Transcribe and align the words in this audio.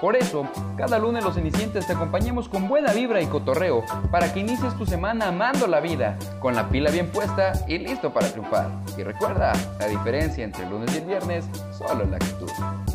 Por 0.00 0.14
eso, 0.14 0.48
cada 0.76 0.96
lunes 1.00 1.24
los 1.24 1.34
cenicientes 1.34 1.84
te 1.84 1.92
acompañamos 1.92 2.48
con 2.48 2.68
buena 2.68 2.92
vibra 2.92 3.20
y 3.20 3.26
cotorreo 3.26 3.82
para 4.12 4.32
que 4.32 4.38
inicies 4.38 4.76
tu 4.78 4.86
semana 4.86 5.26
amando 5.26 5.66
la 5.66 5.80
vida, 5.80 6.16
con 6.38 6.54
la 6.54 6.68
pila 6.68 6.92
bien 6.92 7.10
puesta 7.10 7.52
y 7.66 7.78
listo 7.78 8.14
para 8.14 8.30
triunfar. 8.30 8.70
Y 8.96 9.02
recuerda, 9.02 9.52
la 9.80 9.88
diferencia 9.88 10.44
entre 10.44 10.62
el 10.62 10.70
lunes 10.70 10.94
y 10.94 10.98
el 10.98 11.04
viernes 11.04 11.46
solo 11.76 12.04
es 12.04 12.10
la 12.10 12.16
actitud. 12.16 12.48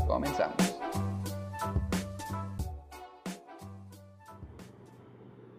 Comenzamos. 0.08 0.56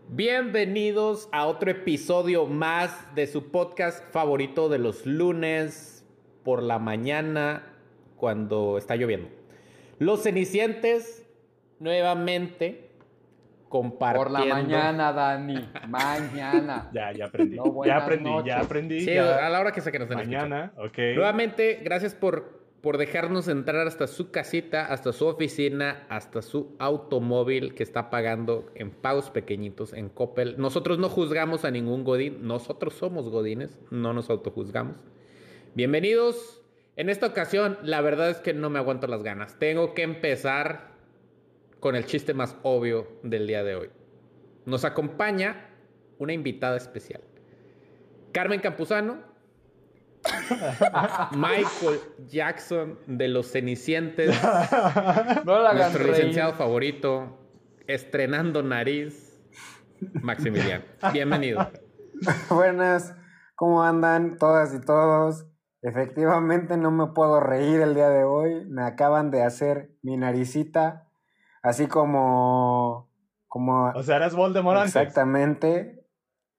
Bienvenidos 0.08 1.28
a 1.30 1.44
otro 1.44 1.70
episodio 1.70 2.46
más 2.46 3.14
de 3.14 3.26
su 3.26 3.50
podcast 3.50 4.02
favorito 4.12 4.70
de 4.70 4.78
los 4.78 5.04
lunes 5.04 6.06
por 6.42 6.62
la 6.62 6.78
mañana 6.78 7.66
cuando 8.16 8.78
está 8.78 8.96
lloviendo. 8.96 9.28
Los 9.98 10.22
Cenicientes 10.22 11.23
nuevamente 11.80 12.90
compartiendo. 13.74 14.30
Por 14.30 14.46
la 14.46 14.54
mañana, 14.54 15.12
Dani. 15.12 15.68
Mañana. 15.88 16.90
Ya, 16.92 17.10
ya 17.12 17.24
aprendí. 17.26 17.56
No, 17.56 17.84
ya 17.84 17.96
aprendí, 17.96 18.30
noches. 18.30 18.46
ya 18.46 18.60
aprendí. 18.60 19.00
Sí, 19.00 19.14
ya. 19.14 19.44
a 19.44 19.50
la 19.50 19.60
hora 19.60 19.72
que 19.72 19.80
sea 19.80 19.90
que 19.90 19.98
nos. 19.98 20.08
Mañana, 20.08 20.72
ok. 20.76 20.96
Nuevamente, 21.16 21.80
gracias 21.82 22.14
por, 22.14 22.60
por 22.80 22.98
dejarnos 22.98 23.48
entrar 23.48 23.84
hasta 23.86 24.06
su 24.06 24.30
casita, 24.30 24.86
hasta 24.86 25.12
su 25.12 25.26
oficina, 25.26 26.06
hasta 26.08 26.40
su 26.40 26.76
automóvil 26.78 27.74
que 27.74 27.82
está 27.82 28.10
pagando 28.10 28.70
en 28.76 28.92
pagos 28.92 29.30
pequeñitos 29.30 29.92
en 29.92 30.08
Coppel. 30.08 30.54
Nosotros 30.56 31.00
no 31.00 31.08
juzgamos 31.08 31.64
a 31.64 31.72
ningún 31.72 32.04
Godín, 32.04 32.46
nosotros 32.46 32.94
somos 32.94 33.28
Godines, 33.28 33.80
no 33.90 34.12
nos 34.12 34.30
autojuzgamos. 34.30 34.96
Bienvenidos. 35.74 36.60
En 36.96 37.10
esta 37.10 37.26
ocasión, 37.26 37.76
la 37.82 38.00
verdad 38.02 38.30
es 38.30 38.36
que 38.36 38.54
no 38.54 38.70
me 38.70 38.78
aguanto 38.78 39.08
las 39.08 39.24
ganas. 39.24 39.58
Tengo 39.58 39.94
que 39.94 40.02
empezar 40.02 40.93
con 41.84 41.96
el 41.96 42.06
chiste 42.06 42.32
más 42.32 42.56
obvio 42.62 43.06
del 43.22 43.46
día 43.46 43.62
de 43.62 43.74
hoy. 43.74 43.90
Nos 44.64 44.86
acompaña 44.86 45.68
una 46.16 46.32
invitada 46.32 46.78
especial. 46.78 47.20
Carmen 48.32 48.60
Campuzano, 48.60 49.18
Michael 51.32 52.00
Jackson 52.26 52.98
de 53.06 53.28
los 53.28 53.52
Cenicientes, 53.52 54.34
No 55.44 55.60
la 55.60 55.72
hagan 55.72 55.76
nuestro 55.76 56.04
reír. 56.04 56.16
licenciado 56.16 56.54
favorito, 56.54 57.38
estrenando 57.86 58.62
nariz, 58.62 59.38
Maximiliano. 60.22 60.86
Bienvenido. 61.12 61.70
Buenas, 62.48 63.14
¿cómo 63.56 63.82
andan 63.82 64.38
todas 64.38 64.72
y 64.72 64.80
todos? 64.80 65.44
Efectivamente 65.82 66.78
no 66.78 66.90
me 66.90 67.08
puedo 67.08 67.40
reír 67.40 67.82
el 67.82 67.94
día 67.94 68.08
de 68.08 68.24
hoy. 68.24 68.64
Me 68.70 68.84
acaban 68.84 69.30
de 69.30 69.42
hacer 69.42 69.90
mi 70.00 70.16
naricita, 70.16 71.03
así 71.64 71.88
como... 71.88 73.10
como 73.48 73.90
O 73.90 74.02
sea, 74.02 74.16
eres 74.16 74.34
Voldemort 74.34 74.78
antes. 74.78 74.94
exactamente. 74.94 76.06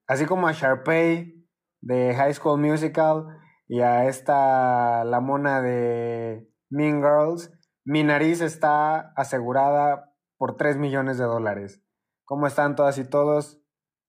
Así 0.07 0.25
como 0.25 0.47
a 0.47 0.51
Sharpay 0.51 1.47
de 1.81 2.15
High 2.15 2.33
School 2.33 2.59
Musical 2.59 3.27
y 3.67 3.81
a 3.81 4.05
esta, 4.05 5.05
la 5.05 5.19
mona 5.21 5.61
de 5.61 6.51
Mean 6.69 7.01
Girls. 7.01 7.51
Mi 7.85 8.03
nariz 8.03 8.41
está 8.41 9.13
asegurada 9.15 10.11
por 10.37 10.57
3 10.57 10.77
millones 10.77 11.17
de 11.17 11.25
dólares. 11.25 11.83
¿Cómo 12.25 12.47
están 12.47 12.75
todas 12.75 12.97
y 12.97 13.07
todos? 13.07 13.61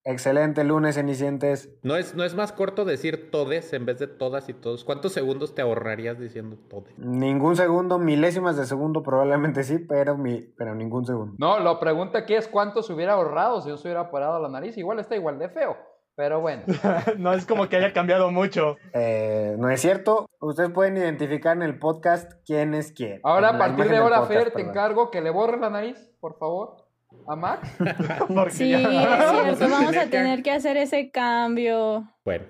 Excelente 0.09 0.62
lunes, 0.62 0.94
cenicientes. 0.94 1.69
¿No 1.83 1.97
es, 1.97 2.15
¿No 2.15 2.22
es 2.22 2.37
más 2.37 2.53
corto 2.53 2.84
decir 2.84 3.28
todes 3.33 3.72
en 3.72 3.87
vez 3.87 3.99
de 3.99 4.06
todas 4.06 4.49
y 4.49 4.55
todos? 4.55 4.84
¿Cuántos 4.84 5.12
segundos 5.12 5.56
te 5.56 5.62
ahorrarías 5.62 6.17
diciendo 6.17 6.56
tode? 6.71 6.93
Ningún 6.97 7.56
segundo, 7.56 7.99
milésimas 7.99 8.56
de 8.56 8.66
segundo 8.66 9.03
probablemente 9.03 9.65
sí, 9.65 9.81
pero, 9.81 10.16
mi, 10.16 10.43
pero 10.56 10.77
ningún 10.77 11.05
segundo. 11.06 11.34
No, 11.39 11.59
la 11.59 11.81
pregunta 11.81 12.19
aquí 12.19 12.34
es 12.34 12.47
cuánto 12.47 12.84
se 12.84 12.93
hubiera 12.93 13.15
ahorrado 13.15 13.61
si 13.62 13.69
yo 13.69 13.77
se 13.77 13.89
hubiera 13.89 14.12
parado 14.12 14.41
la 14.41 14.49
nariz. 14.49 14.78
Igual 14.78 15.00
está 15.00 15.16
igual 15.16 15.41
de 15.41 15.49
feo. 15.49 15.77
Pero 16.15 16.41
bueno. 16.41 16.62
no 17.19 17.33
es 17.33 17.45
como 17.45 17.69
que 17.69 17.77
haya 17.77 17.93
cambiado 17.93 18.31
mucho. 18.31 18.77
Eh, 18.93 19.56
no 19.59 19.69
es 19.71 19.81
cierto. 19.81 20.31
Ustedes 20.39 20.71
pueden 20.71 20.97
identificar 20.97 21.56
en 21.56 21.65
el 21.65 21.81
podcast 21.81 22.33
quién 22.47 22.75
es 22.75 22.93
quién. 22.93 23.19
Ahora, 23.25 23.49
a 23.49 23.59
partir 23.59 23.89
de 23.89 23.97
ahora, 23.97 24.21
podcast, 24.21 24.45
Fer, 24.45 24.53
te 24.53 24.62
encargo 24.62 25.11
que 25.11 25.21
le 25.21 25.31
borres 25.31 25.61
la 25.61 25.69
nariz, 25.69 25.99
por 26.21 26.39
favor, 26.39 26.86
a 27.29 27.37
Max. 27.37 27.69
Sí, 28.51 28.71
ya- 28.71 28.79
es 28.79 28.85
Vamos 29.59 29.59
cierto. 29.59 29.65
a 29.65 29.69
Vamos 29.69 29.91
tener 29.91 29.99
a 29.99 30.05
que- 30.05 30.11
tener 30.11 30.43
que 30.43 30.51
hacer 30.51 30.77
ese 30.77 31.11
cambio. 31.11 32.09
Bueno, 32.25 32.45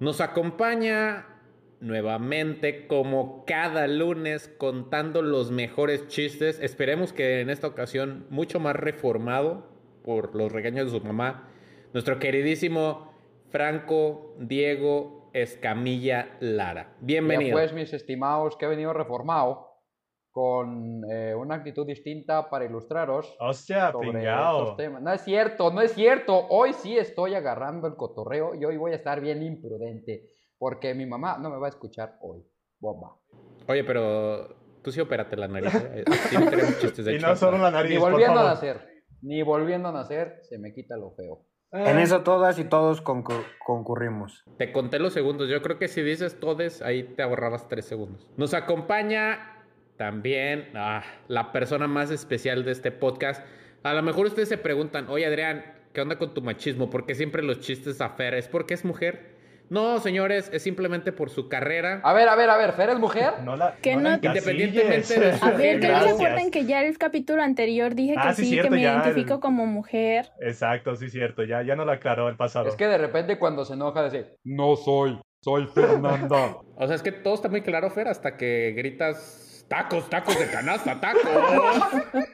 nos 0.00 0.20
acompaña 0.20 1.26
nuevamente 1.80 2.86
como 2.86 3.44
cada 3.46 3.86
lunes 3.86 4.48
contando 4.58 5.22
los 5.22 5.50
mejores 5.50 6.08
chistes. 6.08 6.58
Esperemos 6.60 7.12
que 7.12 7.40
en 7.40 7.50
esta 7.50 7.66
ocasión 7.66 8.26
mucho 8.30 8.58
más 8.60 8.74
reformado 8.76 9.68
por 10.02 10.34
los 10.34 10.50
regaños 10.52 10.90
de 10.92 10.98
su 10.98 11.04
mamá. 11.04 11.48
Nuestro 11.92 12.18
queridísimo 12.18 13.12
Franco 13.50 14.34
Diego 14.38 15.30
Escamilla 15.34 16.28
Lara. 16.40 16.84
Ya 17.00 17.06
Bienvenido. 17.06 17.52
pues, 17.56 17.72
mis 17.72 17.92
estimados, 17.92 18.56
que 18.56 18.64
he 18.64 18.68
venido 18.68 18.92
reformado 18.92 19.73
con 20.34 21.04
eh, 21.08 21.32
una 21.32 21.54
actitud 21.54 21.86
distinta 21.86 22.50
para 22.50 22.64
ilustraros 22.64 23.36
Hostia, 23.38 23.92
sobre 23.92 24.10
pingao. 24.10 24.62
estos 24.62 24.76
temas. 24.76 25.00
No 25.00 25.12
es 25.12 25.20
cierto, 25.20 25.70
no 25.70 25.80
es 25.80 25.92
cierto. 25.92 26.48
Hoy 26.48 26.72
sí 26.72 26.98
estoy 26.98 27.36
agarrando 27.36 27.86
el 27.86 27.94
cotorreo 27.94 28.52
y 28.56 28.64
hoy 28.64 28.76
voy 28.76 28.90
a 28.90 28.96
estar 28.96 29.20
bien 29.20 29.44
imprudente 29.44 30.28
porque 30.58 30.92
mi 30.92 31.06
mamá 31.06 31.38
no 31.38 31.50
me 31.50 31.58
va 31.58 31.66
a 31.66 31.68
escuchar 31.68 32.18
hoy. 32.20 32.42
Bomba. 32.80 33.14
Oye, 33.68 33.84
pero 33.84 34.48
tú 34.82 34.90
sí 34.90 35.00
opérate 35.00 35.36
la 35.36 35.46
nariz. 35.46 35.72
¿eh? 35.72 36.02
Sí, 36.28 36.36
tenemos 36.50 36.78
chistes 36.80 37.04
de 37.04 37.12
Y 37.12 37.16
hecho. 37.16 37.28
no 37.28 37.36
solo 37.36 37.56
la 37.58 37.70
nariz, 37.70 37.92
Ni 37.92 37.98
por 38.00 38.10
volviendo 38.10 38.40
a 38.40 38.44
nacer, 38.44 38.80
ni 39.22 39.42
volviendo 39.44 39.88
a 39.90 39.92
nacer, 39.92 40.40
se 40.42 40.58
me 40.58 40.74
quita 40.74 40.96
lo 40.96 41.12
feo. 41.12 41.46
En 41.70 41.98
eso 42.00 42.22
todas 42.22 42.58
y 42.58 42.64
todos 42.64 43.04
concur- 43.04 43.44
concurrimos. 43.64 44.44
Te 44.58 44.72
conté 44.72 44.98
los 44.98 45.12
segundos. 45.12 45.48
Yo 45.48 45.62
creo 45.62 45.78
que 45.78 45.86
si 45.86 46.02
dices 46.02 46.40
todes, 46.40 46.82
ahí 46.82 47.04
te 47.04 47.22
ahorrabas 47.22 47.68
tres 47.68 47.84
segundos. 47.84 48.28
Nos 48.36 48.52
acompaña 48.52 49.53
también 49.96 50.68
ah, 50.74 51.02
la 51.28 51.52
persona 51.52 51.86
más 51.86 52.10
especial 52.10 52.64
de 52.64 52.72
este 52.72 52.90
podcast. 52.90 53.44
A 53.82 53.92
lo 53.94 54.02
mejor 54.02 54.26
ustedes 54.26 54.48
se 54.48 54.58
preguntan, 54.58 55.08
oye 55.08 55.26
Adrián, 55.26 55.64
¿qué 55.92 56.00
onda 56.00 56.18
con 56.18 56.34
tu 56.34 56.42
machismo? 56.42 56.90
¿Por 56.90 57.06
qué 57.06 57.14
siempre 57.14 57.42
los 57.42 57.60
chistes 57.60 58.00
a 58.00 58.10
Fer? 58.10 58.34
¿Es 58.34 58.48
porque 58.48 58.74
es 58.74 58.84
mujer? 58.84 59.34
No, 59.70 59.98
señores, 59.98 60.50
es 60.52 60.62
simplemente 60.62 61.10
por 61.10 61.30
su 61.30 61.48
carrera. 61.48 62.00
A 62.04 62.12
ver, 62.12 62.28
a 62.28 62.36
ver, 62.36 62.50
a 62.50 62.56
ver, 62.58 62.72
¿Fer 62.72 62.90
es 62.90 62.98
mujer? 62.98 63.32
No 63.44 63.56
la, 63.56 63.76
Que 63.76 63.96
no. 63.96 64.14
Independientemente 64.14 65.18
de 65.18 65.38
su- 65.38 65.44
A 65.46 65.50
ver, 65.52 65.80
que 65.80 65.88
no 65.88 66.00
se 66.02 66.10
acuerdan 66.10 66.50
que 66.50 66.66
ya 66.66 66.82
el 66.84 66.98
capítulo 66.98 67.42
anterior 67.42 67.94
dije 67.94 68.12
que 68.12 68.18
Ah, 68.20 68.34
sí, 68.34 68.42
sí, 68.44 68.48
cierto, 68.50 68.68
que 68.70 68.76
me 68.76 68.82
identifico 68.82 69.34
el- 69.34 69.40
como 69.40 69.64
mujer. 69.64 70.30
Exacto, 70.40 70.94
sí, 70.96 71.08
cierto. 71.08 71.44
Ya, 71.44 71.62
ya 71.62 71.76
no 71.76 71.86
lo 71.86 71.92
aclaró 71.92 72.28
el 72.28 72.36
pasado. 72.36 72.68
Es 72.68 72.76
que 72.76 72.86
de 72.86 72.98
repente 72.98 73.38
cuando 73.38 73.64
se 73.64 73.72
enoja 73.72 74.04
dice, 74.04 74.36
no 74.44 74.76
soy, 74.76 75.18
soy 75.40 75.66
Fernanda. 75.66 76.56
O 76.76 76.86
sea, 76.86 76.96
es 76.96 77.02
que 77.02 77.12
todo 77.12 77.34
está 77.34 77.48
muy 77.48 77.62
claro, 77.62 77.88
Fer, 77.88 78.08
hasta 78.08 78.36
que 78.36 78.74
gritas 78.76 79.43
tacos, 79.68 80.08
tacos 80.10 80.38
de 80.38 80.46
canasta, 80.46 81.00
tacos. 81.00 81.22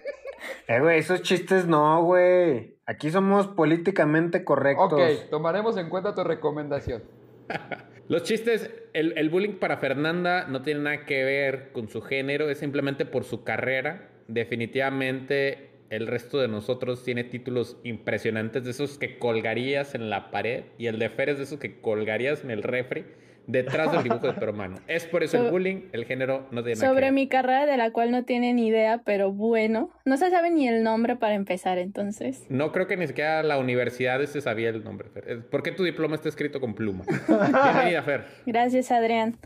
Eh, 0.67 0.81
güey, 0.81 1.01
esos 1.01 1.21
chistes 1.21 1.67
no, 1.67 2.03
güey. 2.03 2.79
Aquí 2.87 3.11
somos 3.11 3.47
políticamente 3.47 4.43
correctos. 4.43 4.95
ok, 4.95 5.29
tomaremos 5.29 5.77
en 5.77 5.91
cuenta 5.91 6.15
tu 6.15 6.25
recomendación. 6.25 7.03
Los 8.09 8.23
chistes, 8.23 8.71
el, 8.95 9.17
el 9.19 9.29
bullying 9.29 9.59
para 9.59 9.77
Fernanda 9.77 10.47
no 10.47 10.63
tiene 10.63 10.81
nada 10.81 11.05
que 11.05 11.25
ver 11.25 11.73
con 11.73 11.89
su 11.89 12.01
género, 12.01 12.49
es 12.49 12.59
simplemente 12.59 13.05
por 13.05 13.25
su 13.25 13.45
carrera. 13.45 14.09
Definitivamente 14.29 15.71
el 15.91 16.07
resto 16.07 16.39
de 16.39 16.49
nosotros 16.49 17.05
tiene 17.05 17.25
títulos 17.25 17.77
impresionantes, 17.83 18.65
de 18.65 18.71
esos 18.71 18.97
que 18.97 19.19
colgarías 19.19 19.95
en 19.95 20.09
la 20.09 20.31
pared, 20.31 20.65
y 20.79 20.87
el 20.87 20.99
de 20.99 21.11
Fer 21.11 21.31
es 21.31 21.39
de 21.39 21.45
esos 21.45 21.59
que 21.59 21.81
colgarías 21.81 22.45
en 22.45 22.53
el 22.53 22.63
refri, 22.63 23.05
detrás 23.51 23.93
del 23.93 24.03
dibujo 24.03 24.27
de 24.27 24.33
tu 24.39 24.45
hermano. 24.45 24.77
Es 24.87 25.07
por 25.07 25.23
eso 25.23 25.37
el 25.45 25.51
bullying, 25.51 25.89
el 25.93 26.05
género 26.05 26.47
no 26.51 26.63
tiene 26.63 26.81
que 26.81 26.87
Sobre 26.87 27.07
ver. 27.07 27.13
mi 27.13 27.29
carrera 27.29 27.67
de 27.67 27.77
la 27.77 27.91
cual 27.91 28.11
no 28.11 28.25
tienen 28.25 28.59
idea, 28.59 29.03
pero 29.05 29.33
bueno, 29.33 29.91
no 30.05 30.17
se 30.17 30.31
sabe 30.31 30.51
ni 30.51 30.69
el 30.69 30.83
nombre 30.83 31.17
para 31.17 31.35
empezar, 31.35 31.79
entonces. 31.79 32.45
No 32.49 32.73
creo 32.73 32.87
que 32.87 32.97
ni 32.97 33.07
siquiera 33.07 33.43
la 33.43 33.59
universidad 33.59 34.23
se 34.25 34.41
sabía 34.41 34.71
el 34.71 34.83
nombre, 34.85 35.09
Fer. 35.11 35.49
¿Por 35.49 35.63
qué 35.63 35.73
tu 35.73 35.85
diploma 35.85 36.15
está 36.15 36.29
escrito 36.29 36.61
con 36.61 36.75
pluma? 36.75 37.05
Bienvenida, 37.29 38.03
Fer. 38.03 38.25
Gracias, 38.47 38.91
Adrián. 38.91 39.39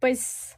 Pues 0.00 0.56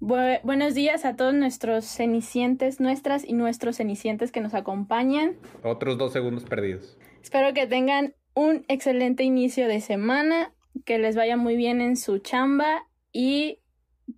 bu- 0.00 0.40
buenos 0.42 0.74
días 0.74 1.04
a 1.04 1.16
todos 1.16 1.34
nuestros 1.34 1.84
cenicientes, 1.84 2.80
nuestras 2.80 3.24
y 3.26 3.32
nuestros 3.32 3.76
cenicientes 3.76 4.32
que 4.32 4.40
nos 4.40 4.54
acompañan. 4.54 5.36
Otros 5.62 5.98
dos 5.98 6.12
segundos 6.12 6.44
perdidos. 6.44 6.98
Espero 7.22 7.52
que 7.54 7.66
tengan 7.66 8.14
un 8.34 8.64
excelente 8.68 9.22
inicio 9.24 9.68
de 9.68 9.80
semana, 9.80 10.52
que 10.84 10.98
les 10.98 11.16
vaya 11.16 11.36
muy 11.36 11.56
bien 11.56 11.80
en 11.80 11.96
su 11.96 12.18
chamba 12.18 12.86
y 13.12 13.58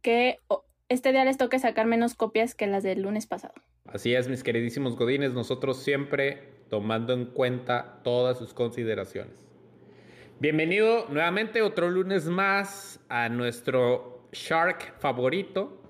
que 0.02 0.38
este 0.88 1.12
día 1.12 1.24
les 1.24 1.36
toque 1.36 1.58
sacar 1.58 1.86
menos 1.86 2.14
copias 2.14 2.54
que 2.54 2.66
las 2.66 2.82
del 2.82 3.02
lunes 3.02 3.26
pasado. 3.26 3.54
Así 3.86 4.14
es, 4.14 4.28
mis 4.28 4.42
queridísimos 4.42 4.96
godines, 4.96 5.32
nosotros 5.32 5.82
siempre 5.82 6.54
tomando 6.70 7.12
en 7.12 7.26
cuenta 7.26 8.00
todas 8.02 8.38
sus 8.38 8.54
consideraciones. 8.54 9.34
Bienvenido 10.40 11.06
nuevamente 11.10 11.62
otro 11.62 11.90
lunes 11.90 12.26
más 12.26 13.00
a 13.08 13.28
nuestro 13.28 14.28
Shark 14.32 14.98
favorito, 14.98 15.80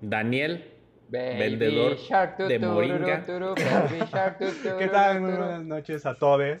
Daniel, 0.00 0.70
Baby 1.10 1.38
vendedor 1.38 1.96
shark, 1.96 2.36
tu, 2.36 2.46
de 2.46 2.58
moringa. 2.60 3.26
tu, 3.26 3.32
tu, 3.32 3.54
baby 3.56 3.98
shark, 4.12 4.38
tu, 4.38 4.44
tu, 4.62 4.78
¿Qué 4.78 4.86
tal? 4.86 5.20
Muy 5.20 5.32
buenas 5.32 5.64
noches 5.64 6.06
a 6.06 6.14
todos. 6.14 6.60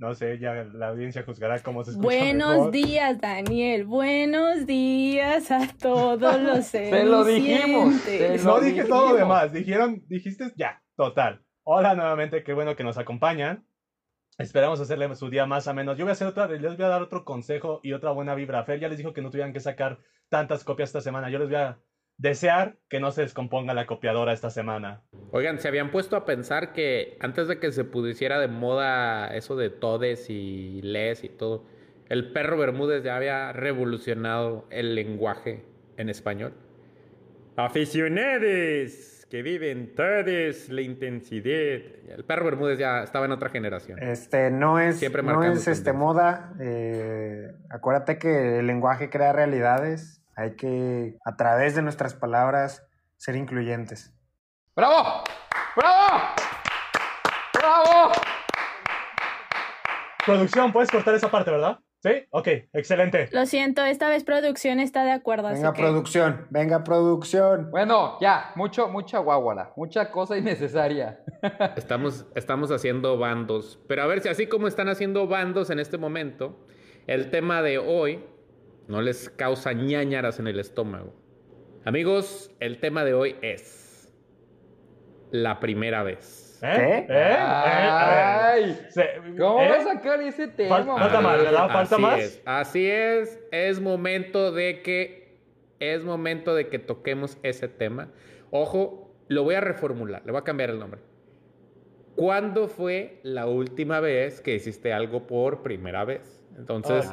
No 0.00 0.14
sé, 0.14 0.38
ya 0.38 0.54
la 0.64 0.88
audiencia 0.88 1.22
juzgará 1.24 1.58
cómo 1.58 1.84
se 1.84 1.90
escucha 1.90 2.06
Buenos 2.06 2.54
mejor. 2.56 2.70
días, 2.70 3.20
Daniel. 3.20 3.84
Buenos 3.84 4.64
días 4.64 5.50
a 5.50 5.68
todos 5.78 6.40
los 6.40 6.64
Se 6.64 7.04
lo 7.04 7.22
dijimos, 7.22 7.96
se 7.96 8.38
No 8.38 8.56
Lo 8.56 8.60
dije 8.62 8.84
todo 8.84 8.94
lo 9.00 9.04
dijimos. 9.08 9.18
demás. 9.18 9.52
Dijeron, 9.52 10.02
dijiste 10.08 10.54
ya, 10.56 10.82
total. 10.96 11.44
Hola 11.64 11.94
nuevamente, 11.94 12.42
qué 12.42 12.54
bueno 12.54 12.76
que 12.76 12.82
nos 12.82 12.96
acompañan. 12.96 13.66
Esperamos 14.38 14.80
hacerle 14.80 15.14
su 15.16 15.28
día 15.28 15.44
más 15.44 15.66
o 15.68 15.74
menos. 15.74 15.98
Yo 15.98 16.06
voy 16.06 16.10
a 16.10 16.12
hacer 16.12 16.28
otra, 16.28 16.48
les 16.48 16.78
voy 16.78 16.86
a 16.86 16.88
dar 16.88 17.02
otro 17.02 17.26
consejo 17.26 17.80
y 17.82 17.92
otra 17.92 18.10
buena 18.12 18.34
vibra. 18.34 18.64
Fer 18.64 18.80
ya 18.80 18.88
les 18.88 18.96
dijo 18.96 19.12
que 19.12 19.20
no 19.20 19.28
tuvieran 19.28 19.52
que 19.52 19.60
sacar 19.60 19.98
tantas 20.30 20.64
copias 20.64 20.88
esta 20.88 21.02
semana. 21.02 21.28
Yo 21.28 21.38
les 21.38 21.48
voy 21.48 21.58
a 21.58 21.78
desear 22.20 22.76
que 22.90 23.00
no 23.00 23.10
se 23.12 23.22
descomponga 23.22 23.72
la 23.72 23.86
copiadora 23.86 24.34
esta 24.34 24.50
semana. 24.50 25.02
Oigan, 25.32 25.58
se 25.58 25.68
habían 25.68 25.90
puesto 25.90 26.16
a 26.16 26.26
pensar 26.26 26.72
que 26.74 27.16
antes 27.20 27.48
de 27.48 27.58
que 27.58 27.72
se 27.72 27.84
pusiera 27.84 28.38
de 28.38 28.48
moda 28.48 29.34
eso 29.34 29.56
de 29.56 29.70
todes 29.70 30.28
y 30.28 30.82
les 30.82 31.24
y 31.24 31.30
todo, 31.30 31.64
el 32.10 32.32
perro 32.32 32.58
Bermúdez 32.58 33.04
ya 33.04 33.16
había 33.16 33.52
revolucionado 33.52 34.66
el 34.70 34.94
lenguaje 34.94 35.64
en 35.96 36.10
español. 36.10 36.52
Aficionados 37.56 39.26
que 39.30 39.42
viven 39.42 39.94
todes 39.94 40.68
la 40.68 40.82
intensidad. 40.82 41.80
El 42.08 42.24
perro 42.26 42.44
Bermúdez 42.44 42.78
ya 42.78 43.02
estaba 43.02 43.24
en 43.24 43.32
otra 43.32 43.48
generación. 43.48 44.02
Este, 44.02 44.50
no 44.50 44.78
es, 44.78 44.98
Siempre 44.98 45.22
no 45.22 45.42
es 45.42 45.68
este, 45.68 45.92
moda. 45.94 46.52
eh, 46.60 47.52
acuérdate 47.70 48.18
que 48.18 48.58
el 48.58 48.66
lenguaje 48.66 49.08
crea 49.08 49.32
realidades. 49.32 50.19
Hay 50.40 50.56
que, 50.56 51.18
a 51.26 51.36
través 51.36 51.74
de 51.74 51.82
nuestras 51.82 52.14
palabras, 52.14 52.82
ser 53.18 53.36
incluyentes. 53.36 54.10
¡Bravo! 54.74 55.22
¡Bravo! 55.76 56.22
¡Bravo! 57.52 58.12
Producción, 60.24 60.72
puedes 60.72 60.90
cortar 60.90 61.14
esa 61.14 61.30
parte, 61.30 61.50
¿verdad? 61.50 61.80
¿Sí? 62.02 62.24
Ok, 62.30 62.48
excelente. 62.72 63.28
Lo 63.32 63.44
siento, 63.44 63.84
esta 63.84 64.08
vez 64.08 64.24
producción 64.24 64.80
está 64.80 65.04
de 65.04 65.10
acuerdo. 65.12 65.48
así 65.48 65.56
Venga, 65.60 65.74
que- 65.74 65.82
producción, 65.82 66.46
venga, 66.48 66.84
producción. 66.84 67.70
Bueno, 67.70 68.16
ya, 68.22 68.52
mucho, 68.54 68.88
mucha 68.88 69.18
guaguara, 69.18 69.74
mucha 69.76 70.10
cosa 70.10 70.38
innecesaria. 70.38 71.20
Estamos, 71.76 72.24
estamos 72.34 72.70
haciendo 72.70 73.18
bandos. 73.18 73.78
Pero 73.88 74.02
a 74.04 74.06
ver 74.06 74.22
si 74.22 74.30
así 74.30 74.46
como 74.46 74.68
están 74.68 74.88
haciendo 74.88 75.26
bandos 75.26 75.68
en 75.68 75.78
este 75.80 75.98
momento, 75.98 76.66
el 77.06 77.30
tema 77.30 77.60
de 77.60 77.76
hoy 77.76 78.24
no 78.90 79.00
les 79.00 79.30
causa 79.30 79.72
ñañaras 79.72 80.40
en 80.40 80.48
el 80.48 80.58
estómago. 80.58 81.14
Amigos, 81.84 82.50
el 82.58 82.80
tema 82.80 83.04
de 83.04 83.14
hoy 83.14 83.36
es 83.40 84.12
la 85.30 85.60
primera 85.60 86.02
vez. 86.02 86.58
¿Eh? 86.62 86.66
¿Eh? 86.68 87.06
¿Eh? 87.08 87.36
Ay, 87.38 88.78
¿Cómo 89.38 89.62
¿eh? 89.62 89.68
vas 89.68 89.86
a 89.86 89.92
sacar 89.94 90.20
ese 90.22 90.48
tema? 90.48 90.84
Falta- 90.84 91.20
más, 91.20 91.38
¿verdad? 91.38 91.68
¿Falta 91.68 91.94
así 91.94 92.02
más? 92.02 92.20
Es, 92.20 92.42
así 92.44 92.90
es, 92.90 93.40
es 93.52 93.80
momento 93.80 94.50
de 94.50 94.82
que 94.82 95.38
es 95.78 96.02
momento 96.02 96.54
de 96.56 96.68
que 96.68 96.80
toquemos 96.80 97.38
ese 97.44 97.68
tema. 97.68 98.08
Ojo, 98.50 99.14
lo 99.28 99.44
voy 99.44 99.54
a 99.54 99.60
reformular, 99.60 100.22
le 100.26 100.32
voy 100.32 100.40
a 100.40 100.44
cambiar 100.44 100.70
el 100.70 100.80
nombre. 100.80 101.00
¿Cuándo 102.16 102.66
fue 102.66 103.20
la 103.22 103.46
última 103.46 104.00
vez 104.00 104.40
que 104.40 104.56
hiciste 104.56 104.92
algo 104.92 105.28
por 105.28 105.62
primera 105.62 106.04
vez? 106.04 106.39
Entonces, 106.56 107.10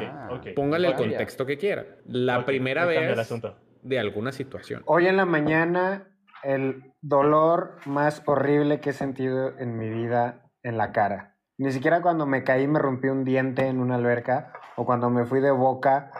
póngale 0.55 0.89
el 0.89 0.95
contexto 0.95 1.45
que 1.45 1.57
quiera. 1.57 1.85
La 2.05 2.45
primera 2.45 2.83
el 2.83 2.87
vez 2.87 3.19
asunto. 3.19 3.55
de 3.81 3.99
alguna 3.99 4.31
situación. 4.31 4.83
Hoy 4.85 5.07
en 5.07 5.17
la 5.17 5.25
mañana, 5.25 6.07
el 6.43 6.93
dolor 7.01 7.77
más 7.85 8.21
horrible 8.25 8.79
que 8.79 8.91
he 8.91 8.93
sentido 8.93 9.57
en 9.57 9.77
mi 9.77 9.89
vida 9.89 10.49
en 10.63 10.77
la 10.77 10.91
cara. 10.91 11.37
Ni 11.57 11.71
siquiera 11.71 12.01
cuando 12.01 12.25
me 12.25 12.43
caí 12.43 12.67
me 12.67 12.79
rompí 12.79 13.07
un 13.07 13.23
diente 13.23 13.67
en 13.67 13.79
una 13.79 13.95
alberca 13.95 14.53
o 14.75 14.85
cuando 14.85 15.09
me 15.09 15.25
fui 15.25 15.39
de 15.39 15.51
boca 15.51 16.11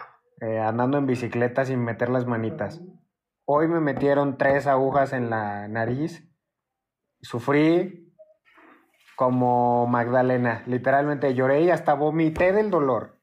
eh, 0.42 0.60
andando 0.60 0.98
en 0.98 1.06
bicicleta 1.06 1.66
sin 1.66 1.84
meter 1.84 2.10
las 2.10 2.26
manitas. 2.26 2.82
Hoy 3.46 3.68
me 3.68 3.80
metieron 3.80 4.38
tres 4.38 4.68
agujas 4.68 5.14
en 5.14 5.30
la 5.30 5.68
nariz. 5.68 6.28
Sufrí 7.22 8.07
como 9.18 9.88
Magdalena. 9.88 10.62
Literalmente 10.68 11.34
lloré 11.34 11.64
y 11.64 11.72
hasta 11.72 11.96
vomité 11.96 12.54
del 12.54 12.70
dolor. 12.70 13.18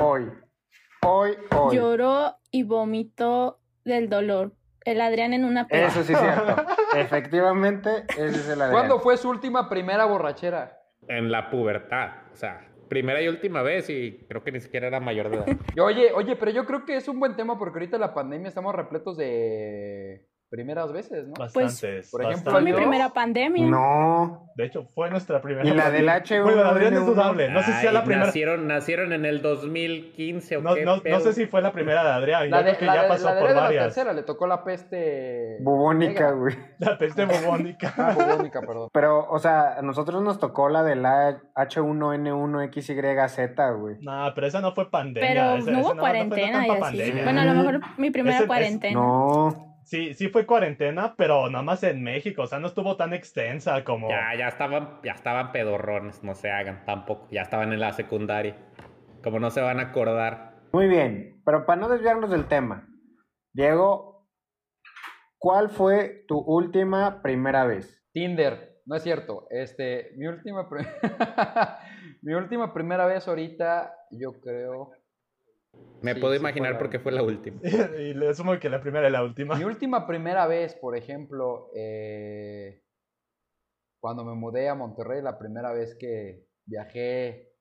Hoy. 0.00 0.30
Hoy, 1.04 1.32
hoy. 1.56 1.76
Lloró 1.76 2.36
y 2.52 2.62
vomitó 2.62 3.58
del 3.84 4.08
dolor. 4.08 4.52
El 4.84 5.00
Adrián 5.00 5.34
en 5.34 5.44
una 5.44 5.66
peda. 5.66 5.88
Eso 5.88 6.04
sí 6.04 6.12
es 6.12 6.20
cierto. 6.20 6.64
Efectivamente, 6.96 8.04
ese 8.10 8.26
es 8.26 8.48
el 8.48 8.62
Adrián. 8.62 8.70
¿Cuándo 8.70 9.00
fue 9.00 9.16
su 9.16 9.28
última 9.28 9.68
primera 9.68 10.04
borrachera? 10.04 10.78
En 11.08 11.32
la 11.32 11.50
pubertad. 11.50 12.10
O 12.32 12.36
sea, 12.36 12.68
primera 12.88 13.20
y 13.20 13.26
última 13.26 13.62
vez 13.62 13.90
y 13.90 14.24
creo 14.28 14.44
que 14.44 14.52
ni 14.52 14.60
siquiera 14.60 14.86
era 14.86 15.00
mayor 15.00 15.30
de 15.30 15.36
edad. 15.38 15.46
Oye, 15.82 16.12
oye, 16.12 16.36
pero 16.36 16.52
yo 16.52 16.64
creo 16.64 16.84
que 16.84 16.94
es 16.94 17.08
un 17.08 17.18
buen 17.18 17.34
tema 17.34 17.58
porque 17.58 17.80
ahorita 17.80 17.98
la 17.98 18.14
pandemia 18.14 18.46
estamos 18.46 18.72
repletos 18.72 19.16
de 19.16 20.27
primeras 20.50 20.92
veces, 20.92 21.26
¿no? 21.26 21.34
Bastantes. 21.38 22.10
por 22.10 22.22
ejemplo, 22.24 22.52
Fue 22.52 22.60
mi 22.62 22.72
primera 22.72 23.10
pandemia. 23.10 23.66
No. 23.66 24.48
De 24.56 24.64
hecho, 24.66 24.84
fue 24.94 25.10
nuestra 25.10 25.40
primera. 25.42 25.66
Y 25.68 25.74
la 25.74 25.90
del 25.90 26.06
pandemia. 26.06 26.24
H1N1. 26.24 26.42
Bueno, 26.44 26.62
Adrián 26.64 26.94
es 26.94 27.06
dudable. 27.06 27.48
No 27.50 27.62
sé 27.62 27.72
si 27.80 27.86
Ay, 27.86 27.92
la 27.94 28.02
primera. 28.04 28.26
Nacieron, 28.26 28.66
nacieron 28.66 29.12
en 29.12 29.24
el 29.26 29.42
2015 29.42 30.56
o 30.56 30.62
No, 30.62 30.74
qué 30.74 30.84
no, 30.84 30.96
no 30.96 31.20
sé 31.20 31.32
si 31.34 31.46
fue 31.46 31.60
la 31.62 31.72
primera 31.72 32.02
de 32.02 32.10
Adrián. 32.10 32.50
La 32.50 32.60
Yo 32.60 32.66
de, 32.66 32.70
creo 32.76 32.78
que 32.80 32.86
la 32.86 32.94
ya 32.94 33.02
de- 33.02 33.08
pasó 33.08 33.24
la 33.26 33.34
de 33.34 33.40
por 33.40 33.48
de 33.50 33.54
la 33.54 33.60
varias. 33.62 33.84
tercera 33.84 34.12
le 34.12 34.22
tocó 34.22 34.46
la 34.46 34.64
peste... 34.64 35.58
Bubónica, 35.60 36.30
güey. 36.32 36.56
La 36.78 36.96
peste 36.96 37.24
bubónica. 37.26 37.92
Ah, 37.96 38.14
bubónica, 38.18 38.60
perdón. 38.60 38.88
Pero, 38.92 39.28
o 39.28 39.38
sea, 39.38 39.78
a 39.78 39.82
nosotros 39.82 40.22
nos 40.22 40.38
tocó 40.38 40.68
la 40.68 40.82
de 40.82 40.96
la 40.96 41.40
H1N1XYZ, 41.56 43.78
güey. 43.78 43.96
No, 44.00 44.32
pero 44.34 44.46
esa 44.46 44.60
no 44.60 44.72
fue 44.74 44.90
pandemia. 44.90 45.28
Pero 45.28 45.56
esa- 45.56 45.70
no 45.70 45.78
esa 45.78 45.80
hubo 45.80 45.90
fue 45.90 45.98
cuarentena 46.00 46.64
y 46.64 46.68
tanta 46.68 46.86
así. 46.88 46.96
pandemia. 46.98 47.24
Bueno, 47.24 47.40
a 47.40 47.44
lo 47.44 47.54
mejor 47.54 47.80
mi 47.98 48.10
primera 48.10 48.36
Ese- 48.36 48.44
es- 48.44 48.48
cuarentena. 48.48 49.00
No. 49.00 49.64
Sí, 49.88 50.12
sí 50.12 50.28
fue 50.28 50.44
cuarentena, 50.44 51.14
pero 51.16 51.48
nada 51.48 51.64
más 51.64 51.82
en 51.82 52.02
México. 52.02 52.42
O 52.42 52.46
sea, 52.46 52.58
no 52.58 52.66
estuvo 52.66 52.98
tan 52.98 53.14
extensa 53.14 53.84
como. 53.84 54.10
Ya, 54.10 54.34
ya 54.36 54.48
estaban, 54.48 55.00
ya 55.02 55.12
estaban 55.12 55.50
pedorrones, 55.50 56.22
no 56.22 56.34
se 56.34 56.50
hagan 56.50 56.84
tampoco. 56.84 57.26
Ya 57.30 57.40
estaban 57.40 57.72
en 57.72 57.80
la 57.80 57.94
secundaria. 57.94 58.54
Como 59.24 59.40
no 59.40 59.50
se 59.50 59.62
van 59.62 59.80
a 59.80 59.84
acordar. 59.84 60.56
Muy 60.74 60.88
bien. 60.88 61.40
Pero 61.42 61.64
para 61.64 61.80
no 61.80 61.88
desviarnos 61.88 62.28
del 62.28 62.44
tema, 62.48 62.86
Diego, 63.54 64.28
¿cuál 65.38 65.70
fue 65.70 66.26
tu 66.28 66.36
última 66.36 67.22
primera 67.22 67.64
vez? 67.64 68.04
Tinder, 68.12 68.82
no 68.84 68.94
es 68.94 69.02
cierto. 69.02 69.46
Este, 69.48 70.10
mi 70.18 70.26
última, 70.26 70.68
mi 72.20 72.34
última 72.34 72.74
primera 72.74 73.06
vez 73.06 73.26
ahorita, 73.26 73.94
yo 74.10 74.38
creo. 74.38 74.90
Me 76.00 76.14
Sí, 76.14 76.20
puedo 76.20 76.34
sí 76.34 76.40
imaginar 76.40 76.70
fue 76.70 76.74
la 76.74 76.78
porque 76.78 76.98
fue 77.00 77.12
la 77.12 77.22
última. 77.22 77.60
y 77.98 78.14
le 78.14 78.28
asumo 78.28 78.58
que 78.58 78.68
la 78.68 78.80
primera 78.80 79.08
y 79.08 79.12
la 79.12 79.22
última. 79.24 79.56
Mi 79.56 79.64
última 79.64 80.06
primera 80.06 80.46
vez, 80.46 80.74
por 80.74 80.96
ejemplo, 80.96 81.70
eh, 81.74 82.82
cuando 84.00 84.24
me 84.24 84.34
mudé 84.34 84.68
a 84.68 84.74
Monterrey, 84.74 85.22
la 85.22 85.38
primera 85.38 85.72
vez 85.72 85.96
que 85.96 86.46
viajé 86.66 87.52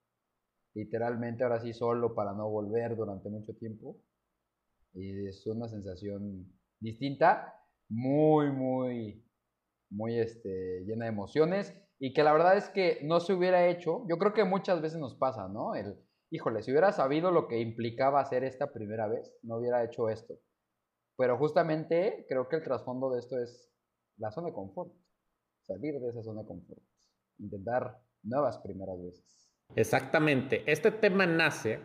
literalmente 0.75 1.43
ahora 1.43 1.59
sí 1.59 1.73
solo 1.73 2.13
para 2.13 2.33
no 2.33 2.47
volver 2.49 2.95
durante 2.95 3.29
mucho 3.29 3.55
tiempo. 3.55 3.97
Y 4.93 5.27
es 5.27 5.45
una 5.47 5.67
sensación 5.67 6.53
distinta, 6.79 7.59
muy, 7.89 8.51
muy, 8.51 9.25
muy 9.89 10.19
este, 10.19 10.83
llena 10.85 11.05
de 11.05 11.11
emociones 11.11 11.73
y 11.99 12.13
que 12.13 12.23
la 12.23 12.33
verdad 12.33 12.57
es 12.57 12.69
que 12.69 12.99
no 13.03 13.19
se 13.19 13.33
hubiera 13.33 13.67
hecho. 13.67 14.05
Yo 14.07 14.17
creo 14.17 14.33
que 14.33 14.43
muchas 14.43 14.81
veces 14.81 14.99
nos 14.99 15.15
pasa, 15.15 15.47
¿no? 15.47 15.73
El, 15.73 15.95
híjole, 16.29 16.61
si 16.61 16.71
hubiera 16.71 16.91
sabido 16.91 17.31
lo 17.31 17.47
que 17.47 17.59
implicaba 17.59 18.19
hacer 18.19 18.43
esta 18.43 18.71
primera 18.71 19.07
vez, 19.07 19.37
no 19.43 19.57
hubiera 19.57 19.83
hecho 19.83 20.09
esto. 20.09 20.35
Pero 21.17 21.37
justamente 21.37 22.25
creo 22.29 22.47
que 22.47 22.57
el 22.57 22.63
trasfondo 22.63 23.11
de 23.11 23.19
esto 23.19 23.39
es 23.39 23.71
la 24.17 24.31
zona 24.31 24.47
de 24.47 24.53
confort. 24.53 24.93
Salir 25.61 25.99
de 25.99 26.09
esa 26.09 26.23
zona 26.23 26.41
de 26.41 26.47
confort. 26.47 26.81
Intentar 27.39 27.97
nuevas 28.23 28.57
primeras 28.59 29.01
veces. 29.01 29.51
Exactamente. 29.75 30.63
Este 30.71 30.91
tema 30.91 31.25
nace 31.25 31.79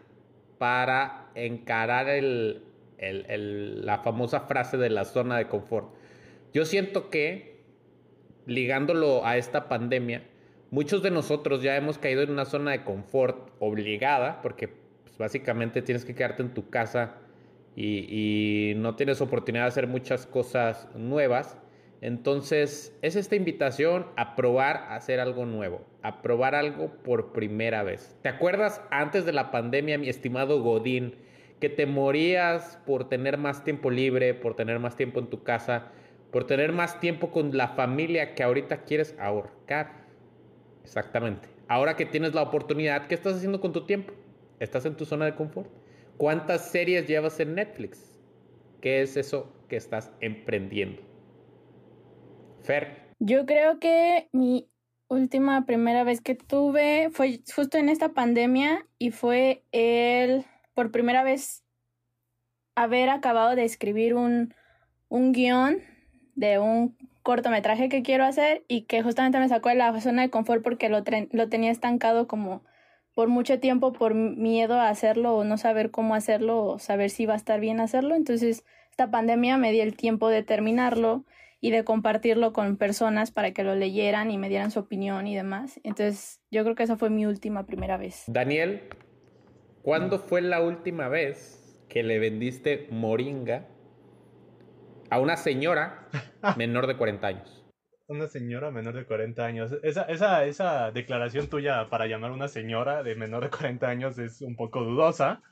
para 0.58 1.30
encarar 1.34 2.08
el, 2.08 2.64
la 3.84 3.98
famosa 3.98 4.40
frase 4.40 4.76
de 4.76 4.90
la 4.90 5.04
zona 5.04 5.38
de 5.38 5.48
confort. 5.48 5.92
Yo 6.52 6.64
siento 6.64 7.10
que, 7.10 7.64
ligándolo 8.46 9.24
a 9.24 9.36
esta 9.36 9.68
pandemia, 9.68 10.28
muchos 10.72 11.02
de 11.02 11.10
nosotros 11.10 11.62
ya 11.62 11.76
hemos 11.76 11.98
caído 11.98 12.22
en 12.22 12.30
una 12.30 12.46
zona 12.46 12.72
de 12.72 12.82
confort 12.82 13.50
obligada, 13.60 14.40
porque 14.42 14.68
pues, 14.68 15.16
básicamente 15.18 15.82
tienes 15.82 16.04
que 16.04 16.14
quedarte 16.14 16.42
en 16.42 16.54
tu 16.54 16.70
casa 16.70 17.18
y, 17.76 18.06
y 18.08 18.74
no 18.74 18.96
tienes 18.96 19.20
oportunidad 19.20 19.64
de 19.64 19.68
hacer 19.68 19.86
muchas 19.86 20.26
cosas 20.26 20.88
nuevas. 20.96 21.58
Entonces, 22.00 22.98
es 23.02 23.14
esta 23.14 23.36
invitación 23.36 24.06
a 24.16 24.34
probar 24.34 24.78
a 24.78 24.96
hacer 24.96 25.20
algo 25.20 25.44
nuevo, 25.44 25.86
a 26.02 26.22
probar 26.22 26.54
algo 26.54 26.90
por 27.04 27.32
primera 27.32 27.82
vez. 27.82 28.16
¿Te 28.22 28.30
acuerdas 28.30 28.80
antes 28.90 29.24
de 29.26 29.32
la 29.32 29.50
pandemia, 29.52 29.98
mi 29.98 30.08
estimado 30.08 30.62
Godín, 30.62 31.14
que 31.60 31.68
te 31.68 31.86
morías 31.86 32.80
por 32.86 33.08
tener 33.08 33.36
más 33.36 33.62
tiempo 33.62 33.90
libre, 33.90 34.34
por 34.34 34.56
tener 34.56 34.78
más 34.80 34.96
tiempo 34.96 35.20
en 35.20 35.26
tu 35.28 35.44
casa, 35.44 35.92
por 36.32 36.44
tener 36.44 36.72
más 36.72 36.98
tiempo 36.98 37.30
con 37.30 37.56
la 37.56 37.68
familia 37.68 38.34
que 38.34 38.42
ahorita 38.42 38.84
quieres 38.84 39.14
ahorcar? 39.20 40.01
Exactamente. 40.82 41.48
Ahora 41.68 41.96
que 41.96 42.06
tienes 42.06 42.34
la 42.34 42.42
oportunidad, 42.42 43.06
¿qué 43.06 43.14
estás 43.14 43.36
haciendo 43.36 43.60
con 43.60 43.72
tu 43.72 43.86
tiempo? 43.86 44.12
¿Estás 44.60 44.84
en 44.84 44.96
tu 44.96 45.04
zona 45.04 45.24
de 45.24 45.34
confort? 45.34 45.70
¿Cuántas 46.16 46.70
series 46.70 47.06
llevas 47.06 47.40
en 47.40 47.54
Netflix? 47.54 48.20
¿Qué 48.80 49.02
es 49.02 49.16
eso 49.16 49.52
que 49.68 49.76
estás 49.76 50.12
emprendiendo? 50.20 51.02
Fer. 52.62 53.10
Yo 53.18 53.46
creo 53.46 53.78
que 53.78 54.28
mi 54.32 54.68
última 55.08 55.66
primera 55.66 56.04
vez 56.04 56.20
que 56.20 56.34
tuve 56.34 57.10
fue 57.10 57.40
justo 57.54 57.78
en 57.78 57.88
esta 57.88 58.10
pandemia 58.10 58.86
y 58.98 59.10
fue 59.10 59.64
el 59.72 60.44
por 60.74 60.90
primera 60.90 61.22
vez 61.22 61.64
haber 62.74 63.10
acabado 63.10 63.54
de 63.54 63.64
escribir 63.64 64.14
un, 64.14 64.54
un 65.08 65.32
guion 65.32 65.82
de 66.34 66.58
un 66.58 66.96
cortometraje 67.22 67.88
que 67.88 68.02
quiero 68.02 68.24
hacer 68.24 68.64
y 68.68 68.82
que 68.82 69.02
justamente 69.02 69.38
me 69.38 69.48
sacó 69.48 69.68
de 69.68 69.76
la 69.76 70.00
zona 70.00 70.22
de 70.22 70.30
confort 70.30 70.62
porque 70.62 70.88
lo, 70.88 71.02
lo 71.30 71.48
tenía 71.48 71.70
estancado 71.70 72.26
como 72.26 72.62
por 73.14 73.28
mucho 73.28 73.60
tiempo 73.60 73.92
por 73.92 74.14
miedo 74.14 74.74
a 74.74 74.88
hacerlo 74.88 75.36
o 75.36 75.44
no 75.44 75.58
saber 75.58 75.90
cómo 75.90 76.14
hacerlo 76.14 76.64
o 76.64 76.78
saber 76.78 77.10
si 77.10 77.26
va 77.26 77.34
a 77.34 77.36
estar 77.36 77.60
bien 77.60 77.80
hacerlo. 77.80 78.14
Entonces, 78.14 78.64
esta 78.90 79.10
pandemia 79.10 79.56
me 79.56 79.72
dio 79.72 79.82
el 79.82 79.94
tiempo 79.96 80.28
de 80.28 80.42
terminarlo 80.42 81.24
y 81.60 81.70
de 81.70 81.84
compartirlo 81.84 82.52
con 82.52 82.76
personas 82.76 83.30
para 83.30 83.52
que 83.52 83.62
lo 83.62 83.74
leyeran 83.74 84.30
y 84.30 84.38
me 84.38 84.48
dieran 84.48 84.70
su 84.70 84.80
opinión 84.80 85.26
y 85.26 85.36
demás. 85.36 85.78
Entonces, 85.84 86.40
yo 86.50 86.64
creo 86.64 86.74
que 86.74 86.82
esa 86.82 86.96
fue 86.96 87.08
mi 87.08 87.24
última 87.26 87.66
primera 87.66 87.96
vez. 87.96 88.24
Daniel, 88.26 88.82
¿cuándo 89.82 90.18
fue 90.18 90.40
la 90.40 90.60
última 90.60 91.08
vez 91.08 91.78
que 91.88 92.02
le 92.02 92.18
vendiste 92.18 92.88
moringa 92.90 93.68
a 95.12 95.18
una 95.18 95.36
señora 95.36 96.08
menor 96.56 96.86
de 96.86 96.96
40 96.96 97.26
años? 97.26 97.64
Una 98.08 98.28
señora 98.28 98.70
menor 98.70 98.94
de 98.94 99.04
40 99.04 99.44
años. 99.44 99.72
Esa, 99.82 100.04
esa, 100.04 100.46
esa 100.46 100.90
declaración 100.90 101.48
tuya 101.48 101.86
para 101.90 102.06
llamar 102.06 102.30
a 102.30 102.34
una 102.34 102.48
señora 102.48 103.02
de 103.02 103.14
menor 103.14 103.44
de 103.44 103.50
40 103.50 103.86
años 103.86 104.18
es 104.18 104.40
un 104.40 104.56
poco 104.56 104.82
dudosa, 104.82 105.42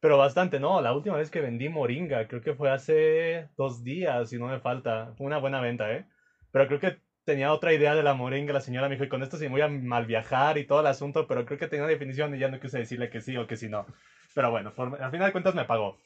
pero 0.00 0.16
bastante, 0.16 0.58
¿no? 0.58 0.80
La 0.80 0.94
última 0.94 1.18
vez 1.18 1.30
que 1.30 1.42
vendí 1.42 1.68
moringa, 1.68 2.26
creo 2.28 2.40
que 2.40 2.54
fue 2.54 2.70
hace 2.70 3.50
dos 3.58 3.84
días, 3.84 4.30
si 4.30 4.38
no 4.38 4.46
me 4.46 4.58
falta. 4.58 5.12
Fue 5.18 5.26
una 5.26 5.36
buena 5.36 5.60
venta, 5.60 5.92
¿eh? 5.92 6.06
Pero 6.50 6.66
creo 6.66 6.80
que 6.80 6.98
tenía 7.24 7.52
otra 7.52 7.74
idea 7.74 7.94
de 7.94 8.02
la 8.02 8.14
moringa, 8.14 8.54
la 8.54 8.62
señora 8.62 8.88
me 8.88 8.94
dijo, 8.94 9.04
y 9.04 9.10
con 9.10 9.22
esto 9.22 9.36
sí 9.36 9.48
voy 9.48 9.60
a 9.60 9.68
mal 9.68 10.06
viajar 10.06 10.56
y 10.56 10.66
todo 10.66 10.80
el 10.80 10.86
asunto, 10.86 11.26
pero 11.26 11.44
creo 11.44 11.58
que 11.58 11.68
tenía 11.68 11.84
una 11.84 11.92
definición 11.92 12.34
y 12.34 12.38
ya 12.38 12.48
no 12.48 12.58
quise 12.58 12.78
decirle 12.78 13.10
que 13.10 13.20
sí 13.20 13.36
o 13.36 13.46
que 13.46 13.56
sí 13.56 13.68
no. 13.68 13.84
Pero 14.34 14.50
bueno, 14.50 14.72
al 14.78 15.10
final 15.10 15.26
de 15.26 15.32
cuentas 15.32 15.54
me 15.54 15.66
pagó. 15.66 15.98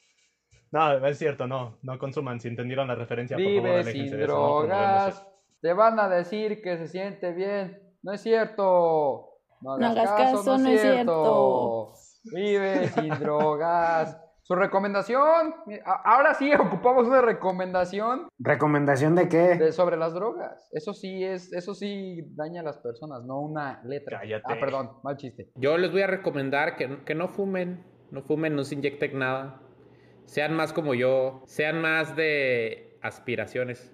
No, 0.71 1.05
es 1.05 1.17
cierto, 1.17 1.47
no, 1.47 1.77
no 1.81 1.97
consuman, 1.97 2.39
si 2.39 2.47
entendieron 2.47 2.87
la 2.87 2.95
referencia, 2.95 3.37
por 3.37 3.63
favor, 3.63 3.83
sin 3.85 4.19
drogas. 4.19 5.27
Te 5.61 5.73
van 5.73 5.99
a 5.99 6.07
decir 6.09 6.61
que 6.61 6.77
se 6.77 6.87
siente 6.87 7.31
bien. 7.33 7.81
No 8.03 8.11
es 8.13 8.21
cierto. 8.21 9.29
No 9.61 9.73
hagas, 9.73 10.11
caso, 10.11 10.57
no, 10.57 10.67
es 10.69 10.81
cierto. 10.81 11.93
Vive 12.33 12.87
sin 12.89 13.09
drogas. 13.19 14.21
Su 14.43 14.53
recomendación. 14.53 15.55
Ahora 16.03 16.35
sí 16.35 16.53
ocupamos 16.53 17.07
una 17.07 17.21
recomendación. 17.21 18.27
¿Recomendación 18.37 19.15
de 19.15 19.27
qué? 19.27 19.71
sobre 19.71 19.97
las 19.97 20.13
drogas. 20.13 20.69
Eso 20.71 20.93
sí 20.93 21.23
es, 21.23 21.51
eso 21.51 21.73
sí 21.73 22.21
daña 22.35 22.61
a 22.61 22.63
las 22.63 22.77
personas, 22.77 23.23
no 23.23 23.39
una 23.39 23.81
letra. 23.85 24.19
Cállate. 24.19 24.53
Ah, 24.53 24.57
perdón, 24.59 24.91
mal 25.03 25.17
chiste. 25.17 25.49
Yo 25.55 25.79
les 25.79 25.91
voy 25.91 26.03
a 26.03 26.07
recomendar 26.07 26.75
que, 26.75 27.03
que 27.05 27.15
no 27.15 27.27
fumen, 27.27 27.83
no 28.11 28.21
fumen, 28.21 28.55
no 28.55 28.63
se 28.63 28.75
inyecten 28.75 29.17
nada. 29.17 29.61
Sean 30.25 30.55
más 30.55 30.73
como 30.73 30.93
yo, 30.93 31.43
sean 31.45 31.81
más 31.81 32.15
de 32.15 32.97
aspiraciones. 33.01 33.93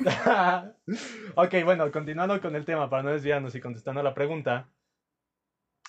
ok, 1.34 1.54
bueno, 1.64 1.90
continuando 1.90 2.40
con 2.40 2.56
el 2.56 2.64
tema, 2.64 2.88
para 2.88 3.02
no 3.02 3.10
desviarnos 3.10 3.54
y 3.54 3.60
contestando 3.60 4.00
a 4.00 4.04
la 4.04 4.14
pregunta. 4.14 4.70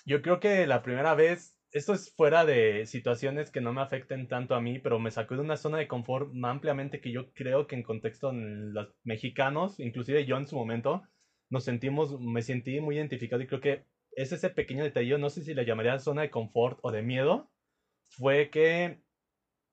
Yo 0.04 0.20
creo 0.20 0.40
que 0.40 0.66
la 0.66 0.82
primera 0.82 1.14
vez, 1.14 1.56
esto 1.70 1.94
es 1.94 2.12
fuera 2.14 2.44
de 2.44 2.86
situaciones 2.86 3.50
que 3.50 3.60
no 3.60 3.72
me 3.72 3.80
afecten 3.80 4.28
tanto 4.28 4.54
a 4.54 4.60
mí, 4.60 4.78
pero 4.80 4.98
me 4.98 5.10
sacó 5.10 5.36
de 5.36 5.42
una 5.42 5.56
zona 5.56 5.78
de 5.78 5.88
confort 5.88 6.32
ampliamente 6.42 7.00
que 7.00 7.12
yo 7.12 7.32
creo 7.32 7.66
que 7.66 7.76
en 7.76 7.82
contexto 7.84 8.30
en 8.30 8.74
los 8.74 8.88
mexicanos, 9.04 9.78
inclusive 9.78 10.26
yo 10.26 10.36
en 10.36 10.46
su 10.46 10.56
momento, 10.56 11.02
nos 11.50 11.64
sentimos, 11.64 12.20
me 12.20 12.42
sentí 12.42 12.80
muy 12.80 12.96
identificado 12.96 13.42
y 13.42 13.46
creo 13.46 13.60
que 13.60 13.84
es 14.16 14.32
ese 14.32 14.50
pequeño 14.50 14.84
detalle, 14.84 15.16
no 15.18 15.30
sé 15.30 15.42
si 15.42 15.54
le 15.54 15.64
llamaría 15.64 15.98
zona 15.98 16.22
de 16.22 16.30
confort 16.30 16.78
o 16.82 16.90
de 16.90 17.02
miedo, 17.02 17.50
fue 18.08 18.50
que, 18.50 19.01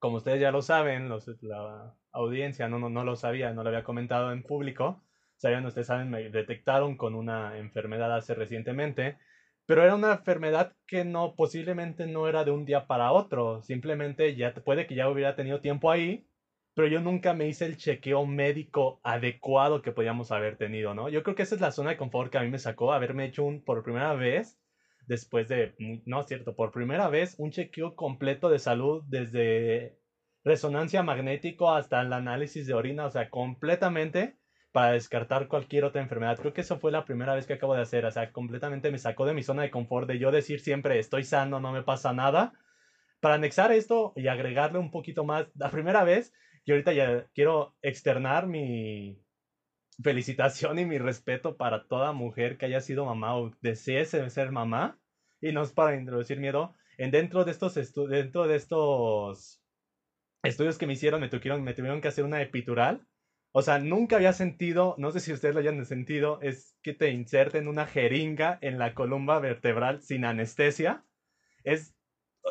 como 0.00 0.16
ustedes 0.16 0.40
ya 0.40 0.50
lo 0.50 0.62
saben, 0.62 1.08
los, 1.08 1.28
la, 1.42 1.94
audiencia, 2.12 2.68
no, 2.68 2.78
no, 2.78 2.90
no 2.90 3.04
lo 3.04 3.16
sabía, 3.16 3.52
no 3.52 3.62
lo 3.62 3.68
había 3.68 3.84
comentado 3.84 4.32
en 4.32 4.42
público. 4.42 5.02
Sabían, 5.36 5.64
ustedes 5.66 5.86
saben, 5.86 6.10
me 6.10 6.28
detectaron 6.30 6.96
con 6.96 7.14
una 7.14 7.58
enfermedad 7.58 8.14
hace 8.14 8.34
recientemente, 8.34 9.18
pero 9.66 9.84
era 9.84 9.94
una 9.94 10.12
enfermedad 10.14 10.74
que 10.86 11.04
no, 11.04 11.34
posiblemente 11.36 12.06
no 12.06 12.28
era 12.28 12.44
de 12.44 12.50
un 12.50 12.64
día 12.64 12.86
para 12.86 13.12
otro, 13.12 13.62
simplemente 13.62 14.34
ya 14.36 14.52
puede 14.54 14.86
que 14.86 14.94
ya 14.94 15.08
hubiera 15.08 15.36
tenido 15.36 15.60
tiempo 15.60 15.90
ahí, 15.90 16.26
pero 16.74 16.88
yo 16.88 17.00
nunca 17.00 17.34
me 17.34 17.48
hice 17.48 17.66
el 17.66 17.76
chequeo 17.76 18.26
médico 18.26 19.00
adecuado 19.02 19.82
que 19.82 19.92
podíamos 19.92 20.32
haber 20.32 20.56
tenido, 20.56 20.94
¿no? 20.94 21.08
Yo 21.08 21.22
creo 21.22 21.36
que 21.36 21.42
esa 21.42 21.54
es 21.54 21.60
la 21.60 21.72
zona 21.72 21.90
de 21.90 21.96
confort 21.96 22.30
que 22.32 22.38
a 22.38 22.42
mí 22.42 22.50
me 22.50 22.58
sacó, 22.58 22.92
haberme 22.92 23.26
hecho 23.26 23.44
un, 23.44 23.62
por 23.62 23.82
primera 23.82 24.14
vez, 24.14 24.59
después 25.06 25.48
de, 25.48 25.74
no 26.06 26.20
es 26.20 26.26
cierto, 26.26 26.54
por 26.54 26.70
primera 26.72 27.08
vez, 27.08 27.34
un 27.38 27.50
chequeo 27.50 27.94
completo 27.96 28.48
de 28.48 28.58
salud 28.58 29.02
desde 29.06 29.98
resonancia 30.44 31.02
magnético 31.02 31.70
hasta 31.70 32.00
el 32.00 32.12
análisis 32.12 32.66
de 32.66 32.74
orina, 32.74 33.06
o 33.06 33.10
sea, 33.10 33.28
completamente 33.28 34.38
para 34.72 34.92
descartar 34.92 35.48
cualquier 35.48 35.84
otra 35.84 36.00
enfermedad. 36.00 36.38
Creo 36.38 36.52
que 36.52 36.60
eso 36.60 36.78
fue 36.78 36.92
la 36.92 37.04
primera 37.04 37.34
vez 37.34 37.46
que 37.46 37.54
acabo 37.54 37.74
de 37.74 37.82
hacer, 37.82 38.04
o 38.04 38.10
sea, 38.10 38.32
completamente 38.32 38.90
me 38.90 38.98
sacó 38.98 39.26
de 39.26 39.34
mi 39.34 39.42
zona 39.42 39.62
de 39.62 39.70
confort 39.70 40.08
de 40.08 40.18
yo 40.18 40.30
decir 40.30 40.60
siempre 40.60 40.98
estoy 40.98 41.24
sano, 41.24 41.60
no 41.60 41.72
me 41.72 41.82
pasa 41.82 42.12
nada. 42.12 42.52
Para 43.20 43.34
anexar 43.34 43.72
esto 43.72 44.12
y 44.16 44.28
agregarle 44.28 44.78
un 44.78 44.90
poquito 44.90 45.24
más, 45.24 45.46
la 45.54 45.70
primera 45.70 46.04
vez, 46.04 46.32
y 46.64 46.72
ahorita 46.72 46.92
ya 46.92 47.26
quiero 47.34 47.74
externar 47.82 48.46
mi 48.46 49.18
felicitación 50.02 50.78
y 50.78 50.86
mi 50.86 50.98
respeto 50.98 51.56
para 51.56 51.86
toda 51.86 52.12
mujer 52.12 52.58
que 52.58 52.66
haya 52.66 52.80
sido 52.80 53.04
mamá 53.04 53.36
o 53.36 53.52
desee 53.60 54.04
ser 54.04 54.52
mamá, 54.52 54.98
y 55.40 55.52
no 55.52 55.62
es 55.62 55.72
para 55.72 55.96
introducir 55.96 56.38
miedo, 56.38 56.74
en 56.98 57.10
dentro 57.10 57.44
de 57.44 57.52
estos, 57.52 57.74
dentro 57.74 58.46
de 58.46 58.56
estos 58.56 59.62
estudios 60.42 60.78
que 60.78 60.86
me 60.86 60.94
hicieron 60.94 61.20
me 61.20 61.28
tuvieron, 61.28 61.62
me 61.62 61.74
tuvieron 61.74 62.00
que 62.00 62.08
hacer 62.08 62.24
una 62.24 62.42
epidural. 62.42 63.06
O 63.52 63.62
sea, 63.62 63.78
nunca 63.78 64.16
había 64.16 64.32
sentido, 64.32 64.94
no 64.98 65.10
sé 65.10 65.20
si 65.20 65.32
ustedes 65.32 65.54
lo 65.54 65.60
hayan 65.60 65.84
sentido, 65.84 66.40
es 66.40 66.76
que 66.82 66.94
te 66.94 67.10
inserten 67.10 67.68
una 67.68 67.86
jeringa 67.86 68.58
en 68.60 68.78
la 68.78 68.94
columna 68.94 69.38
vertebral 69.38 70.02
sin 70.02 70.24
anestesia. 70.24 71.04
Es, 71.64 71.96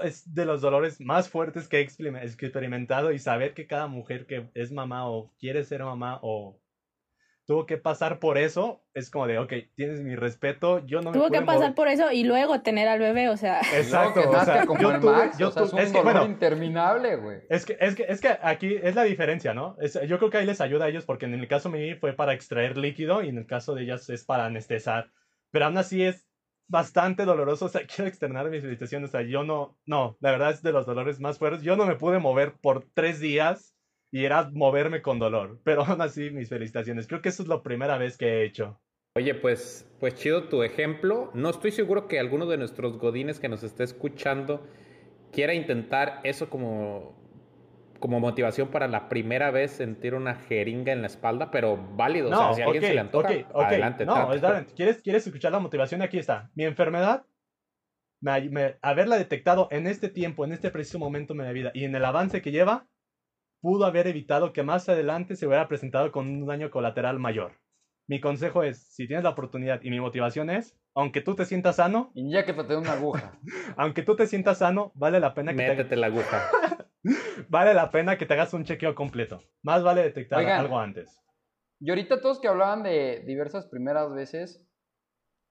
es 0.04 0.34
de 0.34 0.46
los 0.46 0.62
dolores 0.62 1.00
más 1.00 1.30
fuertes 1.30 1.68
que 1.68 1.78
he 1.78 1.82
experimentado 1.82 3.12
y 3.12 3.20
saber 3.20 3.54
que 3.54 3.68
cada 3.68 3.88
mujer 3.88 4.26
que 4.26 4.50
es 4.56 4.72
mamá 4.72 5.10
o 5.10 5.34
quiere 5.40 5.64
ser 5.64 5.84
mamá 5.84 6.20
o 6.22 6.60
tuvo 7.50 7.66
que 7.66 7.78
pasar 7.78 8.20
por 8.20 8.38
eso, 8.38 8.84
es 8.94 9.10
como 9.10 9.26
de, 9.26 9.40
ok, 9.40 9.52
tienes 9.74 10.02
mi 10.02 10.16
respeto, 10.16 10.86
yo 10.86 11.02
no 11.02 11.12
Tuvo 11.12 11.32
que 11.32 11.42
pasar 11.42 11.74
por 11.74 11.88
eso 11.88 12.12
y 12.12 12.24
luego 12.24 12.62
tener 12.62 12.88
al 12.88 13.00
bebé, 13.00 13.28
o 13.28 13.38
sea. 13.38 13.60
Exacto, 13.74 14.22
o 14.30 14.46
sea, 14.46 14.68
como 14.68 14.80
yo 14.80 15.00
tuve, 15.00 15.32
yo 15.40 15.48
es 15.48 15.74
un 15.74 15.92
dolor 15.92 16.30
interminable, 16.30 17.16
güey. 17.16 17.40
Es 17.50 17.66
que, 17.66 17.76
es, 17.80 17.96
que, 17.96 18.06
es 18.08 18.22
que 18.22 18.38
aquí 18.44 18.76
es 18.80 18.94
la 18.94 19.02
diferencia, 19.02 19.56
¿no? 19.56 19.76
Es, 19.82 20.00
yo 20.08 20.20
creo 20.20 20.30
que 20.30 20.38
ahí 20.38 20.46
les 20.46 20.62
ayuda 20.62 20.86
a 20.86 20.90
ellos 20.90 21.06
porque 21.06 21.26
en 21.26 21.34
el 21.34 21.48
caso 21.48 21.72
mío 21.72 21.98
fue 22.00 22.14
para 22.14 22.34
extraer 22.34 22.78
líquido 22.78 23.24
y 23.24 23.30
en 23.30 23.40
el 23.40 23.48
caso 23.48 23.74
de 23.74 23.82
ellas 23.82 24.08
es 24.12 24.24
para 24.24 24.46
anestesiar. 24.46 25.10
Pero 25.50 25.66
aún 25.66 25.78
así 25.80 26.04
es 26.04 26.28
bastante 26.68 27.26
doloroso, 27.26 27.66
o 27.66 27.70
sea, 27.70 27.82
quiero 27.96 28.08
externar 28.08 28.48
mi 28.52 28.62
felicitación, 28.62 29.06
o 29.06 29.08
sea, 29.08 29.24
yo 29.24 29.44
no, 29.44 29.76
no, 29.88 30.18
la 30.20 30.30
verdad 30.30 30.52
es 30.52 30.62
de 30.62 30.72
los 30.72 30.86
dolores 30.86 31.20
más 31.20 31.40
fuertes, 31.40 31.64
yo 31.64 31.76
no 31.76 31.88
me 31.88 31.96
pude 31.96 32.20
mover 32.20 32.54
por 32.62 32.86
tres 32.94 33.20
días 33.20 33.76
y 34.12 34.26
era 34.26 34.50
moverme 34.54 35.02
con 35.02 35.20
dolor. 35.20 35.60
Pero 35.64 35.84
aún 35.86 36.02
así, 36.02 36.30
mis 36.32 36.50
felicitaciones. 36.50 37.08
Creo 37.08 37.22
que 37.22 37.30
eso 37.30 37.44
es 37.44 37.50
la 37.50 37.62
primera 37.62 37.98
vez 37.98 38.18
que 38.18 38.26
he 38.28 38.44
hecho. 38.46 38.80
Oye, 39.16 39.36
pues, 39.36 39.90
pues 40.00 40.16
chido 40.16 40.44
tu 40.50 40.64
ejemplo. 40.64 41.32
No 41.34 41.50
estoy 41.50 41.72
seguro 41.72 42.08
que 42.08 42.20
alguno 42.20 42.46
de 42.46 42.58
nuestros 42.58 42.98
godines 42.98 43.40
que 43.40 43.50
nos 43.50 43.64
esté 43.64 43.84
escuchando 43.84 44.66
quiera 45.32 45.54
intentar 45.54 46.22
eso 46.24 46.50
como, 46.50 47.16
como 48.00 48.20
motivación 48.20 48.70
para 48.70 48.88
la 48.88 49.10
primera 49.10 49.52
vez 49.52 49.72
sentir 49.72 50.14
una 50.14 50.36
jeringa 50.36 50.92
en 50.94 51.02
la 51.02 51.08
espalda, 51.08 51.52
pero 51.52 51.78
válido. 51.96 52.30
No, 52.30 52.52
o 52.52 52.54
sea, 52.54 52.54
si 52.56 52.62
a 52.62 52.66
alguien 52.66 52.84
se 52.84 52.94
le 52.94 53.00
antoja, 53.00 53.30
adelante. 53.54 54.06
No, 54.06 54.30
¿Quieres, 54.76 55.02
¿Quieres 55.02 55.26
escuchar 55.28 55.52
la 55.52 55.60
motivación? 55.60 56.02
Aquí 56.02 56.18
está. 56.20 56.52
Mi 56.56 56.64
enfermedad 56.66 57.26
me- 58.22 58.50
me- 58.50 58.76
haberla 58.82 59.18
detectado 59.18 59.68
en 59.72 59.88
este 59.88 60.10
tiempo, 60.10 60.46
en 60.46 60.52
este 60.52 60.72
preciso 60.72 61.00
momento 61.00 61.34
de 61.34 61.44
mi 61.44 61.54
vida 61.54 61.72
y 61.74 61.84
en 61.86 61.96
el 61.96 62.06
avance 62.06 62.42
que 62.42 62.52
lleva, 62.52 62.88
pudo 63.62 63.86
haber 63.86 64.08
evitado 64.08 64.54
que 64.54 64.64
más 64.64 64.88
adelante 64.90 65.36
se 65.36 65.48
hubiera 65.48 65.68
presentado 65.68 66.12
con 66.12 66.28
un 66.28 66.46
daño 66.46 66.70
colateral 66.70 67.20
mayor. 67.20 67.54
Mi 68.08 68.20
consejo 68.20 68.64
es, 68.64 68.80
si 68.94 69.06
tienes 69.06 69.24
la 69.24 69.32
oportunidad 69.32 69.82
y 69.84 69.92
mi 69.92 70.00
motivación 70.00 70.50
es, 70.50 70.76
aunque 70.96 71.22
tú 71.22 71.36
te 71.36 71.46
sientas 71.46 71.76
sano, 71.76 72.12
Inyéctate 72.16 72.76
una 72.76 72.94
aguja. 72.94 73.38
aunque 73.78 74.02
tú 74.02 74.16
te 74.16 74.26
sientas 74.26 74.58
sano, 74.58 74.92
vale 74.96 75.20
la 75.20 75.34
pena 75.34 75.52
que 75.52 75.58
te, 75.58 75.70
Métete 75.70 75.96
la 75.96 76.08
aguja. 76.08 76.50
vale 77.50 77.74
la 77.74 77.92
pena 77.92 78.18
que 78.18 78.26
te 78.26 78.34
hagas 78.34 78.54
un 78.54 78.66
chequeo 78.66 78.96
completo. 78.96 79.44
Más 79.62 79.84
vale 79.84 80.02
detectar 80.02 80.40
Oigan. 80.40 80.60
algo 80.60 80.80
antes. 80.80 81.22
Y 81.80 81.90
ahorita 81.92 82.20
todos 82.20 82.40
que 82.40 82.48
hablaban 82.48 82.84
de 82.84 83.24
diversas 83.26 83.68
primeras 83.68 84.12
veces, 84.14 84.66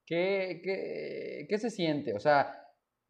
¿qué, 0.05 0.61
qué, 0.65 1.47
qué 1.49 1.59
se 1.59 1.71
siente? 1.71 2.15
O 2.15 2.21
sea, 2.21 2.68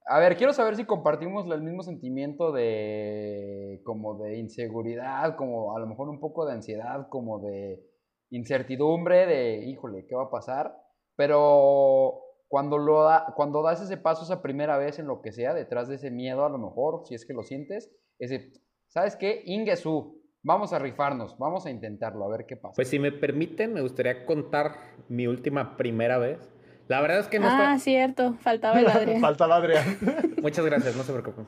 a 0.08 0.18
ver, 0.18 0.36
quiero 0.36 0.52
saber 0.52 0.76
si 0.76 0.84
compartimos 0.84 1.46
el 1.50 1.62
mismo 1.62 1.82
sentimiento 1.82 2.52
de 2.52 3.80
como 3.84 4.18
de 4.18 4.38
inseguridad, 4.38 5.36
como 5.36 5.76
a 5.76 5.80
lo 5.80 5.86
mejor 5.86 6.08
un 6.08 6.20
poco 6.20 6.46
de 6.46 6.52
ansiedad, 6.54 7.08
como 7.10 7.40
de 7.40 7.84
incertidumbre, 8.30 9.26
de 9.26 9.64
híjole, 9.66 10.06
¿qué 10.06 10.14
va 10.14 10.24
a 10.24 10.30
pasar? 10.30 10.74
Pero 11.16 12.20
cuando, 12.48 12.78
lo 12.78 13.02
da- 13.04 13.32
cuando 13.36 13.62
das 13.62 13.82
ese 13.82 13.96
paso 13.96 14.22
esa 14.24 14.42
primera 14.42 14.76
vez 14.78 14.98
en 14.98 15.06
lo 15.06 15.20
que 15.20 15.32
sea, 15.32 15.54
detrás 15.54 15.88
de 15.88 15.96
ese 15.96 16.10
miedo 16.10 16.44
a 16.44 16.48
lo 16.50 16.58
mejor, 16.58 17.02
si 17.06 17.14
es 17.14 17.26
que 17.26 17.34
lo 17.34 17.42
sientes, 17.42 17.90
ese, 18.18 18.52
¿sabes 18.86 19.16
qué? 19.16 19.42
Ingesu, 19.44 20.22
vamos 20.42 20.72
a 20.72 20.78
rifarnos, 20.78 21.36
vamos 21.38 21.66
a 21.66 21.70
intentarlo, 21.70 22.24
a 22.24 22.28
ver 22.28 22.46
qué 22.46 22.56
pasa. 22.56 22.74
Pues 22.76 22.88
si 22.88 22.98
me 22.98 23.12
permiten, 23.12 23.74
me 23.74 23.82
gustaría 23.82 24.24
contar 24.24 24.72
mi 25.08 25.26
última 25.26 25.76
primera 25.76 26.18
vez. 26.18 26.50
La 26.88 27.00
verdad 27.00 27.20
es 27.20 27.28
que 27.28 27.38
no 27.38 27.46
ah, 27.48 27.74
está... 27.74 27.78
cierto, 27.78 28.34
faltaba 28.40 28.80
el 28.80 28.86
Adrián. 28.88 29.20
Faltaba 29.20 29.56
Adrián. 29.56 29.84
Muchas 30.42 30.64
gracias, 30.64 30.96
no 30.96 31.02
se 31.02 31.12
preocupen. 31.12 31.46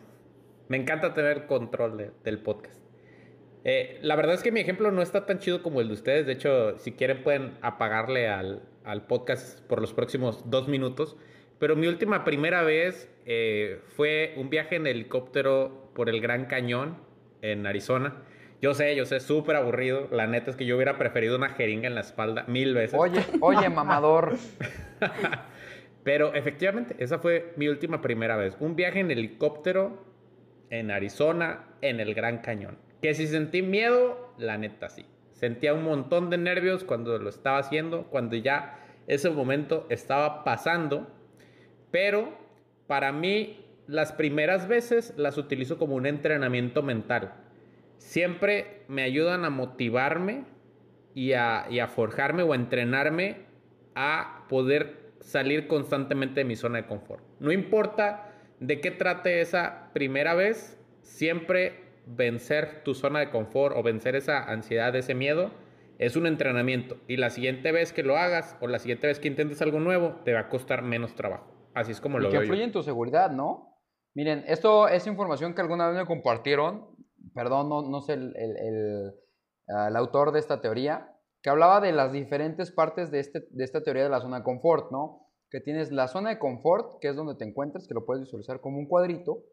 Me 0.69 0.77
encanta 0.77 1.15
tener 1.15 1.47
control 1.47 1.97
de- 1.97 2.11
del 2.25 2.39
podcast. 2.39 2.81
Eh, 3.65 3.99
la 4.03 4.17
verdad 4.17 4.35
es 4.35 4.43
que 4.43 4.53
mi 4.53 4.61
ejemplo 4.61 4.91
no 4.91 5.03
está 5.03 5.27
tan 5.27 5.39
chido 5.39 5.63
como 5.63 5.81
el 5.81 5.89
de 5.89 5.95
ustedes. 5.95 6.27
De 6.27 6.33
hecho, 6.33 6.79
si 6.79 6.93
quieren 6.93 7.23
pueden 7.23 7.59
apagarle 7.63 8.29
al, 8.29 8.63
al 8.85 9.07
podcast 9.07 9.61
por 9.67 9.81
los 9.81 9.93
próximos 9.93 10.49
dos 10.51 10.69
minutos. 10.69 11.17
Pero 11.59 11.77
mi 11.77 11.87
última 11.89 12.25
primera 12.25 12.63
vez 12.63 13.11
eh, 13.27 13.81
fue 13.89 14.33
un 14.37 14.49
viaje 14.49 14.77
en 14.77 14.87
helicóptero 14.87 15.91
por 15.95 16.09
el 16.09 16.21
Gran 16.21 16.47
Cañón 16.47 16.97
en 17.43 17.67
Arizona. 17.67 18.23
Yo 18.61 18.75
sé, 18.75 18.95
yo 18.95 19.07
sé, 19.07 19.21
súper 19.21 19.57
aburrido. 19.57 20.09
La 20.11 20.27
neta 20.27 20.51
es 20.51 20.57
que 20.57 20.67
yo 20.67 20.77
hubiera 20.77 20.99
preferido 20.99 21.37
una 21.37 21.49
jeringa 21.51 21.87
en 21.89 21.95
la 21.95 22.03
espalda 22.03 22.45
mil 22.47 22.75
veces. 22.75 22.99
Oye, 22.99 23.25
oye, 23.41 23.69
mamador. 23.71 24.37
Pero 26.05 26.35
efectivamente, 26.35 26.97
esa 26.99 27.19
fue 27.19 27.53
mi 27.57 27.69
última 27.69 28.03
primera 28.03 28.37
vez. 28.37 28.57
Un 28.61 28.77
viaje 28.77 29.01
en 29.01 29.11
helicóptero 29.11 30.05
en 30.71 30.91
Arizona, 30.91 31.67
en 31.81 32.01
el 32.01 32.15
Gran 32.15 32.39
Cañón. 32.39 32.79
Que 33.03 33.15
si 33.15 33.27
sentí 33.27 33.63
miedo, 33.63 34.35
la 34.39 34.57
neta 34.57 34.89
sí. 34.89 35.05
Sentía 35.33 35.75
un 35.75 35.85
montón 35.85 36.31
de 36.31 36.39
nervios 36.39 36.85
cuando 36.85 37.19
lo 37.19 37.29
estaba 37.29 37.59
haciendo, 37.59 38.05
cuando 38.05 38.37
ya 38.37 38.79
ese 39.07 39.31
momento 39.31 39.87
estaba 39.89 40.45
pasando. 40.45 41.09
Pero 41.91 42.33
para 42.87 43.11
mí, 43.11 43.65
las 43.87 44.13
primeras 44.13 44.69
veces 44.69 45.15
las 45.17 45.39
utilizo 45.39 45.79
como 45.79 45.97
un 45.97 46.07
entrenamiento 46.07 46.83
mental. 46.83 47.33
Siempre 48.01 48.83
me 48.89 49.03
ayudan 49.03 49.45
a 49.45 49.51
motivarme 49.51 50.45
y 51.15 51.35
a, 51.35 51.67
y 51.69 51.81
a 51.81 51.87
forjarme 51.87 52.43
o 52.43 52.53
a 52.53 52.57
entrenarme 52.57 53.45
a 53.95 54.47
poder 54.49 55.13
salir 55.21 55.67
constantemente 55.67 56.41
de 56.41 56.45
mi 56.47 56.57
zona 56.57 56.79
de 56.79 56.87
confort. 56.87 57.23
No 57.41 57.53
importa 57.53 58.33
de 58.59 58.81
qué 58.81 58.91
trate 58.91 59.43
esa 59.43 59.91
primera 59.93 60.35
vez, 60.35 60.81
siempre 61.03 61.91
vencer 62.07 62.83
tu 62.85 62.95
zona 62.95 63.21
de 63.21 63.31
confort 63.31 63.77
o 63.77 63.83
vencer 63.83 64.17
esa 64.17 64.43
ansiedad, 64.51 64.97
ese 64.97 65.15
miedo, 65.15 65.51
es 65.99 66.17
un 66.17 66.27
entrenamiento. 66.27 66.97
Y 67.07 67.19
la 67.19 67.29
siguiente 67.29 67.71
vez 67.71 67.93
que 67.93 68.03
lo 68.03 68.17
hagas 68.17 68.57
o 68.63 68.67
la 68.67 68.79
siguiente 68.79 69.09
vez 69.09 69.21
que 69.21 69.29
intentes 69.29 69.61
algo 69.61 69.79
nuevo, 69.79 70.17
te 70.25 70.33
va 70.33 70.41
a 70.41 70.49
costar 70.49 70.83
menos 70.83 71.15
trabajo. 71.15 71.55
Así 71.75 71.93
es 71.93 72.01
como 72.01 72.19
Y 72.19 72.23
lo 72.23 72.29
que 72.31 72.33
veo 72.33 72.41
yo. 72.41 72.45
influye 72.47 72.65
en 72.65 72.73
tu 72.73 72.83
seguridad, 72.83 73.31
¿no? 73.31 73.77
Miren, 74.15 74.43
esto 74.49 74.89
es 74.89 75.07
información 75.07 75.55
que 75.55 75.61
alguna 75.61 75.87
vez 75.89 75.99
me 75.99 76.07
compartieron, 76.07 76.87
perdón, 77.35 77.69
no, 77.69 77.83
no 77.83 78.01
sé 78.01 78.15
el, 78.15 78.37
el- 78.37 79.13
ah, 79.69 79.89
el 79.89 79.97
autor 79.97 80.33
de 80.33 80.39
esta 80.41 80.61
teoría, 80.61 81.17
que 81.43 81.51
hablaba 81.51 81.81
de 81.81 81.93
las 81.93 82.13
diferentes 82.13 82.71
partes 82.71 83.11
de, 83.11 83.21
este, 83.21 83.47
de 83.51 83.65
esta 83.65 83.83
teoría 83.83 84.05
de 84.05 84.11
la 84.11 84.21
zona 84.21 84.39
de 84.39 84.45
confort, 84.45 84.91
¿no? 84.93 85.27
Que 85.51 85.61
tienes 85.61 85.91
la 85.91 86.07
zona 86.09 86.31
de 86.31 86.39
confort, 86.39 87.01
que 87.01 87.09
es 87.09 87.17
donde 87.17 87.35
te 87.37 87.45
encuentras, 87.45 87.87
que 87.89 87.95
lo 87.95 88.05
puedes 88.05 88.23
visualizar 88.25 88.61
como 88.61 88.79
un 88.79 88.87
cuadrito. 88.89 89.45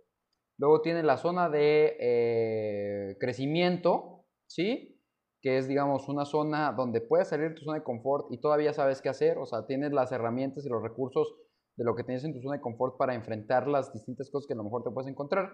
Luego 0.58 0.82
tienes 0.82 1.03
la 1.06 1.17
zona 1.17 1.49
de 1.49 1.95
eh, 1.99 3.17
crecimiento, 3.19 4.25
¿sí? 4.47 4.99
Que 5.41 5.58
es, 5.60 5.67
digamos, 5.67 6.10
una 6.10 6.25
zona 6.25 6.73
donde 6.73 6.99
puedes 6.99 7.27
salir 7.30 7.49
de 7.49 7.56
tu 7.56 7.63
zona 7.63 7.77
de 7.77 7.84
confort 7.84 8.27
y 8.32 8.39
todavía 8.39 8.73
sabes 8.73 9.01
qué 9.01 9.10
hacer, 9.10 9.38
o 9.38 9.45
sea, 9.45 9.65
tienes 9.67 9.91
las 9.93 10.12
herramientas 10.12 10.65
y 10.65 10.69
los 10.69 10.82
recursos 10.82 11.36
de 11.77 11.86
lo 11.86 11.95
que 11.95 12.03
tienes 12.03 12.23
en 12.23 12.34
tu 12.34 12.41
zona 12.41 12.56
de 12.56 12.62
confort 12.62 12.97
para 12.97 13.13
enfrentar 13.13 13.67
las 13.67 13.93
distintas 13.93 14.30
cosas 14.32 14.47
que 14.47 14.53
a 14.53 14.58
lo 14.58 14.63
mejor 14.63 14.84
te 14.84 14.89
puedes 14.91 15.10
encontrar. 15.10 15.51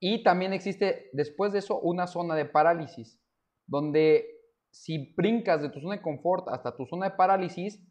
Y 0.00 0.22
también 0.22 0.52
existe, 0.52 1.08
después 1.12 1.52
de 1.52 1.60
eso, 1.60 1.80
una 1.80 2.06
zona 2.06 2.34
de 2.34 2.44
parálisis, 2.44 3.20
donde 3.66 4.26
si 4.70 5.14
brincas 5.14 5.62
de 5.62 5.70
tu 5.70 5.80
zona 5.80 5.96
de 5.96 6.02
confort 6.02 6.48
hasta 6.48 6.76
tu 6.76 6.84
zona 6.86 7.10
de 7.10 7.16
parálisis, 7.16 7.82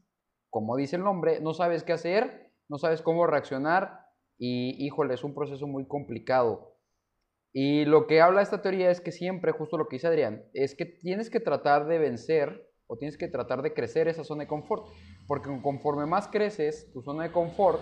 como 0.49 0.77
dice 0.77 0.97
el 0.97 1.03
nombre, 1.03 1.39
no 1.41 1.53
sabes 1.53 1.83
qué 1.83 1.93
hacer, 1.93 2.53
no 2.69 2.77
sabes 2.77 3.01
cómo 3.01 3.27
reaccionar 3.27 4.05
y, 4.37 4.85
híjole, 4.85 5.13
es 5.13 5.23
un 5.23 5.33
proceso 5.33 5.67
muy 5.67 5.87
complicado. 5.87 6.75
Y 7.53 7.85
lo 7.85 8.05
que 8.05 8.21
habla 8.21 8.41
esta 8.41 8.61
teoría 8.61 8.91
es 8.91 9.01
que 9.01 9.11
siempre, 9.11 9.51
justo 9.51 9.77
lo 9.77 9.87
que 9.87 9.95
dice 9.95 10.07
Adrián, 10.07 10.43
es 10.53 10.75
que 10.75 10.85
tienes 10.85 11.29
que 11.29 11.39
tratar 11.39 11.87
de 11.87 11.99
vencer 11.99 12.69
o 12.87 12.97
tienes 12.97 13.17
que 13.17 13.27
tratar 13.27 13.61
de 13.61 13.73
crecer 13.73 14.07
esa 14.07 14.23
zona 14.23 14.43
de 14.43 14.49
confort. 14.49 14.85
Porque 15.27 15.49
conforme 15.61 16.05
más 16.05 16.27
creces 16.27 16.91
tu 16.93 17.01
zona 17.01 17.23
de 17.23 17.31
confort, 17.31 17.79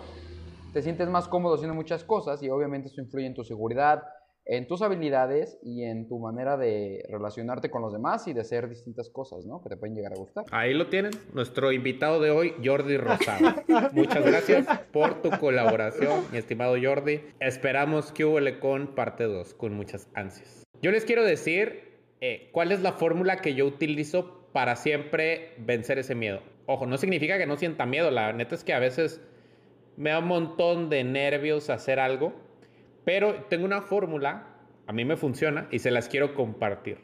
te 0.73 0.81
sientes 0.81 1.07
más 1.07 1.27
cómodo 1.27 1.55
haciendo 1.55 1.75
muchas 1.75 2.03
cosas 2.03 2.41
y 2.41 2.49
obviamente 2.49 2.87
eso 2.87 2.99
influye 2.99 3.27
en 3.27 3.35
tu 3.35 3.43
seguridad, 3.43 4.03
en 4.45 4.67
tus 4.67 4.81
habilidades 4.81 5.57
y 5.61 5.83
en 5.83 6.07
tu 6.07 6.19
manera 6.19 6.57
de 6.57 7.05
relacionarte 7.09 7.69
con 7.69 7.81
los 7.81 7.93
demás 7.93 8.27
y 8.27 8.33
de 8.33 8.41
hacer 8.41 8.67
distintas 8.67 9.09
cosas, 9.09 9.45
¿no? 9.45 9.61
Que 9.61 9.69
te 9.69 9.77
pueden 9.77 9.95
llegar 9.95 10.13
a 10.13 10.17
gustar. 10.17 10.45
Ahí 10.51 10.73
lo 10.73 10.89
tienen, 10.89 11.11
nuestro 11.33 11.71
invitado 11.71 12.19
de 12.19 12.31
hoy, 12.31 12.55
Jordi 12.63 12.97
Rosado. 12.97 13.55
Muchas 13.93 14.25
gracias 14.25 14.67
por 14.91 15.21
tu 15.21 15.29
colaboración, 15.39 16.25
mi 16.31 16.39
estimado 16.39 16.75
Jordi. 16.81 17.21
Esperamos 17.39 18.11
que 18.11 18.25
hubo 18.25 18.39
con 18.59 18.95
parte 18.95 19.25
2 19.25 19.53
con 19.53 19.75
muchas 19.75 20.09
ansias. 20.15 20.63
Yo 20.81 20.91
les 20.91 21.05
quiero 21.05 21.23
decir 21.23 21.99
eh, 22.19 22.49
cuál 22.51 22.71
es 22.71 22.81
la 22.81 22.93
fórmula 22.93 23.37
que 23.37 23.53
yo 23.53 23.65
utilizo 23.65 24.49
para 24.51 24.75
siempre 24.75 25.53
vencer 25.59 25.99
ese 25.99 26.15
miedo. 26.15 26.41
Ojo, 26.65 26.85
no 26.85 26.97
significa 26.97 27.37
que 27.37 27.45
no 27.45 27.57
sienta 27.57 27.85
miedo, 27.85 28.11
la 28.11 28.33
neta 28.33 28.55
es 28.55 28.63
que 28.63 28.73
a 28.73 28.79
veces 28.79 29.21
me 29.97 30.09
da 30.11 30.19
un 30.19 30.27
montón 30.27 30.89
de 30.89 31.03
nervios 31.03 31.69
hacer 31.69 31.99
algo, 31.99 32.33
pero 33.05 33.45
tengo 33.49 33.65
una 33.65 33.81
fórmula, 33.81 34.47
a 34.87 34.93
mí 34.93 35.05
me 35.05 35.17
funciona 35.17 35.67
y 35.71 35.79
se 35.79 35.91
las 35.91 36.09
quiero 36.09 36.33
compartir. 36.35 36.99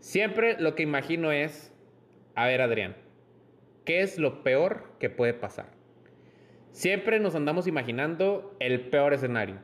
Siempre 0.00 0.60
lo 0.60 0.74
que 0.74 0.82
imagino 0.82 1.32
es, 1.32 1.74
a 2.34 2.46
ver 2.46 2.62
Adrián, 2.62 2.96
¿qué 3.84 4.00
es 4.00 4.18
lo 4.18 4.42
peor 4.42 4.92
que 4.98 5.10
puede 5.10 5.34
pasar? 5.34 5.70
Siempre 6.70 7.18
nos 7.18 7.34
andamos 7.34 7.66
imaginando 7.66 8.56
el 8.60 8.88
peor 8.90 9.12
escenario. 9.12 9.60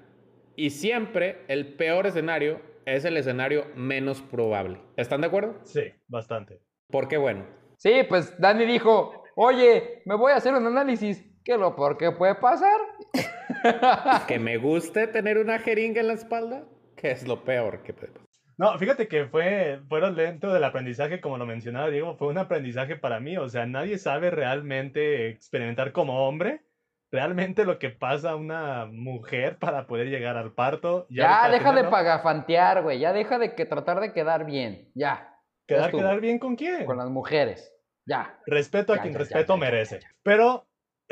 Y 0.56 0.70
siempre 0.70 1.44
el 1.48 1.74
peor 1.74 2.06
escenario 2.06 2.60
es 2.86 3.04
el 3.04 3.16
escenario 3.16 3.66
menos 3.76 4.22
probable. 4.22 4.80
¿Están 4.96 5.20
de 5.20 5.26
acuerdo? 5.28 5.60
Sí, 5.64 5.82
bastante. 6.08 6.60
Porque 6.90 7.16
bueno, 7.16 7.44
Sí, 7.84 8.02
pues 8.08 8.38
Dani 8.38 8.64
dijo, 8.64 9.24
oye, 9.34 10.02
me 10.06 10.14
voy 10.14 10.32
a 10.32 10.36
hacer 10.36 10.54
un 10.54 10.66
análisis. 10.66 11.22
¿Qué 11.44 11.52
es 11.52 11.58
lo 11.58 11.76
peor 11.76 11.98
que 11.98 12.10
puede 12.10 12.34
pasar? 12.36 12.80
que 14.26 14.38
me 14.38 14.56
guste 14.56 15.06
tener 15.08 15.38
una 15.38 15.58
jeringa 15.58 16.00
en 16.00 16.08
la 16.08 16.14
espalda, 16.14 16.64
que 16.96 17.10
es 17.10 17.28
lo 17.28 17.44
peor 17.44 17.82
que 17.82 17.92
puede 17.92 18.12
pasar. 18.12 18.24
No, 18.56 18.78
fíjate 18.78 19.08
que 19.08 19.26
fue, 19.26 19.80
fueron 19.88 20.16
lento 20.16 20.52
del 20.52 20.64
aprendizaje, 20.64 21.20
como 21.20 21.38
lo 21.38 21.44
mencionaba 21.44 21.90
Diego, 21.90 22.16
fue 22.16 22.28
un 22.28 22.38
aprendizaje 22.38 22.96
para 22.96 23.20
mí. 23.20 23.36
O 23.36 23.48
sea, 23.48 23.66
nadie 23.66 23.98
sabe 23.98 24.30
realmente 24.30 25.28
experimentar 25.28 25.92
como 25.92 26.26
hombre, 26.26 26.62
realmente 27.10 27.64
lo 27.64 27.78
que 27.78 27.90
pasa 27.90 28.30
a 28.30 28.36
una 28.36 28.86
mujer 28.86 29.58
para 29.58 29.86
poder 29.86 30.08
llegar 30.08 30.36
al 30.36 30.52
parto. 30.52 31.06
Ya, 31.10 31.26
para 31.26 31.52
deja 31.52 31.72
de 31.72 31.84
pagafantear, 31.84 32.82
güey. 32.82 33.00
Ya 33.00 33.12
deja 33.12 33.38
de 33.38 33.54
que 33.54 33.66
tratar 33.66 34.00
de 34.00 34.12
quedar 34.12 34.46
bien. 34.46 34.88
Ya. 34.94 35.30
Ya 35.66 35.66
¿Quedar, 35.66 35.90
quedar 35.90 36.20
bien 36.20 36.38
con 36.38 36.56
quién? 36.56 36.86
Con 36.86 36.96
las 36.96 37.10
mujeres. 37.10 37.74
Ya. 38.06 38.38
Respeto 38.46 38.92
a 38.92 38.96
Ya, 38.96 39.02
quien 39.02 39.14
ya, 39.14 39.18
ya, 39.18 39.24
respeto 39.24 39.54
ya, 39.54 39.60
ya, 39.60 39.70
merece. 39.70 39.94
ya, 40.00 40.08
ya. 40.08 40.14
Pero, 40.22 40.66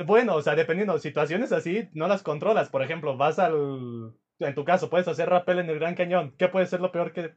bueno, 0.06 0.34
o 0.36 0.42
sea, 0.42 0.54
dependiendo, 0.54 0.98
situaciones 0.98 1.52
así 1.52 1.88
no 1.92 2.08
las 2.08 2.22
controlas. 2.22 2.68
Por 2.68 2.82
ejemplo, 2.82 3.16
vas 3.16 3.38
al... 3.38 4.12
En 4.38 4.54
tu 4.54 4.64
caso, 4.64 4.90
puedes 4.90 5.06
hacer 5.08 5.28
rappel 5.28 5.58
en 5.60 5.70
el 5.70 5.78
Gran 5.78 5.94
Cañón. 5.94 6.34
¿Qué 6.38 6.48
puede 6.48 6.66
ser 6.66 6.80
lo 6.80 6.90
peor 6.90 7.12
que, 7.12 7.34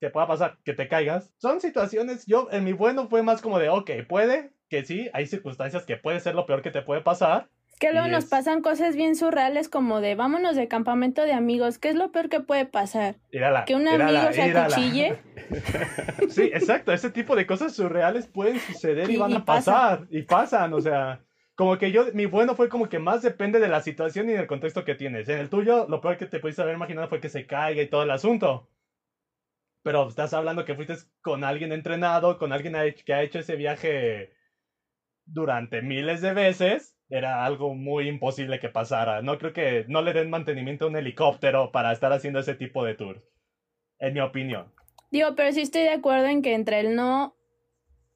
que 0.00 0.10
pueda 0.10 0.26
pasar? 0.26 0.58
Que 0.64 0.74
te 0.74 0.88
caigas. 0.88 1.32
Son 1.38 1.60
situaciones, 1.60 2.26
yo 2.26 2.48
en 2.50 2.64
mi 2.64 2.72
bueno 2.72 3.08
fue 3.08 3.22
más 3.22 3.40
como 3.40 3.58
de, 3.58 3.70
ok, 3.70 3.90
puede 4.08 4.52
que 4.68 4.84
sí, 4.84 5.08
hay 5.14 5.26
circunstancias 5.26 5.84
que 5.86 5.96
puede 5.96 6.20
ser 6.20 6.34
lo 6.34 6.44
peor 6.46 6.60
que 6.62 6.70
te 6.70 6.82
puede 6.82 7.00
pasar. 7.00 7.48
Que 7.80 7.92
luego 7.92 8.06
nos 8.08 8.24
es- 8.24 8.30
pasan 8.30 8.60
cosas 8.62 8.94
bien 8.94 9.16
surreales 9.16 9.68
como 9.68 10.00
de 10.00 10.14
vámonos 10.14 10.54
de 10.54 10.68
campamento 10.68 11.22
de 11.22 11.32
amigos. 11.32 11.78
¿Qué 11.78 11.88
es 11.88 11.96
lo 11.96 12.12
peor 12.12 12.28
que 12.28 12.40
puede 12.40 12.66
pasar? 12.66 13.16
Que 13.66 13.74
un 13.74 13.88
amigo 13.88 14.32
se 14.32 14.42
acuchille. 14.42 15.16
Sí, 16.30 16.50
exacto. 16.52 16.92
Ese 16.92 17.10
tipo 17.10 17.36
de 17.36 17.46
cosas 17.46 17.74
surreales 17.74 18.26
pueden 18.26 18.58
suceder 18.60 19.10
y, 19.10 19.14
Y- 19.14 19.16
van 19.16 19.30
y 19.32 19.36
a 19.36 19.44
pasa. 19.44 19.72
pasar. 19.72 20.06
Y 20.10 20.22
pasan, 20.22 20.72
o 20.74 20.80
sea. 20.80 21.20
Como 21.54 21.78
que 21.78 21.92
yo, 21.92 22.06
mi 22.14 22.26
bueno 22.26 22.56
fue 22.56 22.68
como 22.68 22.88
que 22.88 22.98
más 22.98 23.22
depende 23.22 23.60
de 23.60 23.68
la 23.68 23.80
situación 23.80 24.28
y 24.28 24.32
del 24.32 24.48
contexto 24.48 24.84
que 24.84 24.96
tienes. 24.96 25.28
En 25.28 25.38
el 25.38 25.48
tuyo, 25.48 25.86
lo 25.88 26.00
peor 26.00 26.16
que 26.16 26.26
te 26.26 26.40
pudiste 26.40 26.62
haber 26.62 26.74
imaginado 26.74 27.08
fue 27.08 27.20
que 27.20 27.28
se 27.28 27.46
caiga 27.46 27.82
y 27.82 27.88
todo 27.88 28.02
el 28.02 28.10
asunto. 28.10 28.68
Pero 29.82 30.08
estás 30.08 30.34
hablando 30.34 30.64
que 30.64 30.74
fuiste 30.74 30.96
con 31.20 31.44
alguien 31.44 31.70
entrenado, 31.70 32.38
con 32.38 32.52
alguien 32.52 32.74
que 33.04 33.14
ha 33.14 33.22
hecho 33.22 33.38
ese 33.38 33.54
viaje 33.54 34.32
durante 35.26 35.82
miles 35.82 36.20
de 36.22 36.32
veces. 36.34 36.96
Era 37.08 37.44
algo 37.44 37.74
muy 37.74 38.08
imposible 38.08 38.58
que 38.58 38.70
pasara. 38.70 39.22
No 39.22 39.38
creo 39.38 39.52
que 39.52 39.84
no 39.88 40.02
le 40.02 40.12
den 40.12 40.30
mantenimiento 40.30 40.86
a 40.86 40.88
un 40.88 40.96
helicóptero 40.96 41.70
para 41.70 41.92
estar 41.92 42.12
haciendo 42.12 42.40
ese 42.40 42.54
tipo 42.54 42.84
de 42.84 42.94
tours. 42.94 43.22
En 43.98 44.14
mi 44.14 44.20
opinión. 44.20 44.72
Digo, 45.10 45.36
pero 45.36 45.52
sí 45.52 45.60
estoy 45.60 45.82
de 45.82 45.90
acuerdo 45.90 46.26
en 46.26 46.42
que 46.42 46.54
entre 46.54 46.80
el 46.80 46.96
no 46.96 47.36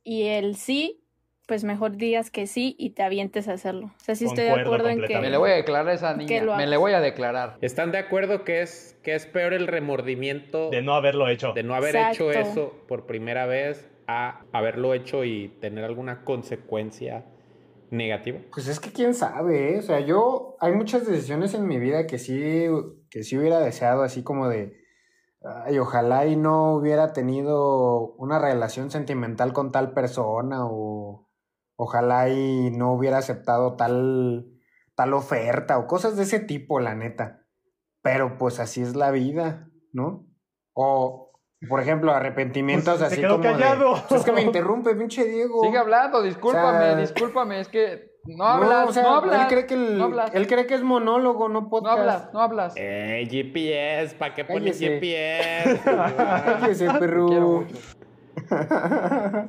y 0.02 0.24
el 0.24 0.56
sí, 0.56 1.04
pues 1.48 1.64
mejor 1.64 1.96
digas 1.96 2.30
que 2.30 2.46
sí 2.46 2.76
y 2.78 2.90
te 2.90 3.02
avientes 3.02 3.48
a 3.48 3.54
hacerlo. 3.54 3.86
O 3.86 4.04
sea, 4.04 4.14
sí 4.14 4.26
estoy 4.26 4.44
de 4.44 4.50
acuerdo 4.50 4.90
en 4.90 5.02
que... 5.02 5.18
Me 5.18 5.30
le 5.30 5.38
voy 5.38 5.50
a 5.50 5.54
declarar 5.54 5.88
a 5.88 5.94
esa 5.94 6.12
Que 6.12 6.18
niña. 6.18 6.42
lo 6.42 6.56
Me 6.56 6.66
le 6.66 6.76
voy 6.76 6.92
a 6.92 7.00
declarar. 7.00 7.56
¿Están 7.62 7.90
de 7.90 7.96
acuerdo 7.96 8.44
que 8.44 8.60
es, 8.60 8.98
que 9.02 9.14
es 9.14 9.24
peor 9.24 9.54
el 9.54 9.66
remordimiento 9.66 10.68
De 10.68 10.82
no 10.82 10.92
haberlo 10.92 11.26
hecho. 11.26 11.54
de 11.54 11.62
no 11.62 11.74
haber 11.74 11.96
Exacto. 11.96 12.30
hecho 12.30 12.38
eso 12.38 12.74
por 12.86 13.06
primera 13.06 13.46
vez 13.46 13.88
a 14.06 14.42
haberlo 14.52 14.92
hecho 14.92 15.24
y 15.24 15.48
tener 15.60 15.84
alguna 15.84 16.22
consecuencia 16.22 17.24
negativa? 17.90 18.40
Pues 18.52 18.68
es 18.68 18.78
que 18.78 18.92
quién 18.92 19.14
sabe, 19.14 19.74
¿eh? 19.74 19.78
O 19.78 19.82
sea, 19.82 20.00
yo 20.00 20.56
hay 20.60 20.72
muchas 20.72 21.06
decisiones 21.06 21.54
en 21.54 21.66
mi 21.66 21.78
vida 21.78 22.06
que 22.06 22.18
sí, 22.18 22.66
que 23.08 23.22
sí 23.22 23.38
hubiera 23.38 23.58
deseado, 23.60 24.02
así 24.02 24.22
como 24.22 24.48
de, 24.48 24.76
ay, 25.64 25.78
ojalá 25.78 26.26
y 26.26 26.36
no 26.36 26.74
hubiera 26.74 27.14
tenido 27.14 28.12
una 28.18 28.38
relación 28.38 28.90
sentimental 28.90 29.54
con 29.54 29.72
tal 29.72 29.92
persona 29.92 30.66
o 30.66 31.27
ojalá 31.80 32.28
y 32.28 32.70
no 32.72 32.92
hubiera 32.92 33.18
aceptado 33.18 33.76
tal, 33.76 34.46
tal 34.96 35.14
oferta 35.14 35.78
o 35.78 35.86
cosas 35.86 36.16
de 36.16 36.24
ese 36.24 36.40
tipo, 36.40 36.80
la 36.80 36.94
neta. 36.96 37.44
Pero 38.02 38.36
pues 38.36 38.58
así 38.58 38.82
es 38.82 38.96
la 38.96 39.10
vida, 39.12 39.68
¿no? 39.92 40.26
O, 40.74 41.30
por 41.68 41.80
ejemplo, 41.80 42.12
arrepentimientos 42.12 42.98
Pues, 42.98 43.00
se 43.00 43.06
así 43.14 43.20
quedó 43.20 43.36
como 43.36 43.44
de, 43.44 43.52
callado. 43.52 43.94
"Pues 44.08 44.20
es 44.20 44.24
que 44.26 44.32
me 44.32 44.42
interrumpe, 44.50 44.94
pinche 44.96 45.24
Diego. 45.24 45.62
Sigue 45.62 45.78
hablando, 45.78 46.20
discúlpame, 46.22 46.78
O 46.78 46.82
sea- 46.82 46.96
discúlpame, 46.96 47.60
es 47.60 47.68
que 47.68 48.08
no 48.26 48.44
hablas, 48.44 48.84
no, 48.84 48.90
o 48.90 48.92
sea, 48.92 49.16
hablas. 49.16 49.40
Él 49.42 49.46
cree, 49.48 49.66
que 49.66 49.74
el- 49.74 49.98
no 49.98 50.04
hablas. 50.04 50.30
él 50.34 50.46
cree 50.48 50.66
que 50.66 50.74
es 50.74 50.82
monólogo, 50.82 51.48
no 51.48 51.60
No 51.62 51.68
podcast. 51.70 51.98
hablas, 51.98 52.32
no 52.34 52.40
hablas. 52.40 52.74
Eh, 52.76 53.26
GPS, 53.30 54.16
¿para 54.16 54.34
qué 54.34 54.44
pones. 54.44 54.78
GPS? 54.80 55.80
Cállese, 55.84 56.88
perro. 56.98 57.64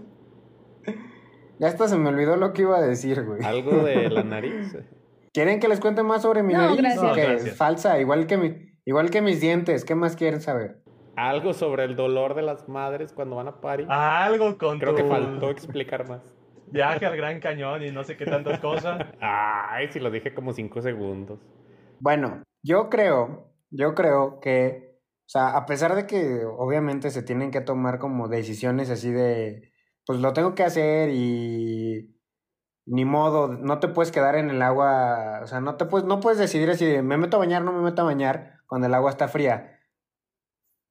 ya 1.59 1.67
hasta 1.67 1.87
se 1.87 1.97
me 1.97 2.09
olvidó 2.09 2.35
lo 2.37 2.53
que 2.53 2.63
iba 2.63 2.77
a 2.77 2.81
decir, 2.81 3.23
güey. 3.25 3.43
Algo 3.43 3.83
de 3.83 4.09
la 4.09 4.23
nariz. 4.23 4.75
¿Quieren 5.33 5.59
que 5.59 5.67
les 5.67 5.79
cuente 5.79 6.01
más 6.03 6.23
sobre 6.23 6.41
mi 6.41 6.53
No, 6.53 6.61
nariz? 6.61 6.77
gracias. 6.77 7.03
No, 7.03 7.13
gracias. 7.13 7.45
Es 7.45 7.55
falsa, 7.57 7.99
igual 7.99 8.25
que, 8.27 8.37
mi, 8.37 8.55
igual 8.85 9.09
que 9.11 9.21
mis 9.21 9.39
dientes. 9.41 9.85
¿Qué 9.85 9.93
más 9.95 10.15
quieren 10.15 10.41
saber? 10.41 10.81
Algo 11.15 11.53
sobre 11.53 11.83
el 11.83 11.95
dolor 11.95 12.33
de 12.33 12.41
las 12.41 12.67
madres 12.69 13.11
cuando 13.13 13.35
van 13.35 13.47
a 13.49 13.61
París. 13.61 13.85
Algo 13.89 14.57
con 14.57 14.79
Creo 14.79 14.95
tu 14.95 15.03
que 15.03 15.09
faltó 15.09 15.49
explicar 15.51 16.07
más. 16.07 16.21
viaje 16.71 17.05
al 17.05 17.17
Gran 17.17 17.39
Cañón 17.41 17.83
y 17.83 17.91
no 17.91 18.03
sé 18.03 18.15
qué 18.15 18.25
tantas 18.25 18.59
cosas. 18.59 19.05
Ay, 19.19 19.89
si 19.91 19.99
lo 19.99 20.09
dije 20.11 20.33
como 20.33 20.53
cinco 20.53 20.81
segundos. 20.81 21.39
Bueno, 21.99 22.41
yo 22.63 22.89
creo, 22.89 23.51
yo 23.69 23.93
creo 23.95 24.39
que, 24.39 24.97
o 25.25 25.29
sea, 25.29 25.57
a 25.57 25.65
pesar 25.65 25.93
de 25.95 26.07
que 26.07 26.43
obviamente 26.45 27.09
se 27.11 27.21
tienen 27.21 27.51
que 27.51 27.59
tomar 27.61 27.99
como 27.99 28.29
decisiones 28.29 28.89
así 28.89 29.11
de, 29.11 29.68
pues 30.09 30.21
lo 30.21 30.33
tengo 30.33 30.55
que 30.55 30.63
hacer 30.63 31.11
y 31.11 32.17
ni 32.87 33.05
modo, 33.05 33.47
no 33.49 33.77
te 33.77 33.89
puedes 33.89 34.11
quedar 34.11 34.33
en 34.37 34.49
el 34.49 34.59
agua, 34.63 35.41
o 35.43 35.45
sea, 35.45 35.61
no 35.61 35.75
te 35.75 35.85
puedes, 35.85 36.07
no 36.07 36.19
puedes 36.19 36.39
decidir 36.39 36.67
así 36.71 36.83
de, 36.83 37.03
me 37.03 37.15
meto 37.17 37.37
a 37.37 37.39
bañar, 37.41 37.61
no 37.61 37.71
me 37.71 37.83
meto 37.83 38.01
a 38.01 38.05
bañar 38.05 38.55
cuando 38.65 38.87
el 38.87 38.95
agua 38.95 39.11
está 39.11 39.27
fría. 39.27 39.79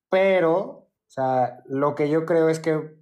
Pero, 0.08 0.60
o 0.60 0.90
sea, 1.08 1.64
lo 1.66 1.96
que 1.96 2.08
yo 2.08 2.26
creo 2.26 2.48
es 2.48 2.60
que 2.60 2.96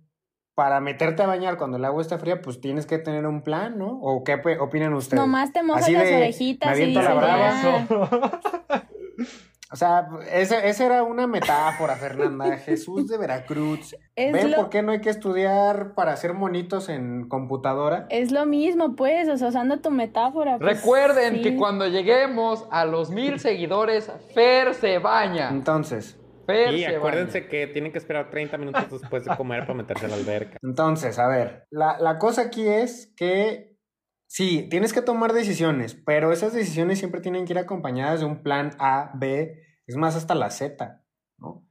para 0.55 0.81
meterte 0.81 1.23
a 1.23 1.27
bañar 1.27 1.59
cuando 1.59 1.77
el 1.77 1.85
agua 1.85 2.01
está 2.01 2.17
fría, 2.17 2.41
pues 2.41 2.63
tienes 2.63 2.87
que 2.87 2.97
tener 2.97 3.27
un 3.27 3.43
plan, 3.43 3.77
¿no? 3.77 4.01
¿O 4.01 4.25
qué 4.25 4.41
opinan 4.59 4.95
ustedes? 4.95 5.21
Nomás 5.21 5.53
te 5.53 5.63
mojas 5.63 5.83
Así 5.83 5.93
las 5.93 6.05
de, 6.05 6.11
me 6.13 6.17
orejitas 6.17 6.69
y 6.71 6.73
aviento 6.73 7.01
dices, 7.01 7.15
la 7.15 7.21
brava. 7.21 8.89
O 9.73 9.77
sea, 9.77 10.07
esa, 10.31 10.65
esa 10.65 10.87
era 10.87 11.03
una 11.03 11.27
metáfora, 11.27 11.97
Fernanda. 11.97 12.57
Jesús 12.65 13.09
de 13.09 13.19
Veracruz. 13.19 13.97
Es 14.15 14.33
¿Ven 14.33 14.53
lo- 14.53 14.57
por 14.59 14.71
qué 14.71 14.83
no 14.83 14.93
hay 14.93 15.01
que 15.01 15.11
estudiar 15.11 15.95
para 15.95 16.13
hacer 16.13 16.35
monitos 16.35 16.89
en 16.89 17.29
computadora? 17.29 18.07
Es 18.11 18.31
lo 18.31 18.47
mismo, 18.47 18.95
pues, 18.95 19.29
o 19.29 19.37
sea, 19.37 19.49
usando 19.49 19.81
tu 19.81 19.91
metáfora. 19.91 20.59
pues, 20.59 20.77
Recuerden 20.77 21.35
sí. 21.37 21.43
que 21.43 21.57
cuando 21.57 21.89
lleguemos 21.89 22.67
a 22.71 22.85
los 22.85 23.11
mil 23.11 23.41
seguidores, 23.41 24.11
Fer 24.35 24.75
se 24.75 24.99
baña. 24.99 25.49
Entonces, 25.51 26.17
Fer 26.47 26.73
Y 26.75 26.85
se 26.85 26.95
acuérdense 26.97 27.41
baña. 27.41 27.51
que 27.51 27.67
tienen 27.67 27.91
que 27.91 27.99
esperar 27.99 28.31
30 28.31 28.57
minutos 28.59 29.01
después 29.01 29.25
de 29.25 29.37
comer 29.37 29.63
para 29.63 29.75
meterse 29.75 30.07
a 30.07 30.09
la 30.11 30.15
alberca. 30.15 30.59
entonces, 30.63 31.19
a 31.19 31.27
ver, 31.27 31.67
la, 31.71 31.99
la 31.99 32.19
cosa 32.19 32.43
aquí 32.43 32.69
es 32.69 33.13
que 33.17 33.76
sí, 34.27 34.69
tienes 34.71 34.93
que 34.93 35.03
tomar 35.03 35.33
decisiones, 35.33 35.95
pero 35.95 36.33
esas 36.33 36.53
decisiones 36.53 36.99
siempre 36.99 37.21
tienen 37.21 37.45
que 37.45 37.53
ir 37.53 37.59
acompañadas 37.59 38.21
de 38.21 38.27
un 38.27 38.43
plan 38.43 38.71
A, 38.79 39.13
B, 39.15 39.63
es 39.87 39.97
más 39.97 40.17
hasta 40.17 40.35
la 40.35 40.51
Z, 40.51 41.05
¿no? 41.39 41.67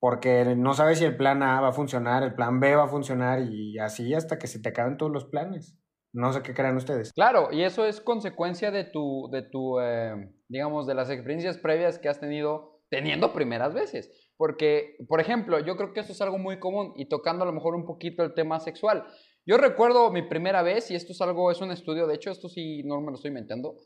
Porque 0.00 0.54
no 0.56 0.74
sabes 0.74 0.98
si 0.98 1.04
el 1.04 1.16
plan 1.16 1.42
A 1.42 1.60
va 1.60 1.68
a 1.68 1.72
funcionar, 1.72 2.22
el 2.22 2.34
plan 2.34 2.58
B 2.60 2.74
va 2.74 2.84
a 2.84 2.88
funcionar 2.88 3.42
y 3.42 3.78
así 3.78 4.14
hasta 4.14 4.38
que 4.38 4.48
se 4.48 4.60
te 4.60 4.70
acaben 4.70 4.96
todos 4.96 5.12
los 5.12 5.26
planes. 5.26 5.78
No 6.12 6.32
sé 6.32 6.42
qué 6.42 6.52
crean 6.52 6.76
ustedes. 6.76 7.12
Claro, 7.12 7.48
y 7.52 7.62
eso 7.62 7.86
es 7.86 8.00
consecuencia 8.00 8.70
de 8.70 8.84
tu, 8.84 9.30
de 9.32 9.42
tu, 9.42 9.80
eh, 9.80 10.30
digamos, 10.48 10.86
de 10.86 10.94
las 10.94 11.08
experiencias 11.08 11.56
previas 11.56 11.98
que 11.98 12.08
has 12.08 12.20
tenido 12.20 12.82
teniendo 12.90 13.32
primeras 13.32 13.72
veces. 13.72 14.10
Porque, 14.36 14.96
por 15.08 15.20
ejemplo, 15.20 15.58
yo 15.60 15.76
creo 15.76 15.94
que 15.94 16.00
eso 16.00 16.12
es 16.12 16.20
algo 16.20 16.36
muy 16.36 16.58
común 16.58 16.92
y 16.96 17.08
tocando 17.08 17.44
a 17.44 17.46
lo 17.46 17.52
mejor 17.54 17.74
un 17.74 17.86
poquito 17.86 18.22
el 18.22 18.34
tema 18.34 18.60
sexual. 18.60 19.06
Yo 19.46 19.56
recuerdo 19.56 20.10
mi 20.10 20.22
primera 20.22 20.62
vez, 20.62 20.90
y 20.90 20.94
esto 20.94 21.12
es 21.12 21.20
algo, 21.20 21.50
es 21.50 21.60
un 21.60 21.70
estudio, 21.72 22.06
de 22.06 22.14
hecho 22.14 22.30
esto 22.30 22.48
sí 22.48 22.82
no 22.84 23.00
me 23.00 23.08
lo 23.10 23.14
estoy 23.16 23.28
inventando. 23.30 23.76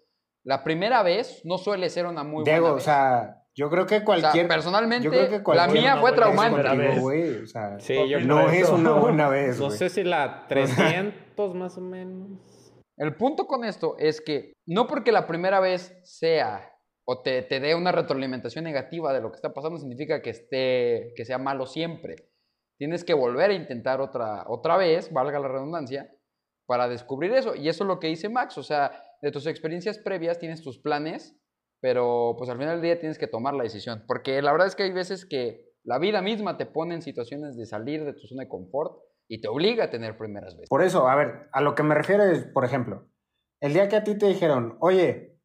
La 0.44 0.62
primera 0.62 1.02
vez 1.02 1.40
no 1.44 1.58
suele 1.58 1.88
ser 1.88 2.06
una 2.06 2.22
muy 2.22 2.44
Diego, 2.44 2.60
buena 2.60 2.72
o 2.72 2.74
vez. 2.76 2.84
sea, 2.84 3.42
yo 3.54 3.68
creo 3.70 3.86
que 3.86 3.96
O 3.96 3.98
sea, 3.98 4.04
cualquier... 4.04 4.46
personalmente, 4.48 5.04
yo 5.04 5.10
creo 5.10 5.28
que 5.28 5.36
la 5.38 5.42
cualquier 5.42 5.82
mía 5.82 5.94
no 5.94 6.00
fue 6.02 6.10
güey, 7.00 7.42
o 7.42 7.46
sea, 7.46 7.80
Sí, 7.80 8.08
yo 8.08 8.20
no 8.20 8.48
eso. 8.50 8.74
es 8.74 8.80
una 8.80 8.92
buena 8.92 9.28
vez, 9.30 9.58
No 9.58 9.66
güey. 9.66 9.78
sé 9.78 9.88
si 9.88 10.04
la 10.04 10.46
300 10.46 11.54
más 11.54 11.76
o 11.78 11.80
menos. 11.80 12.38
El 12.98 13.16
punto 13.16 13.46
con 13.46 13.64
esto 13.64 13.96
es 13.98 14.20
que 14.20 14.52
no 14.66 14.86
porque 14.86 15.10
la 15.10 15.26
primera 15.26 15.58
vez 15.60 15.98
sea 16.04 16.70
o 17.08 17.22
te, 17.22 17.42
te 17.42 17.60
dé 17.60 17.74
una 17.74 17.92
retroalimentación 17.92 18.64
negativa 18.64 19.12
de 19.12 19.20
lo 19.20 19.30
que 19.30 19.36
está 19.36 19.52
pasando 19.52 19.78
significa 19.78 20.22
que, 20.22 20.30
esté, 20.30 21.12
que 21.16 21.24
sea 21.24 21.38
malo 21.38 21.66
siempre. 21.66 22.30
Tienes 22.78 23.04
que 23.04 23.14
volver 23.14 23.50
a 23.50 23.54
intentar 23.54 24.00
otra, 24.00 24.44
otra 24.48 24.76
vez, 24.76 25.12
valga 25.12 25.38
la 25.38 25.48
redundancia, 25.48 26.10
para 26.66 26.88
descubrir 26.88 27.32
eso. 27.32 27.54
Y 27.54 27.68
eso 27.68 27.84
es 27.84 27.88
lo 27.88 27.98
que 27.98 28.08
dice 28.08 28.28
Max. 28.28 28.58
O 28.58 28.62
sea, 28.62 29.04
de 29.22 29.30
tus 29.30 29.46
experiencias 29.46 29.98
previas 29.98 30.38
tienes 30.38 30.62
tus 30.62 30.78
planes, 30.78 31.36
pero 31.80 32.34
pues 32.36 32.50
al 32.50 32.58
final 32.58 32.74
del 32.74 32.82
día 32.82 32.98
tienes 32.98 33.18
que 33.18 33.26
tomar 33.26 33.54
la 33.54 33.62
decisión. 33.62 34.04
Porque 34.06 34.42
la 34.42 34.52
verdad 34.52 34.66
es 34.66 34.76
que 34.76 34.82
hay 34.82 34.92
veces 34.92 35.24
que 35.24 35.72
la 35.84 35.98
vida 35.98 36.20
misma 36.20 36.56
te 36.56 36.66
pone 36.66 36.94
en 36.94 37.02
situaciones 37.02 37.56
de 37.56 37.64
salir 37.64 38.04
de 38.04 38.12
tu 38.12 38.26
zona 38.26 38.42
de 38.42 38.48
confort 38.48 38.98
y 39.28 39.40
te 39.40 39.48
obliga 39.48 39.84
a 39.84 39.90
tener 39.90 40.18
primeras 40.18 40.54
veces. 40.54 40.68
Por 40.68 40.82
eso, 40.82 41.08
a 41.08 41.14
ver, 41.14 41.48
a 41.52 41.60
lo 41.60 41.74
que 41.74 41.82
me 41.82 41.94
refiero 41.94 42.24
es, 42.24 42.44
por 42.44 42.64
ejemplo, 42.64 43.08
el 43.60 43.72
día 43.72 43.88
que 43.88 43.96
a 43.96 44.04
ti 44.04 44.16
te 44.18 44.26
dijeron, 44.26 44.76
oye, 44.80 45.38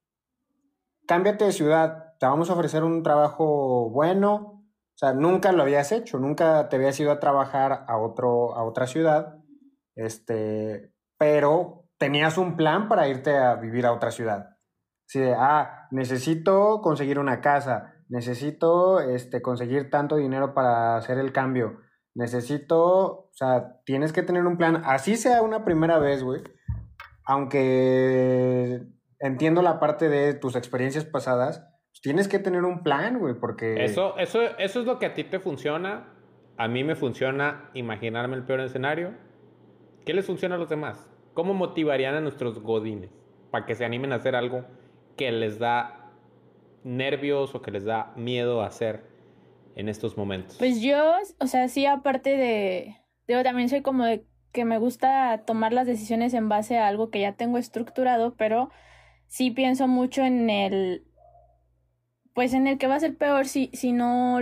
cámbiate 1.07 1.45
de 1.45 1.51
ciudad, 1.51 2.15
te 2.19 2.25
vamos 2.25 2.49
a 2.49 2.53
ofrecer 2.53 2.83
un 2.83 3.03
trabajo 3.03 3.89
bueno, 3.89 4.60
o 4.93 4.97
sea, 4.97 5.13
nunca 5.13 5.51
lo 5.51 5.63
habías 5.63 5.91
hecho, 5.91 6.19
nunca 6.19 6.69
te 6.69 6.75
habías 6.75 6.99
ido 6.99 7.11
a 7.11 7.19
trabajar 7.19 7.85
a, 7.87 7.97
otro, 7.97 8.55
a 8.55 8.63
otra 8.63 8.87
ciudad, 8.87 9.37
este, 9.95 10.93
pero 11.17 11.87
tenías 11.97 12.37
un 12.37 12.55
plan 12.55 12.87
para 12.87 13.07
irte 13.07 13.35
a 13.35 13.55
vivir 13.55 13.85
a 13.85 13.93
otra 13.93 14.11
ciudad. 14.11 14.57
Así 15.07 15.19
de, 15.19 15.33
ah, 15.37 15.87
necesito 15.91 16.81
conseguir 16.81 17.19
una 17.19 17.41
casa, 17.41 17.93
necesito 18.09 18.99
este, 18.99 19.41
conseguir 19.41 19.89
tanto 19.89 20.15
dinero 20.15 20.53
para 20.53 20.97
hacer 20.97 21.17
el 21.17 21.31
cambio, 21.31 21.79
necesito, 22.15 23.29
o 23.29 23.29
sea, 23.33 23.81
tienes 23.85 24.13
que 24.13 24.23
tener 24.23 24.45
un 24.45 24.57
plan, 24.57 24.83
así 24.85 25.15
sea 25.15 25.41
una 25.41 25.65
primera 25.65 25.97
vez, 25.99 26.23
güey, 26.23 26.41
aunque 27.25 28.81
entiendo 29.19 29.61
la 29.61 29.79
parte 29.79 30.09
de 30.09 30.33
tus 30.33 30.55
experiencias 30.55 31.05
pasadas, 31.05 31.65
tienes 32.01 32.27
que 32.27 32.39
tener 32.39 32.63
un 32.63 32.83
plan, 32.83 33.19
güey, 33.19 33.35
porque... 33.35 33.83
Eso, 33.83 34.17
eso, 34.17 34.41
eso 34.57 34.79
es 34.79 34.85
lo 34.85 34.99
que 34.99 35.07
a 35.07 35.13
ti 35.13 35.23
te 35.23 35.39
funciona. 35.39 36.09
A 36.57 36.67
mí 36.67 36.83
me 36.83 36.95
funciona 36.95 37.69
imaginarme 37.73 38.35
el 38.35 38.43
peor 38.43 38.59
escenario. 38.59 39.13
¿Qué 40.05 40.13
les 40.13 40.25
funciona 40.25 40.55
a 40.55 40.57
los 40.57 40.69
demás? 40.69 41.09
¿Cómo 41.33 41.53
motivarían 41.53 42.15
a 42.15 42.21
nuestros 42.21 42.59
godines? 42.59 43.21
para 43.51 43.65
que 43.65 43.75
se 43.75 43.85
animen 43.85 44.13
a 44.13 44.15
hacer 44.15 44.35
algo 44.35 44.65
que 45.17 45.31
les 45.31 45.59
da 45.59 46.09
nervios 46.83 47.53
o 47.53 47.61
que 47.61 47.69
les 47.69 47.83
da 47.83 48.13
miedo 48.15 48.61
a 48.61 48.67
hacer 48.67 49.03
en 49.75 49.89
estos 49.89 50.17
momentos? 50.17 50.55
Pues 50.57 50.81
yo, 50.81 51.13
o 51.39 51.47
sea, 51.47 51.67
sí, 51.67 51.85
aparte 51.85 52.37
de, 52.37 52.95
yo 53.27 53.43
también 53.43 53.69
soy 53.69 53.81
como 53.81 54.05
de 54.05 54.25
que 54.51 54.65
me 54.65 54.79
gusta 54.79 55.43
tomar 55.45 55.73
las 55.73 55.85
decisiones 55.85 56.33
en 56.33 56.49
base 56.49 56.77
a 56.77 56.87
algo 56.87 57.09
que 57.09 57.21
ya 57.21 57.33
tengo 57.33 57.57
estructurado, 57.57 58.35
pero 58.35 58.69
sí 59.27 59.51
pienso 59.51 59.87
mucho 59.87 60.23
en 60.23 60.49
el, 60.49 61.05
pues 62.33 62.53
en 62.53 62.67
el 62.67 62.77
que 62.77 62.87
va 62.87 62.95
a 62.95 62.99
ser 62.99 63.15
peor 63.15 63.47
si, 63.47 63.69
si 63.73 63.91
no, 63.91 64.39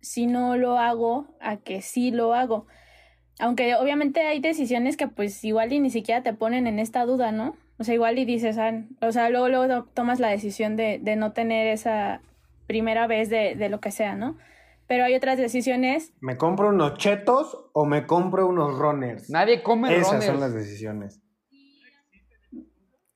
si 0.00 0.26
no 0.26 0.56
lo 0.56 0.78
hago 0.78 1.26
a 1.40 1.56
que 1.58 1.82
sí 1.82 2.10
lo 2.10 2.34
hago. 2.34 2.66
Aunque 3.38 3.74
obviamente 3.74 4.20
hay 4.20 4.40
decisiones 4.40 4.96
que 4.96 5.08
pues 5.08 5.42
igual 5.44 5.72
y 5.72 5.80
ni 5.80 5.90
siquiera 5.90 6.22
te 6.22 6.34
ponen 6.34 6.66
en 6.66 6.78
esta 6.78 7.04
duda, 7.06 7.32
¿no? 7.32 7.56
O 7.78 7.84
sea, 7.84 7.94
igual 7.94 8.18
y 8.18 8.24
dices, 8.24 8.58
ah, 8.58 8.84
o 9.00 9.10
sea, 9.10 9.30
luego, 9.30 9.48
luego 9.48 9.84
tomas 9.94 10.20
la 10.20 10.28
decisión 10.28 10.76
de, 10.76 11.00
de 11.02 11.16
no 11.16 11.32
tener 11.32 11.66
esa 11.68 12.20
primera 12.66 13.06
vez 13.06 13.30
de, 13.30 13.56
de 13.56 13.68
lo 13.68 13.80
que 13.80 13.90
sea, 13.90 14.14
¿no? 14.14 14.36
Pero 14.86 15.04
hay 15.04 15.14
otras 15.14 15.38
decisiones. 15.38 16.12
¿Me 16.20 16.36
compro 16.36 16.68
unos 16.68 16.98
chetos 16.98 17.70
o 17.72 17.86
me 17.86 18.06
compro 18.06 18.46
unos 18.46 18.78
runners? 18.78 19.30
Nadie 19.30 19.62
come 19.62 19.92
Esas 19.96 20.08
runners. 20.08 20.26
son 20.26 20.40
las 20.40 20.54
decisiones. 20.54 21.20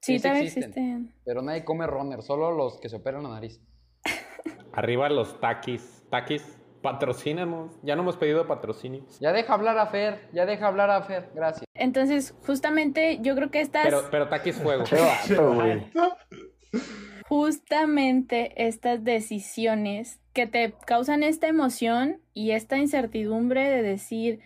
Sí, 0.00 0.16
sí 0.16 0.22
también 0.22 0.46
existen. 0.46 0.70
existen. 0.70 1.14
Pero 1.24 1.42
nadie 1.42 1.64
come 1.64 1.86
runners, 1.86 2.24
solo 2.24 2.52
los 2.52 2.78
que 2.80 2.88
se 2.88 2.96
operan 2.96 3.24
la 3.24 3.30
nariz. 3.30 3.60
Arriba 4.76 5.08
los 5.08 5.40
taquis. 5.40 6.04
Taquis, 6.10 6.58
patrocínanos. 6.82 7.72
Ya 7.82 7.96
no 7.96 8.02
hemos 8.02 8.18
pedido 8.18 8.46
patrocinio. 8.46 9.02
Ya 9.20 9.32
deja 9.32 9.54
hablar 9.54 9.78
a 9.78 9.86
Fer, 9.86 10.28
ya 10.34 10.44
deja 10.44 10.66
hablar 10.66 10.90
a 10.90 11.00
Fer, 11.00 11.30
gracias. 11.34 11.64
Entonces, 11.72 12.34
justamente 12.46 13.18
yo 13.22 13.34
creo 13.34 13.50
que 13.50 13.62
estas, 13.62 13.84
Pero, 13.84 14.02
pero 14.10 14.28
taquis 14.28 14.56
fuego. 14.56 14.84
Justamente 17.26 18.52
estas 18.68 19.02
decisiones 19.02 20.20
que 20.34 20.46
te 20.46 20.74
causan 20.84 21.22
esta 21.22 21.48
emoción 21.48 22.20
y 22.34 22.50
esta 22.50 22.76
incertidumbre 22.76 23.70
de 23.70 23.80
decir, 23.82 24.40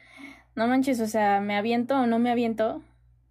no 0.55 0.69
manches, 0.69 1.01
o 1.01 1.09
sea, 1.09 1.41
me 1.41 1.57
aviento 1.57 1.97
o 1.97 2.07
no 2.07 2.21
me 2.21 2.31
aviento, 2.31 2.83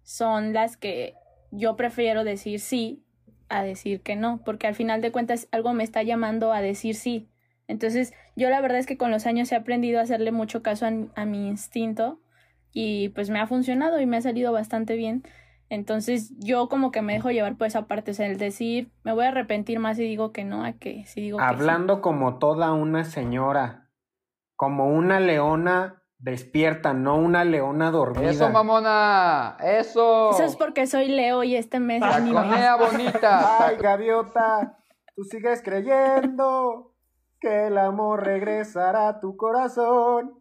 son 0.02 0.52
las 0.52 0.76
que 0.76 1.14
yo 1.50 1.76
prefiero 1.76 2.24
decir 2.24 2.60
sí 2.60 3.02
a 3.50 3.62
decir 3.62 4.00
que 4.00 4.16
no, 4.16 4.40
porque 4.44 4.66
al 4.66 4.74
final 4.74 5.02
de 5.02 5.12
cuentas 5.12 5.48
algo 5.52 5.74
me 5.74 5.84
está 5.84 6.02
llamando 6.02 6.52
a 6.52 6.62
decir 6.62 6.94
sí. 6.94 7.28
Entonces, 7.68 8.14
yo 8.34 8.48
la 8.48 8.60
verdad 8.60 8.78
es 8.78 8.86
que 8.86 8.96
con 8.96 9.10
los 9.10 9.26
años 9.26 9.52
he 9.52 9.56
aprendido 9.56 10.00
a 10.00 10.02
hacerle 10.02 10.32
mucho 10.32 10.62
caso 10.62 10.86
a, 10.86 10.92
a 11.14 11.24
mi 11.26 11.48
instinto 11.48 12.20
y 12.72 13.10
pues 13.10 13.30
me 13.30 13.40
ha 13.40 13.46
funcionado 13.46 14.00
y 14.00 14.06
me 14.06 14.16
ha 14.16 14.22
salido 14.22 14.52
bastante 14.52 14.96
bien. 14.96 15.22
Entonces 15.68 16.32
yo 16.38 16.68
como 16.68 16.90
que 16.90 17.00
me 17.00 17.12
dejo 17.12 17.30
llevar 17.30 17.56
por 17.56 17.68
esa 17.68 17.86
parte, 17.86 18.10
o 18.10 18.14
sea, 18.14 18.26
el 18.26 18.38
decir, 18.38 18.90
me 19.04 19.12
voy 19.12 19.24
a 19.24 19.28
arrepentir 19.28 19.78
más 19.78 19.96
si 19.96 20.02
digo 20.02 20.32
que 20.32 20.44
no, 20.44 20.64
a 20.64 20.72
que 20.72 21.04
si 21.06 21.20
digo 21.20 21.38
que 21.38 21.44
sí. 21.44 21.48
Hablando 21.48 22.00
como 22.00 22.38
toda 22.38 22.72
una 22.72 23.04
señora, 23.04 23.88
como 24.56 24.88
una 24.88 25.20
leona 25.20 25.99
despierta, 26.20 26.92
no 26.92 27.16
una 27.16 27.44
leona 27.44 27.90
dormida. 27.90 28.30
Eso, 28.30 28.50
mamona, 28.50 29.56
eso. 29.60 30.30
Eso 30.30 30.44
es 30.44 30.56
porque 30.56 30.86
soy 30.86 31.08
Leo 31.08 31.42
y 31.42 31.56
este 31.56 31.80
mes 31.80 32.02
es 32.02 32.22
mi 32.22 32.32
mes. 32.32 32.42
conea 32.42 32.76
bonita. 32.76 33.66
Ay, 33.66 33.76
gaviota, 33.76 34.78
tú 35.16 35.24
sigues 35.24 35.62
creyendo 35.62 36.94
que 37.40 37.68
el 37.68 37.78
amor 37.78 38.24
regresará 38.24 39.08
a 39.08 39.20
tu 39.20 39.36
corazón. 39.36 40.38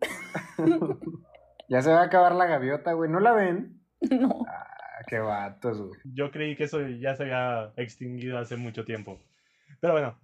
ya 1.70 1.82
se 1.82 1.92
va 1.92 2.02
a 2.02 2.06
acabar 2.06 2.36
la 2.36 2.46
gaviota, 2.46 2.94
güey. 2.94 3.10
¿No 3.10 3.20
la 3.20 3.34
ven? 3.34 3.76
No. 4.10 4.46
Ah, 4.48 5.04
qué 5.08 5.20
vatos, 5.20 5.82
güey. 5.82 6.00
Yo 6.14 6.32
creí 6.32 6.56
que 6.56 6.64
eso 6.64 6.80
ya 6.88 7.16
se 7.16 7.24
había 7.24 7.74
extinguido 7.76 8.38
hace 8.38 8.56
mucho 8.56 8.86
tiempo. 8.86 9.20
Pero 9.82 9.92
bueno, 9.92 10.18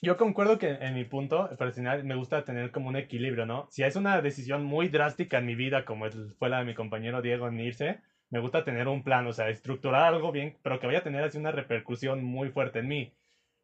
yo 0.00 0.16
concuerdo 0.16 0.58
que 0.58 0.70
en 0.70 0.94
mi 0.94 1.04
punto 1.04 1.50
personal 1.58 2.04
me 2.04 2.14
gusta 2.14 2.44
tener 2.44 2.70
como 2.70 2.88
un 2.88 2.96
equilibrio, 2.96 3.46
¿no? 3.46 3.66
Si 3.70 3.82
es 3.82 3.96
una 3.96 4.20
decisión 4.20 4.64
muy 4.64 4.88
drástica 4.88 5.38
en 5.38 5.46
mi 5.46 5.54
vida, 5.54 5.84
como 5.84 6.06
fue 6.38 6.48
la 6.48 6.60
de 6.60 6.64
mi 6.64 6.74
compañero 6.74 7.22
Diego 7.22 7.48
en 7.48 7.60
irse, 7.60 8.00
me 8.30 8.40
gusta 8.40 8.64
tener 8.64 8.88
un 8.88 9.02
plan, 9.02 9.26
o 9.26 9.32
sea, 9.32 9.48
estructurar 9.48 10.02
algo 10.02 10.32
bien, 10.32 10.56
pero 10.62 10.78
que 10.78 10.86
vaya 10.86 11.00
a 11.00 11.04
tener 11.04 11.24
así 11.24 11.38
una 11.38 11.50
repercusión 11.50 12.22
muy 12.22 12.50
fuerte 12.50 12.80
en 12.80 12.88
mí. 12.88 13.14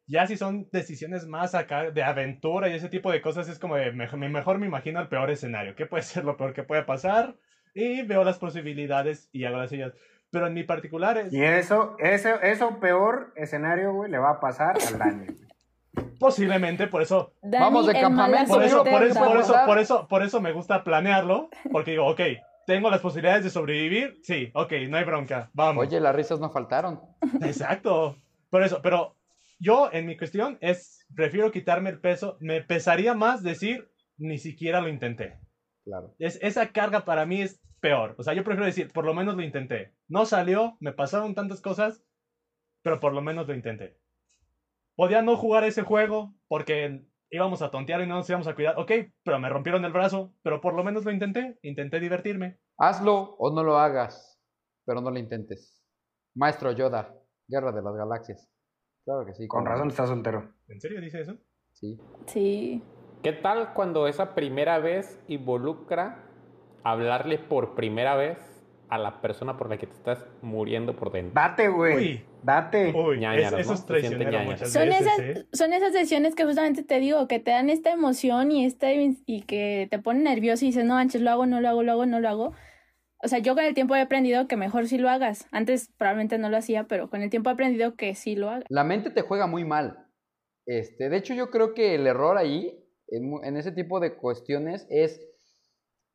Ya 0.07 0.27
si 0.27 0.37
son 0.37 0.67
decisiones 0.71 1.25
más 1.25 1.55
acá 1.55 1.89
de 1.89 2.03
aventura 2.03 2.69
y 2.69 2.73
ese 2.73 2.89
tipo 2.89 3.11
de 3.11 3.21
cosas, 3.21 3.47
es 3.49 3.57
como 3.57 3.75
de, 3.75 3.91
mejor, 3.91 4.19
mejor 4.19 4.59
me 4.59 4.67
imagino 4.67 4.99
el 4.99 5.07
peor 5.07 5.31
escenario. 5.31 5.75
¿Qué 5.75 5.85
puede 5.85 6.03
ser 6.03 6.25
lo 6.25 6.37
peor 6.37 6.53
que 6.53 6.63
puede 6.63 6.83
pasar? 6.83 7.35
Y 7.73 8.03
veo 8.03 8.23
las 8.23 8.39
posibilidades 8.39 9.29
y 9.31 9.45
hago 9.45 9.57
las 9.57 9.71
ellas. 9.71 9.93
Pero 10.31 10.47
en 10.47 10.53
mi 10.53 10.63
particular 10.63 11.17
es... 11.17 11.33
Y 11.33 11.43
eso, 11.43 11.95
eso, 11.99 12.41
eso 12.41 12.79
peor 12.79 13.33
escenario, 13.35 13.93
güey, 13.93 14.11
le 14.11 14.17
va 14.17 14.31
a 14.31 14.39
pasar 14.39 14.75
al 14.87 14.97
Dani. 14.97 15.44
Posiblemente, 16.19 16.87
por 16.87 17.01
eso, 17.01 17.33
Dani, 17.41 17.63
Vamos 17.63 17.87
de 17.87 17.93
campamento, 17.93 18.53
por 18.53 18.63
eso, 18.63 18.83
por 18.83 19.03
eso, 19.03 19.55
por 19.65 19.79
eso, 19.79 20.07
por 20.07 20.23
eso 20.23 20.41
me 20.41 20.51
gusta 20.51 20.83
planearlo, 20.83 21.49
porque 21.71 21.91
digo, 21.91 22.07
ok, 22.07 22.21
tengo 22.65 22.89
las 22.89 23.01
posibilidades 23.01 23.43
de 23.43 23.49
sobrevivir, 23.49 24.19
sí, 24.23 24.51
ok, 24.53 24.73
no 24.89 24.97
hay 24.97 25.03
bronca, 25.03 25.49
vamos. 25.53 25.85
Oye, 25.85 25.99
las 25.99 26.15
risas 26.15 26.39
no 26.39 26.49
faltaron. 26.49 26.99
Exacto, 27.41 28.17
por 28.49 28.63
eso, 28.63 28.81
pero 28.81 29.15
yo 29.59 29.89
en 29.91 30.05
mi 30.05 30.17
cuestión 30.17 30.57
es, 30.61 31.05
prefiero 31.15 31.51
quitarme 31.51 31.89
el 31.89 31.99
peso, 31.99 32.37
me 32.39 32.61
pesaría 32.61 33.13
más 33.13 33.43
decir, 33.43 33.89
ni 34.17 34.37
siquiera 34.37 34.81
lo 34.81 34.89
intenté. 34.89 35.39
Claro. 35.83 36.15
Es, 36.17 36.39
esa 36.41 36.69
carga 36.69 37.05
para 37.05 37.25
mí 37.25 37.41
es 37.41 37.61
peor, 37.79 38.15
o 38.17 38.23
sea, 38.23 38.33
yo 38.33 38.43
prefiero 38.43 38.65
decir, 38.65 38.91
por 38.91 39.05
lo 39.05 39.13
menos 39.13 39.35
lo 39.35 39.43
intenté. 39.43 39.93
No 40.07 40.25
salió, 40.25 40.77
me 40.79 40.91
pasaron 40.91 41.35
tantas 41.35 41.61
cosas, 41.61 42.03
pero 42.81 42.99
por 42.99 43.13
lo 43.13 43.21
menos 43.21 43.47
lo 43.47 43.53
intenté. 43.53 43.97
Podía 44.95 45.21
no 45.21 45.35
jugar 45.35 45.63
ese 45.63 45.83
juego 45.83 46.33
porque 46.47 47.05
íbamos 47.29 47.61
a 47.61 47.71
tontear 47.71 48.01
y 48.01 48.07
no 48.07 48.15
nos 48.15 48.29
íbamos 48.29 48.47
a 48.47 48.55
cuidar. 48.55 48.79
Ok, 48.79 48.91
pero 49.23 49.39
me 49.39 49.49
rompieron 49.49 49.83
el 49.85 49.91
brazo, 49.91 50.33
pero 50.41 50.61
por 50.61 50.73
lo 50.73 50.83
menos 50.83 51.03
lo 51.05 51.11
intenté. 51.11 51.59
Intenté 51.61 51.99
divertirme. 51.99 52.59
Hazlo 52.77 53.35
o 53.37 53.53
no 53.53 53.63
lo 53.63 53.77
hagas, 53.77 54.39
pero 54.85 55.01
no 55.01 55.11
lo 55.11 55.19
intentes. 55.19 55.83
Maestro 56.35 56.71
Yoda, 56.71 57.13
Guerra 57.47 57.71
de 57.71 57.81
las 57.81 57.95
Galaxias. 57.95 58.49
Claro 59.03 59.25
que 59.25 59.33
sí. 59.33 59.47
Con 59.47 59.59
cómo 59.59 59.69
no. 59.69 59.71
razón 59.71 59.87
está 59.89 60.07
soltero. 60.07 60.53
¿En 60.67 60.81
serio 60.81 60.99
dice 61.01 61.21
eso? 61.21 61.37
Sí. 61.73 61.99
Sí. 62.27 62.83
¿Qué 63.21 63.33
tal 63.33 63.73
cuando 63.73 64.07
esa 64.07 64.35
primera 64.35 64.79
vez 64.79 65.19
involucra 65.27 66.29
hablarle 66.83 67.39
por 67.39 67.75
primera 67.75 68.15
vez 68.15 68.54
a 68.89 68.97
la 68.97 69.21
persona 69.21 69.57
por 69.57 69.69
la 69.69 69.77
que 69.77 69.87
te 69.87 69.93
estás 69.93 70.25
muriendo 70.41 70.95
por 70.95 71.11
dentro? 71.11 71.33
Date, 71.33 71.67
güey. 71.69 72.23
Date. 72.43 72.93
Uy, 72.95 73.19
Ñañaras, 73.19 73.53
es- 73.53 73.59
eso 73.61 73.71
¿no? 73.71 73.77
Se 73.77 74.45
muchas 74.45 74.71
Son 74.71 74.85
veces, 74.87 75.01
esas, 75.07 75.19
¿eh? 75.19 75.47
son 75.53 75.73
esas 75.73 75.93
decisiones 75.93 76.35
que 76.35 76.45
justamente 76.45 76.83
te 76.83 76.99
digo, 76.99 77.27
que 77.27 77.39
te 77.39 77.51
dan 77.51 77.69
esta 77.69 77.91
emoción 77.91 78.51
y 78.51 78.65
este 78.65 79.15
y 79.25 79.41
que 79.41 79.87
te 79.89 79.99
ponen 79.99 80.23
nervioso 80.23 80.65
y 80.65 80.67
dices, 80.69 80.85
no 80.85 80.93
manches, 80.93 81.21
lo 81.21 81.31
hago, 81.31 81.45
no 81.45 81.61
lo 81.61 81.69
hago, 81.69 81.83
lo 81.83 81.91
hago, 81.93 82.05
no 82.05 82.19
lo 82.19 82.29
hago. 82.29 82.53
O 83.23 83.27
sea, 83.27 83.39
yo 83.39 83.55
con 83.55 83.63
el 83.63 83.73
tiempo 83.73 83.95
he 83.95 84.01
aprendido 84.01 84.47
que 84.47 84.55
mejor 84.57 84.87
sí 84.87 84.99
lo 84.99 85.09
hagas. 85.09 85.47
Antes 85.51 85.91
probablemente 85.97 86.37
no 86.37 86.49
lo 86.49 86.57
hacía, 86.57 86.83
pero 86.83 87.09
con 87.09 87.23
el 87.23 87.31
tiempo 87.31 87.49
he 87.49 87.53
aprendido 87.53 87.95
que 87.95 88.13
sí 88.13 88.35
lo 88.35 88.49
hagas. 88.49 88.65
La 88.69 88.83
mente 88.83 89.09
te 89.09 89.21
juega 89.21 89.47
muy 89.47 89.63
mal. 89.65 90.05
Este, 90.67 91.09
de 91.09 91.17
hecho, 91.17 91.33
yo 91.33 91.49
creo 91.49 91.73
que 91.73 91.95
el 91.95 92.05
error 92.05 92.37
ahí, 92.37 92.77
en, 93.07 93.31
en 93.43 93.57
ese 93.57 93.71
tipo 93.71 93.99
de 93.99 94.15
cuestiones, 94.15 94.85
es 94.89 95.21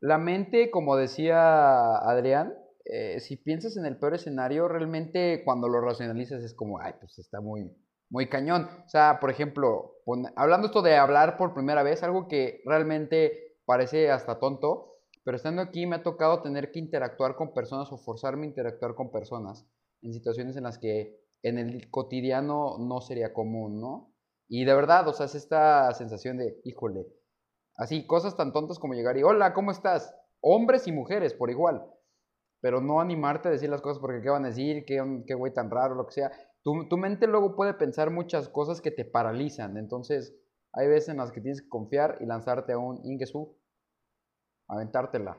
la 0.00 0.18
mente, 0.18 0.70
como 0.70 0.96
decía 0.96 1.96
Adrián, 1.96 2.54
eh, 2.86 3.20
si 3.20 3.36
piensas 3.36 3.76
en 3.76 3.86
el 3.86 3.98
peor 3.98 4.14
escenario, 4.14 4.66
realmente 4.66 5.42
cuando 5.44 5.68
lo 5.68 5.80
racionalizas 5.80 6.42
es 6.42 6.54
como, 6.54 6.80
ay, 6.80 6.94
pues 6.98 7.18
está 7.18 7.40
muy, 7.40 7.70
muy 8.08 8.28
cañón. 8.28 8.68
O 8.86 8.88
sea, 8.88 9.18
por 9.20 9.30
ejemplo, 9.30 9.96
hablando 10.36 10.66
esto 10.66 10.82
de 10.82 10.96
hablar 10.96 11.36
por 11.36 11.54
primera 11.54 11.82
vez, 11.82 12.02
algo 12.02 12.28
que 12.28 12.62
realmente 12.64 13.58
parece 13.66 14.10
hasta 14.10 14.40
tonto, 14.40 14.96
pero 15.22 15.36
estando 15.36 15.62
aquí 15.62 15.86
me 15.86 15.96
ha 15.96 16.02
tocado 16.02 16.42
tener 16.42 16.72
que 16.72 16.78
interactuar 16.78 17.36
con 17.36 17.52
personas 17.52 17.92
o 17.92 17.98
forzarme 17.98 18.46
a 18.46 18.50
interactuar 18.50 18.94
con 18.94 19.10
personas 19.10 19.66
en 20.02 20.12
situaciones 20.14 20.56
en 20.56 20.64
las 20.64 20.78
que 20.78 21.20
en 21.42 21.58
el 21.58 21.90
cotidiano 21.90 22.78
no 22.78 23.00
sería 23.00 23.32
común, 23.32 23.80
¿no? 23.80 24.14
Y 24.48 24.64
de 24.64 24.74
verdad, 24.74 25.06
o 25.06 25.12
sea, 25.12 25.26
es 25.26 25.34
esta 25.34 25.92
sensación 25.94 26.38
de, 26.38 26.60
híjole, 26.64 27.06
así, 27.80 28.06
cosas 28.06 28.36
tan 28.36 28.52
tontas 28.52 28.78
como 28.78 28.94
llegar 28.94 29.16
y, 29.16 29.22
hola, 29.22 29.52
¿cómo 29.54 29.70
estás? 29.70 30.14
Hombres 30.40 30.86
y 30.86 30.92
mujeres, 30.92 31.34
por 31.34 31.50
igual. 31.50 31.84
Pero 32.60 32.80
no 32.80 33.00
animarte 33.00 33.48
a 33.48 33.50
decir 33.50 33.70
las 33.70 33.80
cosas 33.80 33.98
porque 34.00 34.20
qué 34.20 34.28
van 34.28 34.44
a 34.44 34.48
decir, 34.48 34.84
qué, 34.84 35.02
qué 35.26 35.34
güey 35.34 35.52
tan 35.52 35.70
raro, 35.70 35.94
lo 35.94 36.06
que 36.06 36.12
sea. 36.12 36.30
Tu, 36.62 36.88
tu 36.88 36.98
mente 36.98 37.26
luego 37.26 37.56
puede 37.56 37.72
pensar 37.72 38.10
muchas 38.10 38.48
cosas 38.50 38.82
que 38.82 38.90
te 38.90 39.06
paralizan. 39.06 39.78
Entonces, 39.78 40.36
hay 40.74 40.88
veces 40.88 41.08
en 41.08 41.16
las 41.16 41.32
que 41.32 41.40
tienes 41.40 41.62
que 41.62 41.68
confiar 41.70 42.18
y 42.20 42.26
lanzarte 42.26 42.74
a 42.74 42.78
un 42.78 43.00
Ingesu, 43.04 43.56
aventártela, 44.68 45.38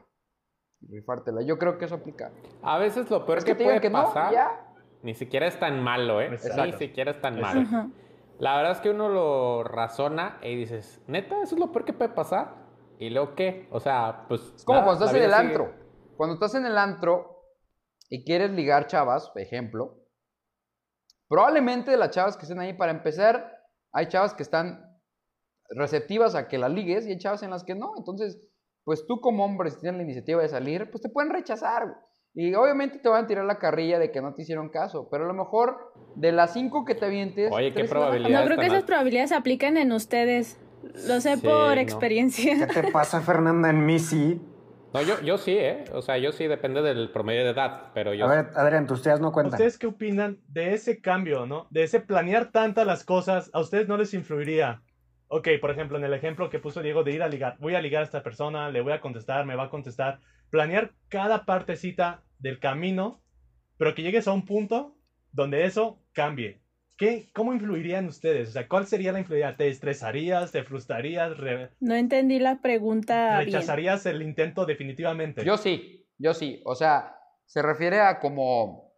rifártela. 0.89 1.41
Yo 1.43 1.57
creo 1.59 1.77
que 1.77 1.85
eso 1.85 1.95
aplica. 1.95 2.31
A 2.63 2.77
veces 2.79 3.09
lo 3.09 3.23
peor 3.25 3.37
Es 3.37 3.45
que, 3.45 3.55
que 3.55 3.63
puede 3.63 3.81
que 3.81 3.89
no, 3.89 4.03
pasar 4.03 4.33
ya. 4.33 4.73
ni 5.03 5.13
siquiera 5.13 5.47
es 5.47 5.59
tan 5.59 5.81
malo, 5.83 6.21
¿eh? 6.21 6.27
Exacto. 6.33 6.65
Ni 6.65 6.73
siquiera 6.73 7.11
es 7.11 7.21
tan 7.21 7.37
Exacto. 7.37 7.59
malo. 7.59 7.67
Ajá. 7.69 7.89
La 8.41 8.57
verdad 8.57 8.73
es 8.73 8.81
que 8.81 8.89
uno 8.89 9.07
lo 9.07 9.63
razona 9.63 10.39
y 10.41 10.55
dices, 10.55 11.01
neta, 11.07 11.41
eso 11.41 11.55
es 11.55 11.59
lo 11.59 11.71
peor 11.71 11.85
que 11.85 11.93
puede 11.93 12.11
pasar. 12.11 12.55
¿Y 12.99 13.09
luego 13.09 13.35
qué? 13.35 13.67
O 13.71 13.79
sea, 13.79 14.25
pues. 14.27 14.41
Es 14.55 14.65
como 14.65 14.79
nada, 14.79 14.87
cuando 14.87 15.05
estás 15.05 15.17
en 15.17 15.23
el 15.23 15.31
sigue. 15.31 15.47
antro. 15.47 15.73
Cuando 16.17 16.33
estás 16.33 16.55
en 16.55 16.65
el 16.65 16.77
antro 16.77 17.45
y 18.09 18.25
quieres 18.25 18.51
ligar 18.51 18.87
chavas, 18.87 19.29
por 19.29 19.41
ejemplo, 19.41 20.01
Probablemente 21.31 21.95
las 21.95 22.09
chavas 22.09 22.35
que 22.35 22.41
estén 22.41 22.59
ahí, 22.59 22.73
para 22.73 22.91
empezar, 22.91 23.57
hay 23.93 24.09
chavas 24.09 24.33
que 24.33 24.43
están 24.43 24.99
receptivas 25.69 26.35
a 26.35 26.49
que 26.49 26.57
las 26.57 26.69
ligues 26.69 27.07
y 27.07 27.11
hay 27.11 27.19
chavas 27.19 27.41
en 27.41 27.51
las 27.51 27.63
que 27.63 27.73
no. 27.73 27.93
Entonces, 27.97 28.37
pues 28.83 29.07
tú 29.07 29.21
como 29.21 29.45
hombre, 29.45 29.71
si 29.71 29.79
tienes 29.79 29.99
la 29.99 30.03
iniciativa 30.03 30.41
de 30.41 30.49
salir, 30.49 30.91
pues 30.91 31.01
te 31.01 31.07
pueden 31.07 31.31
rechazar. 31.31 31.85
Y 32.33 32.53
obviamente 32.53 32.99
te 32.99 33.09
van 33.09 33.25
a 33.25 33.27
tirar 33.27 33.45
la 33.45 33.57
carrilla 33.59 33.99
de 33.99 34.11
que 34.11 34.21
no 34.21 34.33
te 34.33 34.43
hicieron 34.43 34.69
caso, 34.69 35.09
pero 35.11 35.25
a 35.25 35.27
lo 35.27 35.33
mejor 35.33 35.93
de 36.15 36.31
las 36.31 36.53
cinco 36.53 36.85
que 36.85 36.95
te 36.95 37.05
avientes... 37.05 37.51
Oye, 37.51 37.69
¿qué 37.69 37.73
tres 37.73 37.89
se 37.89 37.93
van 37.95 38.03
a 38.03 38.07
probabilidad? 38.07 38.39
No 38.39 38.45
creo 38.45 38.57
que 38.57 38.65
esas 38.67 38.83
probabilidades 38.83 39.31
aplican 39.33 39.77
en 39.77 39.91
ustedes. 39.91 40.57
Lo 41.07 41.19
sé 41.19 41.35
Sí, 41.35 41.41
por 41.45 41.75
no. 41.75 41.81
experiencia. 41.81 42.67
¿Qué 42.67 42.81
te 42.81 42.91
pasa, 42.91 43.21
Fernanda? 43.21 43.69
En 43.69 43.85
mí 43.85 43.99
sí. 43.99 44.41
No, 44.93 45.01
yo, 45.01 45.21
yo 45.21 45.37
sí, 45.37 45.55
¿eh? 45.57 45.85
O 45.93 46.01
sea, 46.01 46.17
yo 46.17 46.31
sí, 46.31 46.47
depende 46.47 46.81
del 46.81 47.11
promedio 47.11 47.43
de 47.43 47.51
edad, 47.51 47.91
pero 47.93 48.13
yo 48.13 48.25
A 48.25 48.29
ver, 48.29 48.49
Adrián, 48.55 48.87
tus 48.87 49.01
tías 49.01 49.21
no 49.21 49.31
cuentan. 49.31 49.53
¿Ustedes 49.53 49.77
qué 49.77 49.87
opinan 49.87 50.39
de 50.47 50.73
ese 50.73 50.99
cambio, 51.01 51.45
no? 51.45 51.67
De 51.69 51.83
ese 51.83 52.01
planear 52.01 52.51
tantas 52.51 52.85
las 52.85 53.05
cosas, 53.05 53.49
¿a 53.53 53.59
ustedes 53.61 53.87
no 53.87 53.95
les 53.97 54.13
influiría? 54.13 54.81
Ok, 55.27 55.47
por 55.61 55.71
ejemplo, 55.71 55.97
en 55.97 56.03
el 56.03 56.13
ejemplo 56.13 56.49
que 56.49 56.59
puso 56.59 56.81
Diego 56.81 57.05
de 57.05 57.11
ir 57.13 57.23
a 57.23 57.29
ligar, 57.29 57.55
voy 57.59 57.75
a 57.75 57.81
ligar 57.81 58.01
a 58.01 58.05
esta 58.05 58.21
persona, 58.21 58.69
le 58.69 58.81
voy 58.81 58.91
a 58.91 58.99
contestar, 58.99 59.45
me 59.45 59.55
va 59.55 59.65
a 59.65 59.69
contestar. 59.69 60.19
Planear 60.51 60.91
cada 61.09 61.45
partecita 61.45 62.23
del 62.39 62.59
camino, 62.59 63.21
pero 63.77 63.95
que 63.95 64.03
llegues 64.03 64.27
a 64.27 64.33
un 64.33 64.45
punto 64.45 64.95
donde 65.31 65.65
eso 65.65 65.99
cambie. 66.13 66.61
¿Qué, 66.97 67.31
¿Cómo 67.33 67.53
influirían 67.53 68.05
ustedes? 68.07 68.49
O 68.49 68.51
sea, 68.51 68.67
¿cuál 68.67 68.85
sería 68.85 69.11
la 69.11 69.19
influencia? 69.19 69.55
¿Te 69.57 69.69
estresarías? 69.69 70.51
¿Te 70.51 70.63
frustrarías? 70.63 71.35
Re- 71.37 71.71
No 71.79 71.95
entendí 71.95 72.37
la 72.37 72.61
pregunta 72.61 73.39
bien. 73.39 73.45
¿Rechazarías 73.53 74.05
el 74.05 74.21
intento 74.21 74.65
definitivamente? 74.67 75.43
Yo 75.43 75.57
sí, 75.57 76.05
yo 76.19 76.35
sí. 76.35 76.61
O 76.63 76.75
sea, 76.75 77.15
se 77.45 77.63
refiere 77.63 77.99
a 78.01 78.19
como 78.19 78.91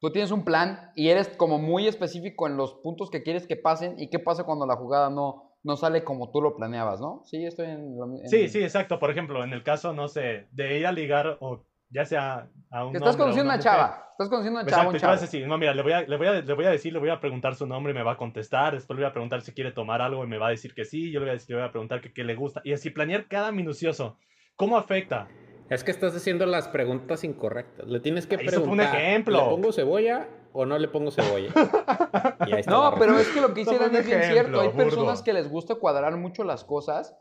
tú 0.00 0.10
tienes 0.10 0.32
un 0.32 0.44
plan 0.44 0.90
y 0.96 1.10
eres 1.10 1.28
como 1.28 1.58
muy 1.58 1.86
específico 1.86 2.48
en 2.48 2.56
los 2.56 2.74
puntos 2.82 3.08
que 3.10 3.22
quieres 3.22 3.46
que 3.46 3.56
pasen 3.56 4.00
y 4.00 4.08
qué 4.10 4.18
pasa 4.18 4.42
cuando 4.44 4.66
la 4.66 4.74
jugada 4.76 5.08
no, 5.10 5.47
no 5.68 5.76
sale 5.76 6.02
como 6.02 6.30
tú 6.30 6.40
lo 6.40 6.56
planeabas, 6.56 6.98
¿no? 6.98 7.20
Sí, 7.26 7.44
estoy 7.44 7.66
en... 7.66 7.94
lo 7.96 8.06
en- 8.06 8.26
Sí, 8.26 8.48
sí, 8.48 8.62
exacto. 8.62 8.98
Por 8.98 9.10
ejemplo, 9.10 9.44
en 9.44 9.52
el 9.52 9.62
caso, 9.62 9.92
no 9.92 10.08
sé, 10.08 10.48
de 10.50 10.78
ir 10.78 10.86
a 10.86 10.92
ligar 10.92 11.36
o 11.40 11.62
ya 11.90 12.06
sea 12.06 12.48
a 12.70 12.84
un 12.86 12.96
estás 12.96 13.16
conociendo 13.16 13.52
a 13.52 13.54
una 13.54 13.62
chava. 13.62 14.06
Estás 14.12 14.28
conociendo 14.30 14.58
a 14.58 14.62
una 14.62 14.70
Exacto, 14.70 14.70
chava, 14.70 14.88
un 14.88 14.92
vas 14.94 15.02
a 15.02 15.10
chavo. 15.10 15.20
decir, 15.20 15.46
no, 15.46 15.58
mira, 15.58 15.74
le 15.74 15.82
voy, 15.82 15.92
a, 15.92 16.00
le, 16.00 16.16
voy 16.16 16.26
a, 16.26 16.32
le 16.40 16.54
voy 16.54 16.64
a 16.64 16.70
decir, 16.70 16.92
le 16.94 16.98
voy 16.98 17.10
a 17.10 17.20
preguntar 17.20 17.54
su 17.54 17.66
nombre 17.66 17.92
y 17.92 17.94
me 17.94 18.02
va 18.02 18.12
a 18.12 18.16
contestar, 18.16 18.72
después 18.74 18.96
le 18.98 19.04
voy 19.04 19.10
a 19.10 19.12
preguntar 19.12 19.42
si 19.42 19.52
quiere 19.52 19.72
tomar 19.72 20.00
algo 20.00 20.24
y 20.24 20.26
me 20.26 20.38
va 20.38 20.46
a 20.48 20.50
decir 20.50 20.72
que 20.74 20.86
sí, 20.86 21.12
yo 21.12 21.20
le 21.20 21.26
voy 21.26 21.30
a, 21.30 21.32
decir, 21.34 21.50
le 21.50 21.60
voy 21.60 21.68
a 21.68 21.70
preguntar 21.70 22.00
que 22.00 22.14
qué 22.14 22.24
le 22.24 22.34
gusta, 22.34 22.62
y 22.64 22.72
así 22.72 22.88
planear 22.88 23.28
cada 23.28 23.52
minucioso. 23.52 24.16
¿Cómo 24.56 24.78
afecta? 24.78 25.28
Es 25.68 25.84
que 25.84 25.90
estás 25.90 26.16
haciendo 26.16 26.46
las 26.46 26.66
preguntas 26.68 27.24
incorrectas. 27.24 27.86
Le 27.86 28.00
tienes 28.00 28.26
que 28.26 28.36
Ah, 28.36 28.40
eso 28.42 28.62
fue 28.62 28.72
un 28.72 28.80
preguntar. 28.80 28.96
ejemplo. 28.96 29.42
¿Le 29.42 29.48
pongo 29.50 29.72
cebolla 29.72 30.26
o 30.58 30.66
no 30.66 30.76
le 30.76 30.88
pongo 30.88 31.12
cebolla? 31.12 31.52
Y 32.48 32.52
ahí 32.52 32.60
está 32.60 32.72
la 32.72 32.90
No, 32.90 32.96
pero 32.98 33.16
es 33.16 33.28
que 33.28 33.40
lo 33.40 33.54
que 33.54 33.60
dice 33.60 33.76
Toma 33.76 33.86
Dani 33.86 33.96
un 33.96 34.00
es 34.00 34.06
bien 34.06 34.20
ejemplo, 34.20 34.34
cierto. 34.34 34.60
Hay 34.60 34.68
burdo. 34.68 34.84
personas 34.84 35.22
que 35.22 35.32
les 35.32 35.48
gusta 35.48 35.76
cuadrar 35.76 36.16
mucho 36.16 36.42
las 36.42 36.64
cosas. 36.64 37.16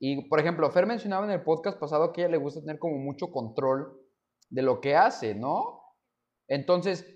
Y, 0.00 0.28
por 0.28 0.40
ejemplo, 0.40 0.68
Fer 0.72 0.86
mencionaba 0.86 1.24
en 1.24 1.30
el 1.30 1.42
podcast 1.42 1.78
pasado 1.78 2.12
que 2.12 2.22
a 2.22 2.24
ella 2.24 2.32
le 2.32 2.38
gusta 2.38 2.60
tener 2.60 2.80
como 2.80 2.96
mucho 2.96 3.30
control 3.30 3.96
de 4.48 4.62
lo 4.62 4.80
que 4.80 4.96
hace, 4.96 5.36
¿no? 5.36 5.82
Entonces, 6.48 7.06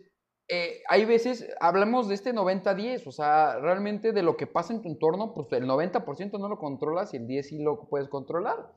eh, 0.49 0.83
hay 0.89 1.07
veces, 1.07 1.49
hablamos 1.61 2.09
de 2.09 2.15
este 2.15 2.33
90-10, 2.33 3.07
o 3.07 3.11
sea, 3.11 3.59
realmente 3.59 4.13
de 4.13 4.23
lo 4.23 4.37
que 4.37 4.47
pasa 4.47 4.75
en 4.75 4.83
tu 4.83 4.89
entorno, 4.89 5.35
pues 5.35 5.51
el 5.53 5.67
90% 5.67 6.39
no 6.39 6.49
lo 6.49 6.59
controlas 6.59 7.15
y 7.15 7.17
el 7.17 7.27
10% 7.27 7.43
sí 7.43 7.63
lo 7.63 7.89
puedes 7.89 8.09
controlar. 8.09 8.71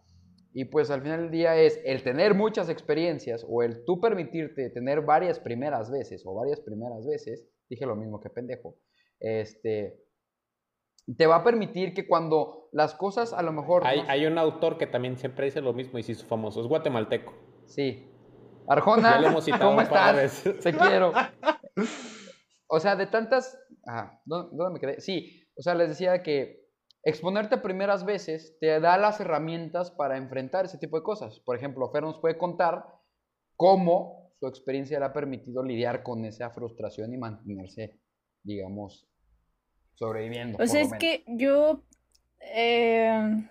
Y 0.60 0.66
pues 0.66 0.90
al 0.90 1.04
final 1.04 1.22
del 1.22 1.30
día 1.30 1.56
es 1.56 1.80
el 1.86 2.02
tener 2.02 2.34
muchas 2.34 2.68
experiencias 2.68 3.46
o 3.48 3.62
el 3.62 3.86
tú 3.86 4.02
permitirte 4.02 4.72
tener 4.72 5.02
varias 5.02 5.40
primeras 5.40 5.92
veces 5.92 6.24
o 6.26 6.34
varias 6.34 6.60
primeras 6.62 7.06
veces, 7.06 7.48
dije 7.70 7.86
lo 7.86 7.96
mismo 7.96 8.20
que 8.20 8.32
pendejo, 8.32 8.76
este, 9.20 10.00
te 11.16 11.28
va 11.28 11.36
a 11.36 11.44
permitir 11.44 11.94
que 11.94 12.08
cuando 12.08 12.70
las 12.72 12.96
cosas 12.96 13.34
a 13.34 13.44
lo 13.44 13.52
mejor... 13.54 13.86
Hay, 13.86 14.02
no- 14.02 14.10
hay 14.10 14.26
un 14.26 14.40
autor 14.40 14.80
que 14.80 14.88
también 14.88 15.16
siempre 15.18 15.46
dice 15.46 15.62
lo 15.62 15.74
mismo 15.74 16.00
y 16.00 16.04
se 16.04 16.14
hizo 16.14 16.26
famoso. 16.26 16.60
Es 16.62 16.66
guatemalteco. 16.68 17.34
Sí. 17.68 18.08
Arjona, 18.68 19.12
Ya 19.16 19.22
lo 19.22 19.28
hemos 19.28 19.46
citado 19.46 19.70
¿cómo 19.70 19.82
estás? 19.82 20.44
Te 20.64 20.74
quiero. 20.74 21.14
O 22.66 22.80
sea, 22.80 22.96
de 22.96 23.06
tantas... 23.06 23.60
Ah, 23.88 24.20
¿dó- 24.26 24.50
¿dónde 24.52 24.74
me 24.74 24.80
quedé? 24.80 25.02
Sí, 25.02 25.44
o 25.56 25.62
sea, 25.62 25.76
les 25.76 25.90
decía 25.90 26.24
que 26.24 26.67
exponerte 27.08 27.58
primeras 27.58 28.04
veces 28.04 28.58
te 28.60 28.82
da 28.82 28.98
las 28.98 29.22
herramientas 29.22 29.92
para 29.92 30.18
enfrentar 30.18 30.66
ese 30.66 30.78
tipo 30.78 30.98
de 30.98 31.04
cosas. 31.04 31.40
Por 31.40 31.56
ejemplo, 31.56 31.90
Fer 31.90 32.04
nos 32.04 32.20
puede 32.20 32.38
contar 32.38 32.86
cómo 33.56 34.34
su 34.38 34.48
experiencia 34.48 35.00
le 35.00 35.06
ha 35.06 35.14
permitido 35.14 35.64
lidiar 35.64 36.04
con 36.04 36.26
esa 36.26 36.50
frustración 36.50 37.14
y 37.14 37.18
mantenerse, 37.18 37.98
digamos, 38.44 39.08
sobreviviendo. 39.94 40.62
O 40.62 40.68
sea, 40.68 40.82
es 40.82 40.92
que 41.00 41.24
yo 41.28 41.82
eh, 42.42 43.48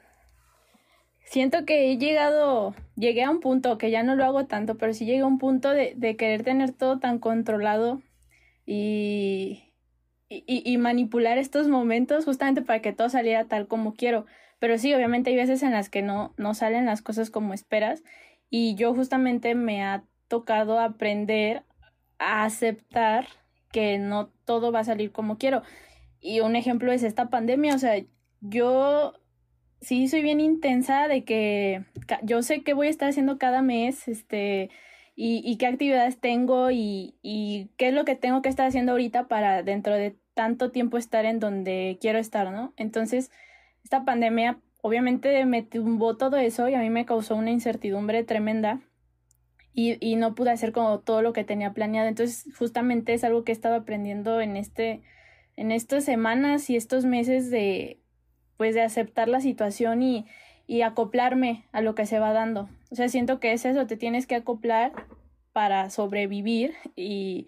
siento 1.24 1.64
que 1.64 1.90
he 1.90 1.96
llegado, 1.96 2.74
llegué 2.94 3.24
a 3.24 3.30
un 3.30 3.40
punto 3.40 3.78
que 3.78 3.90
ya 3.90 4.02
no 4.02 4.16
lo 4.16 4.26
hago 4.26 4.44
tanto, 4.44 4.74
pero 4.74 4.92
sí 4.92 5.06
llegué 5.06 5.20
a 5.20 5.26
un 5.26 5.38
punto 5.38 5.70
de, 5.70 5.94
de 5.96 6.16
querer 6.18 6.44
tener 6.44 6.72
todo 6.72 6.98
tan 6.98 7.18
controlado 7.18 8.02
y, 8.66 9.65
y, 10.28 10.44
y 10.64 10.78
manipular 10.78 11.38
estos 11.38 11.68
momentos 11.68 12.24
justamente 12.24 12.62
para 12.62 12.80
que 12.80 12.92
todo 12.92 13.08
saliera 13.08 13.44
tal 13.44 13.66
como 13.68 13.94
quiero. 13.94 14.26
Pero 14.58 14.78
sí, 14.78 14.92
obviamente 14.94 15.30
hay 15.30 15.36
veces 15.36 15.62
en 15.62 15.72
las 15.72 15.88
que 15.90 16.02
no, 16.02 16.32
no 16.36 16.54
salen 16.54 16.86
las 16.86 17.02
cosas 17.02 17.30
como 17.30 17.54
esperas 17.54 18.02
y 18.50 18.74
yo 18.74 18.94
justamente 18.94 19.54
me 19.54 19.82
ha 19.82 20.04
tocado 20.28 20.80
aprender 20.80 21.62
a 22.18 22.44
aceptar 22.44 23.26
que 23.72 23.98
no 23.98 24.28
todo 24.44 24.72
va 24.72 24.80
a 24.80 24.84
salir 24.84 25.12
como 25.12 25.38
quiero. 25.38 25.62
Y 26.20 26.40
un 26.40 26.56
ejemplo 26.56 26.92
es 26.92 27.02
esta 27.02 27.28
pandemia, 27.28 27.74
o 27.74 27.78
sea, 27.78 28.02
yo 28.40 29.14
sí 29.80 30.08
soy 30.08 30.22
bien 30.22 30.40
intensa 30.40 31.08
de 31.08 31.24
que 31.24 31.84
yo 32.22 32.42
sé 32.42 32.62
qué 32.62 32.72
voy 32.72 32.86
a 32.86 32.90
estar 32.90 33.08
haciendo 33.08 33.38
cada 33.38 33.62
mes, 33.62 34.08
este, 34.08 34.70
y, 35.16 35.40
y 35.42 35.56
qué 35.56 35.66
actividades 35.66 36.20
tengo 36.20 36.70
y, 36.70 37.16
y 37.22 37.70
qué 37.78 37.88
es 37.88 37.94
lo 37.94 38.04
que 38.04 38.14
tengo 38.14 38.42
que 38.42 38.50
estar 38.50 38.66
haciendo 38.68 38.92
ahorita 38.92 39.26
para 39.26 39.62
dentro 39.62 39.94
de 39.94 40.16
tanto 40.34 40.70
tiempo 40.70 40.98
estar 40.98 41.24
en 41.24 41.40
donde 41.40 41.96
quiero 42.00 42.18
estar, 42.18 42.52
¿no? 42.52 42.74
Entonces, 42.76 43.30
esta 43.82 44.04
pandemia 44.04 44.60
obviamente 44.82 45.44
me 45.46 45.62
tumbó 45.62 46.18
todo 46.18 46.36
eso 46.36 46.68
y 46.68 46.74
a 46.74 46.80
mí 46.80 46.90
me 46.90 47.06
causó 47.06 47.34
una 47.34 47.50
incertidumbre 47.50 48.22
tremenda 48.24 48.82
y, 49.72 49.96
y 50.06 50.16
no 50.16 50.34
pude 50.34 50.50
hacer 50.50 50.72
todo 50.72 51.22
lo 51.22 51.32
que 51.32 51.44
tenía 51.44 51.72
planeado. 51.72 52.08
Entonces, 52.08 52.52
justamente 52.54 53.14
es 53.14 53.24
algo 53.24 53.42
que 53.42 53.52
he 53.52 53.54
estado 53.54 53.74
aprendiendo 53.74 54.42
en 54.42 54.56
este, 54.56 55.02
en 55.56 55.72
estas 55.72 56.04
semanas 56.04 56.68
y 56.68 56.76
estos 56.76 57.06
meses 57.06 57.50
de, 57.50 58.00
pues, 58.58 58.74
de 58.74 58.82
aceptar 58.82 59.28
la 59.28 59.40
situación 59.40 60.02
y, 60.02 60.26
y 60.66 60.82
acoplarme 60.82 61.64
a 61.72 61.80
lo 61.80 61.94
que 61.94 62.06
se 62.06 62.18
va 62.18 62.32
dando. 62.32 62.68
O 62.90 62.94
sea, 62.94 63.08
siento 63.08 63.40
que 63.40 63.52
es 63.52 63.64
eso, 63.64 63.86
te 63.86 63.96
tienes 63.96 64.26
que 64.26 64.34
acoplar 64.34 64.92
para 65.52 65.90
sobrevivir 65.90 66.74
y, 66.96 67.46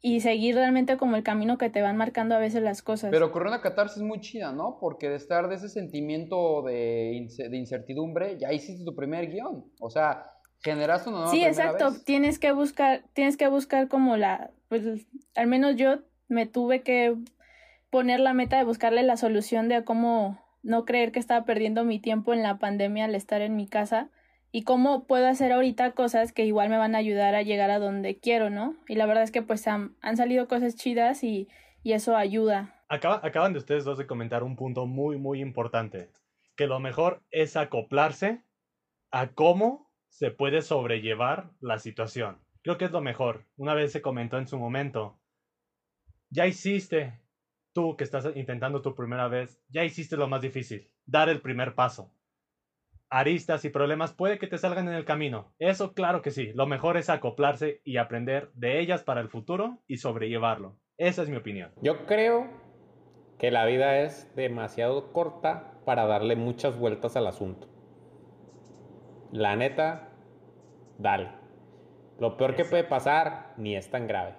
y 0.00 0.20
seguir 0.20 0.54
realmente 0.54 0.96
como 0.96 1.16
el 1.16 1.22
camino 1.22 1.56
que 1.56 1.70
te 1.70 1.82
van 1.82 1.96
marcando 1.96 2.34
a 2.34 2.38
veces 2.38 2.62
las 2.62 2.82
cosas. 2.82 3.10
Pero 3.10 3.26
ocurrió 3.26 3.48
una 3.48 3.60
catarsis 3.60 4.02
muy 4.02 4.20
chida, 4.20 4.52
¿no? 4.52 4.78
Porque 4.80 5.08
de 5.08 5.16
estar 5.16 5.48
de 5.48 5.54
ese 5.54 5.68
sentimiento 5.68 6.62
de, 6.62 7.28
de 7.48 7.56
incertidumbre, 7.56 8.38
ya 8.38 8.52
hiciste 8.52 8.84
tu 8.84 8.94
primer 8.94 9.30
guion. 9.30 9.64
O 9.80 9.90
sea, 9.90 10.32
generaste 10.62 11.08
una 11.08 11.18
nueva 11.18 11.32
Sí, 11.32 11.44
exacto. 11.44 11.92
vez. 11.92 12.04
Tienes 12.04 12.38
que 12.38 12.52
buscar, 12.52 13.04
tienes 13.12 13.36
que 13.36 13.48
buscar 13.48 13.88
como 13.88 14.16
la, 14.16 14.50
pues 14.68 15.06
al 15.34 15.46
menos 15.46 15.76
yo 15.76 16.00
me 16.28 16.46
tuve 16.46 16.82
que 16.82 17.16
poner 17.90 18.20
la 18.20 18.34
meta 18.34 18.58
de 18.58 18.64
buscarle 18.64 19.02
la 19.02 19.16
solución 19.16 19.68
de 19.68 19.84
cómo 19.84 20.38
no 20.62 20.84
creer 20.84 21.12
que 21.12 21.18
estaba 21.18 21.44
perdiendo 21.44 21.84
mi 21.84 21.98
tiempo 22.00 22.32
en 22.32 22.42
la 22.42 22.58
pandemia 22.58 23.04
al 23.06 23.14
estar 23.14 23.40
en 23.42 23.56
mi 23.56 23.66
casa 23.68 24.10
y 24.50 24.62
cómo 24.62 25.06
puedo 25.06 25.26
hacer 25.28 25.52
ahorita 25.52 25.92
cosas 25.92 26.32
que 26.32 26.44
igual 26.44 26.68
me 26.70 26.78
van 26.78 26.94
a 26.94 26.98
ayudar 26.98 27.34
a 27.34 27.42
llegar 27.42 27.70
a 27.70 27.78
donde 27.78 28.18
quiero, 28.18 28.50
¿no? 28.50 28.76
Y 28.88 28.94
la 28.94 29.06
verdad 29.06 29.22
es 29.24 29.30
que 29.30 29.42
pues 29.42 29.66
han, 29.68 29.96
han 30.00 30.16
salido 30.16 30.48
cosas 30.48 30.74
chidas 30.76 31.22
y, 31.22 31.48
y 31.82 31.92
eso 31.92 32.16
ayuda. 32.16 32.74
Acaba- 32.88 33.20
acaban 33.22 33.52
de 33.52 33.58
ustedes 33.58 33.84
dos 33.84 33.98
de 33.98 34.06
comentar 34.06 34.42
un 34.42 34.56
punto 34.56 34.86
muy, 34.86 35.18
muy 35.18 35.40
importante. 35.40 36.10
Que 36.56 36.66
lo 36.66 36.80
mejor 36.80 37.22
es 37.30 37.56
acoplarse 37.56 38.42
a 39.10 39.28
cómo 39.28 39.90
se 40.08 40.30
puede 40.30 40.62
sobrellevar 40.62 41.50
la 41.60 41.78
situación. 41.78 42.38
Creo 42.62 42.78
que 42.78 42.86
es 42.86 42.90
lo 42.90 43.00
mejor. 43.02 43.44
Una 43.56 43.74
vez 43.74 43.92
se 43.92 44.02
comentó 44.02 44.38
en 44.38 44.48
su 44.48 44.58
momento. 44.58 45.20
Ya 46.30 46.46
hiciste, 46.46 47.20
tú 47.78 47.96
que 47.96 48.02
estás 48.02 48.26
intentando 48.34 48.82
tu 48.82 48.92
primera 48.96 49.28
vez, 49.28 49.62
ya 49.68 49.84
hiciste 49.84 50.16
lo 50.16 50.26
más 50.26 50.40
difícil. 50.40 50.90
Dar 51.06 51.28
el 51.28 51.40
primer 51.40 51.76
paso. 51.76 52.12
Aristas 53.08 53.64
y 53.64 53.68
problemas 53.68 54.12
puede 54.12 54.36
que 54.40 54.48
te 54.48 54.58
salgan 54.58 54.88
en 54.88 54.94
el 54.94 55.04
camino. 55.04 55.54
Eso 55.60 55.94
claro 55.94 56.20
que 56.20 56.32
sí. 56.32 56.50
Lo 56.54 56.66
mejor 56.66 56.96
es 56.96 57.08
acoplarse 57.08 57.80
y 57.84 57.98
aprender 57.98 58.50
de 58.54 58.80
ellas 58.80 59.04
para 59.04 59.20
el 59.20 59.28
futuro 59.28 59.78
y 59.86 59.98
sobrellevarlo. 59.98 60.76
Esa 60.96 61.22
es 61.22 61.28
mi 61.28 61.36
opinión. 61.36 61.70
Yo 61.80 62.04
creo 62.06 62.48
que 63.38 63.52
la 63.52 63.64
vida 63.64 64.00
es 64.00 64.28
demasiado 64.34 65.12
corta 65.12 65.80
para 65.84 66.06
darle 66.06 66.34
muchas 66.34 66.76
vueltas 66.76 67.14
al 67.14 67.28
asunto. 67.28 67.68
La 69.30 69.54
neta, 69.54 70.16
dale. 70.98 71.30
Lo 72.18 72.36
peor 72.36 72.56
que 72.56 72.64
puede 72.64 72.82
pasar 72.82 73.54
ni 73.56 73.76
es 73.76 73.88
tan 73.88 74.08
grave. 74.08 74.34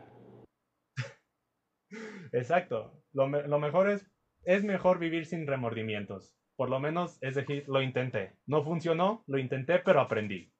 Exacto. 2.33 2.98
Lo, 3.13 3.27
me- 3.27 3.47
lo 3.47 3.59
mejor 3.59 3.89
es, 3.89 4.05
es 4.43 4.63
mejor 4.63 4.99
vivir 4.99 5.25
sin 5.25 5.47
remordimientos. 5.47 6.35
Por 6.55 6.69
lo 6.69 6.79
menos, 6.79 7.17
es 7.21 7.35
decir, 7.35 7.63
lo 7.67 7.81
intenté. 7.81 8.33
No 8.45 8.63
funcionó, 8.63 9.23
lo 9.27 9.37
intenté, 9.39 9.79
pero 9.79 10.01
aprendí. 10.01 10.51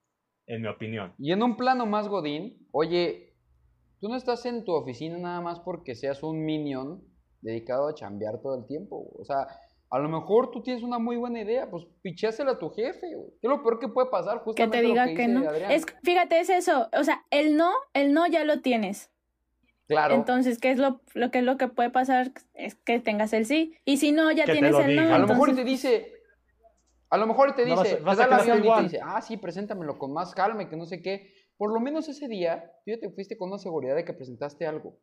En 0.47 0.61
mi 0.63 0.67
opinión. 0.67 1.13
Y 1.19 1.31
en 1.31 1.43
un 1.43 1.55
plano 1.57 1.85
más 1.85 2.07
godín, 2.07 2.67
oye, 2.71 3.35
tú 3.99 4.09
no 4.09 4.15
estás 4.15 4.45
en 4.47 4.63
tu 4.63 4.71
oficina 4.73 5.17
nada 5.19 5.41
más 5.41 5.59
porque 5.59 5.93
seas 5.93 6.23
un 6.23 6.43
minion 6.43 7.03
dedicado 7.41 7.87
a 7.87 7.93
chambear 7.93 8.41
todo 8.41 8.57
el 8.57 8.65
tiempo. 8.65 9.11
O 9.19 9.23
sea, 9.25 9.45
a 9.91 9.99
lo 9.99 10.09
mejor 10.09 10.49
tú 10.49 10.63
tienes 10.63 10.81
una 10.81 10.97
muy 10.97 11.17
buena 11.17 11.41
idea, 11.41 11.69
pues 11.69 11.85
pichásela 12.01 12.53
a 12.53 12.57
tu 12.59 12.69
jefe. 12.71 13.13
güey. 13.15 13.29
¿Qué 13.41 13.47
es 13.47 13.49
lo 13.49 13.61
peor 13.61 13.77
que 13.79 13.89
puede 13.89 14.09
pasar? 14.09 14.39
Que 14.39 14.43
Justamente 14.45 14.77
te 14.77 14.83
lo 14.83 14.89
diga 14.89 15.05
que, 15.05 15.13
que, 15.13 15.27
dice 15.27 15.33
no. 15.33 15.49
Adrián. 15.49 15.71
Es, 15.71 15.85
fíjate, 16.03 16.39
es 16.39 16.49
eso. 16.49 16.89
O 16.97 17.03
sea, 17.03 17.23
el 17.29 17.55
no, 17.55 17.71
el 17.93 18.13
no 18.13 18.25
ya 18.25 18.43
lo 18.43 18.61
tienes. 18.61 19.11
Claro. 19.89 20.13
Entonces, 20.15 20.59
¿qué 20.59 20.69
es 20.71 20.77
lo, 20.77 21.01
lo 21.15 21.31
que 21.31 21.39
es 21.39 21.43
lo 21.43 21.57
que 21.57 21.67
puede 21.67 21.89
pasar? 21.89 22.31
Es 22.53 22.75
que 22.75 22.99
tengas 22.99 23.33
el 23.33 23.45
sí. 23.45 23.75
Y 23.85 23.97
si 23.97 24.11
no, 24.11 24.31
ya 24.31 24.45
Que 24.45 24.51
tienes 24.53 24.73
el 24.75 24.87
diga. 24.87 25.03
no. 25.03 25.15
a 25.15 25.17
lo 25.19 25.27
mejor 25.27 25.55
te 25.55 25.63
dice, 25.63 26.13
a 27.09 27.17
lo 27.17 27.25
mejor 27.25 27.49
y 27.49 27.53
te 27.55 27.65
No 27.65 27.75
vas 27.75 27.79
a- 27.79 27.83
dice, 27.91 28.03
vas 28.03 28.17
te 28.17 28.23
a 28.23 28.27
da 28.27 28.35
el 28.35 28.41
avión 28.41 28.57
y 28.57 28.61
te 28.61 28.65
igual. 28.67 28.83
dice, 28.83 28.99
ah, 29.03 29.19
sí, 29.21 29.35
preséntamelo 29.37 29.97
con 29.97 30.13
más 30.13 30.33
calma 30.35 30.61
y 30.63 30.69
que 30.69 30.77
no 30.77 30.85
sé 30.85 31.01
qué. 31.01 31.33
Por 31.57 31.73
lo 31.73 31.79
menos 31.79 32.07
ese 32.07 32.27
día, 32.27 32.71
tú 32.85 32.91
ya 32.91 32.99
te 32.99 33.09
fuiste 33.09 33.35
con 33.35 33.49
una 33.49 33.57
seguridad 33.57 33.95
de 33.95 34.05
que 34.05 34.13
presentaste 34.13 34.65
algo. 34.67 34.95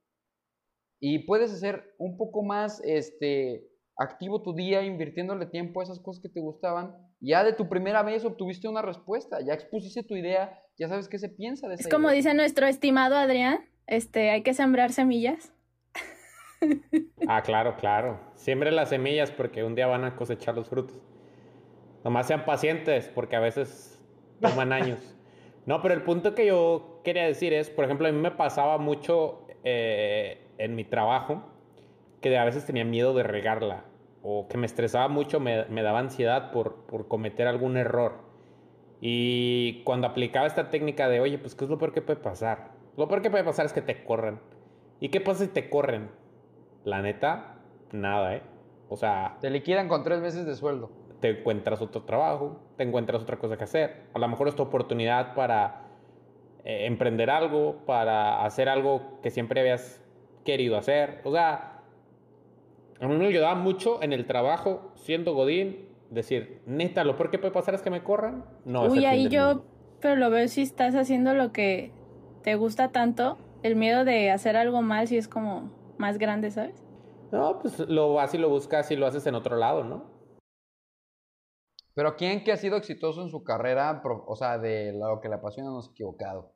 Y 1.01 1.19
puedes 1.27 1.53
hacer 1.53 1.95
un 1.99 2.17
poco 2.17 2.43
más, 2.45 2.81
este, 2.85 3.67
activo 3.99 4.41
tu 4.43 4.55
día, 4.55 4.83
invirtiéndole 4.83 5.47
tiempo 5.47 5.81
a 5.81 5.83
esas 5.85 5.99
cosas 5.99 6.23
que 6.23 6.29
te 6.29 6.41
gustaban. 6.41 6.95
Ya 7.21 7.43
de 7.45 7.53
tu 7.55 7.69
primera 7.69 8.03
vez 8.05 8.25
obtuviste 8.25 8.69
una 8.69 8.83
respuesta, 8.83 9.41
ya 9.45 9.53
expusiste 9.53 10.03
tu 10.05 10.15
idea, 10.15 10.63
ya 10.79 10.89
sabes 10.89 11.09
qué 11.09 11.19
se 11.19 11.29
piensa 11.29 11.67
de 11.67 11.75
esa 11.75 11.83
Es 11.83 11.89
como 11.93 12.09
idea. 12.09 12.17
dice 12.19 12.35
nuestro 12.35 12.67
estimado 12.67 13.17
Adrián, 13.17 13.59
este, 13.87 14.31
hay 14.31 14.43
que 14.43 14.55
sembrar 14.55 14.93
semillas. 14.93 15.53
Ah, 17.29 17.43
claro, 17.43 17.77
claro. 17.77 18.21
Siempre 18.35 18.71
las 18.71 18.91
semillas 18.91 19.31
porque 19.31 19.65
un 19.65 19.75
día 19.75 19.87
van 19.87 20.05
a 20.05 20.17
cosechar 20.17 20.55
los 20.55 20.69
frutos. 20.69 20.97
Nomás 22.05 22.29
sean 22.29 22.45
pacientes 22.45 23.09
porque 23.09 23.37
a 23.37 23.41
veces 23.41 24.01
toman 24.41 24.73
años. 24.81 25.17
No, 25.67 25.83
pero 25.83 25.95
el 25.95 26.03
punto 26.03 26.35
que 26.35 26.47
yo 26.47 27.01
quería 27.05 27.25
decir 27.25 27.53
es, 27.53 27.69
por 27.69 27.85
ejemplo, 27.85 28.07
a 28.07 28.13
mí 28.13 28.19
me 28.19 28.31
pasaba 28.31 28.79
mucho 28.79 29.47
eh, 29.65 30.47
en 30.59 30.77
mi 30.77 30.85
trabajo 30.85 31.43
que 32.21 32.39
a 32.39 32.45
veces 32.45 32.65
tenía 32.65 32.85
miedo 32.85 33.13
de 33.13 33.25
regarla 33.25 33.85
o 34.23 34.49
que 34.49 34.57
me 34.57 34.67
estresaba 34.67 35.09
mucho, 35.09 35.41
me, 35.41 35.65
me 35.67 35.83
daba 35.83 35.99
ansiedad 35.99 36.53
por, 36.53 36.87
por 36.87 37.09
cometer 37.09 37.49
algún 37.49 37.77
error. 37.77 38.25
Y 39.01 39.83
cuando 39.85 40.07
aplicaba 40.07 40.47
esta 40.47 40.71
técnica 40.71 41.09
de, 41.09 41.21
oye, 41.21 41.39
pues, 41.39 41.55
¿qué 41.55 41.65
es 41.65 41.71
lo 41.71 41.79
peor 41.79 41.93
que 41.93 42.03
puede 42.03 42.21
pasar? 42.21 42.76
Lo 42.97 43.09
peor 43.09 43.23
que 43.23 43.31
puede 43.31 43.45
pasar 43.45 43.67
es 43.67 43.73
que 43.73 43.83
te 43.83 44.05
corran. 44.05 44.41
¿Y 45.01 45.09
qué 45.11 45.21
pasa 45.21 45.45
si 45.45 45.51
te 45.51 45.69
corren? 45.69 46.11
La 46.85 47.03
neta, 47.03 47.57
nada, 47.93 48.37
¿eh? 48.37 48.43
O 48.89 48.97
sea, 48.97 49.37
Te 49.41 49.51
liquidan 49.51 49.89
con 49.89 50.03
tres 50.05 50.21
meses 50.21 50.47
de 50.47 50.55
sueldo. 50.55 50.91
te 51.21 51.41
encuentras 51.41 51.81
otro 51.83 52.03
trabajo, 52.03 52.61
te 52.77 52.85
encuentras 52.85 53.23
otra 53.23 53.39
cosa 53.39 53.57
que 53.57 53.65
hacer. 53.65 54.05
A 54.15 54.19
lo 54.19 54.29
mejor 54.29 54.49
es 54.49 54.55
tu 54.55 54.63
oportunidad 54.63 55.35
para 55.35 55.83
eh, 56.65 56.87
emprender 56.87 57.31
algo, 57.31 57.79
para 57.87 58.45
hacer 58.45 58.69
algo 58.69 59.19
que 59.23 59.31
siempre 59.31 59.61
habías 59.61 60.01
querido 60.45 60.77
hacer. 60.77 61.21
O 61.25 61.33
sea, 61.33 61.83
a 63.01 63.09
mí 63.09 63.17
me 63.17 63.27
ayudaba 63.27 63.55
mucho 63.57 64.03
en 64.03 64.13
el 64.13 64.27
trabajo, 64.27 64.93
siendo 64.95 65.35
Godín, 65.35 65.89
decir, 66.11 66.61
neta, 66.67 67.03
lo 67.05 67.17
peor 67.17 67.31
que 67.31 67.39
puede 67.39 67.53
pasar 67.53 67.75
es 67.75 67.83
que 67.83 67.91
me 67.91 68.03
corran. 68.05 68.45
No, 68.65 68.87
es 68.87 68.93
el 68.95 68.99
Uy, 68.99 68.99
fin 69.01 69.09
ahí 69.09 69.23
del 69.25 69.33
yo, 69.33 69.47
mundo. 69.49 69.65
pero 70.01 70.17
lo 70.17 70.31
veo 70.31 70.47
si 70.49 70.63
estás 70.63 70.95
haciendo 70.95 71.35
lo 71.35 71.51
que 71.53 71.91
te 72.47 72.55
gusta 72.55 72.93
tanto, 72.93 73.39
el 73.65 73.75
miedo 73.75 74.05
de 74.05 74.31
hacer 74.31 74.57
algo 74.57 74.81
mal 74.81 75.09
si 75.09 75.19
es 75.19 75.27
como 75.27 75.95
más 75.99 76.17
grande, 76.17 76.53
¿sabes? 76.53 76.81
No, 77.33 77.59
pues 77.59 77.81
lo 77.81 78.15
vas 78.15 78.35
y 78.35 78.39
lo 78.39 78.49
buscas 78.49 78.89
y 78.93 78.95
lo 78.95 79.05
haces 79.05 79.27
en 79.27 79.35
otro 79.35 79.57
lado, 79.57 79.83
¿no? 79.83 80.05
Pero 81.95 82.15
¿quién 82.15 82.45
que 82.45 82.53
ha 82.53 82.57
sido 82.57 82.77
exitoso 82.77 83.23
en 83.23 83.31
su 83.31 83.43
carrera, 83.43 84.01
o 84.05 84.37
sea, 84.37 84.59
de 84.59 84.93
lo 84.93 85.21
que 85.21 85.29
le 85.29 85.35
apasiona, 85.35 85.71
no 85.71 85.83
se 85.83 85.89
ha 85.89 85.91
equivocado? 85.91 86.55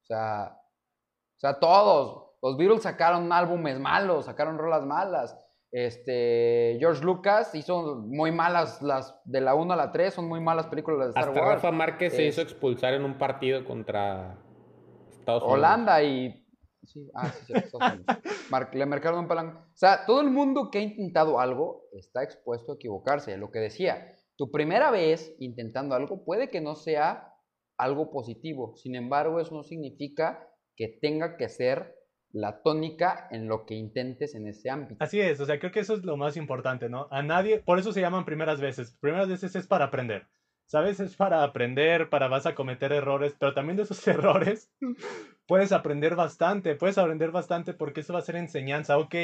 O 0.00 0.06
sea, 0.06 0.56
o 0.56 1.38
sea, 1.38 1.60
todos. 1.60 2.30
Los 2.40 2.56
Beatles 2.56 2.84
sacaron 2.84 3.30
álbumes 3.30 3.78
malos, 3.78 4.24
sacaron 4.24 4.56
rolas 4.56 4.86
malas. 4.86 5.36
Este, 5.70 6.78
George 6.80 7.04
Lucas 7.04 7.54
hizo 7.54 7.96
muy 8.06 8.32
malas 8.32 8.80
las 8.80 9.20
de 9.26 9.42
la 9.42 9.54
1 9.54 9.74
a 9.74 9.76
la 9.76 9.92
3, 9.92 10.14
son 10.14 10.28
muy 10.28 10.40
malas 10.40 10.68
películas 10.68 11.00
de 11.00 11.08
Star 11.08 11.28
Hasta 11.28 11.40
Wars. 11.42 11.52
Rafa 11.56 11.72
Márquez 11.72 12.14
se 12.14 12.24
hizo 12.24 12.40
expulsar 12.40 12.94
en 12.94 13.04
un 13.04 13.18
partido 13.18 13.66
contra 13.66 14.38
Estados 15.20 15.42
Unidos. 15.42 15.58
Holanda 15.58 16.02
y. 16.02 16.46
Sí, 16.82 17.08
ah, 17.14 17.28
sí, 17.28 17.44
sí, 17.46 17.52
Estados 17.54 17.94
Unidos. 17.94 18.06
Mar- 18.50 18.70
le 18.74 18.86
marcaron 18.86 19.20
un 19.20 19.28
palanca. 19.28 19.66
O 19.72 19.76
sea, 19.76 20.04
todo 20.06 20.20
el 20.20 20.30
mundo 20.30 20.70
que 20.70 20.78
ha 20.78 20.82
intentado 20.82 21.38
algo 21.38 21.84
está 21.92 22.22
expuesto 22.24 22.72
a 22.72 22.74
equivocarse. 22.76 23.36
Lo 23.36 23.50
que 23.50 23.58
decía, 23.60 24.08
tu 24.36 24.50
primera 24.50 24.90
vez 24.90 25.34
intentando 25.38 25.94
algo 25.94 26.24
puede 26.24 26.48
que 26.50 26.60
no 26.60 26.74
sea 26.74 27.32
algo 27.76 28.10
positivo. 28.10 28.74
Sin 28.76 28.94
embargo, 28.96 29.40
eso 29.40 29.54
no 29.54 29.62
significa 29.62 30.48
que 30.76 30.98
tenga 31.00 31.36
que 31.36 31.48
ser 31.48 31.94
la 32.32 32.62
tónica 32.62 33.26
en 33.30 33.48
lo 33.48 33.66
que 33.66 33.74
intentes 33.74 34.34
en 34.34 34.46
ese 34.46 34.70
ámbito. 34.70 35.02
Así 35.04 35.20
es, 35.20 35.40
o 35.40 35.46
sea, 35.46 35.58
creo 35.58 35.72
que 35.72 35.80
eso 35.80 35.94
es 35.94 36.04
lo 36.04 36.16
más 36.16 36.36
importante, 36.36 36.88
¿no? 36.88 37.08
A 37.10 37.22
nadie, 37.22 37.58
por 37.58 37.78
eso 37.78 37.92
se 37.92 38.00
llaman 38.00 38.24
primeras 38.24 38.60
veces. 38.60 38.96
Primeras 39.00 39.28
veces 39.28 39.56
es 39.56 39.66
para 39.66 39.86
aprender. 39.86 40.26
¿Sabes? 40.70 41.00
Es 41.00 41.16
para 41.16 41.42
aprender, 41.42 42.10
para 42.10 42.28
vas 42.28 42.46
a 42.46 42.54
cometer 42.54 42.92
errores, 42.92 43.34
pero 43.36 43.54
también 43.54 43.76
de 43.76 43.82
esos 43.82 44.06
errores 44.06 44.72
puedes 45.48 45.72
aprender 45.72 46.14
bastante, 46.14 46.76
puedes 46.76 46.96
aprender 46.96 47.32
bastante 47.32 47.74
porque 47.74 48.02
eso 48.02 48.12
va 48.12 48.20
a 48.20 48.22
ser 48.22 48.36
enseñanza. 48.36 48.96
Ok, 48.96 49.16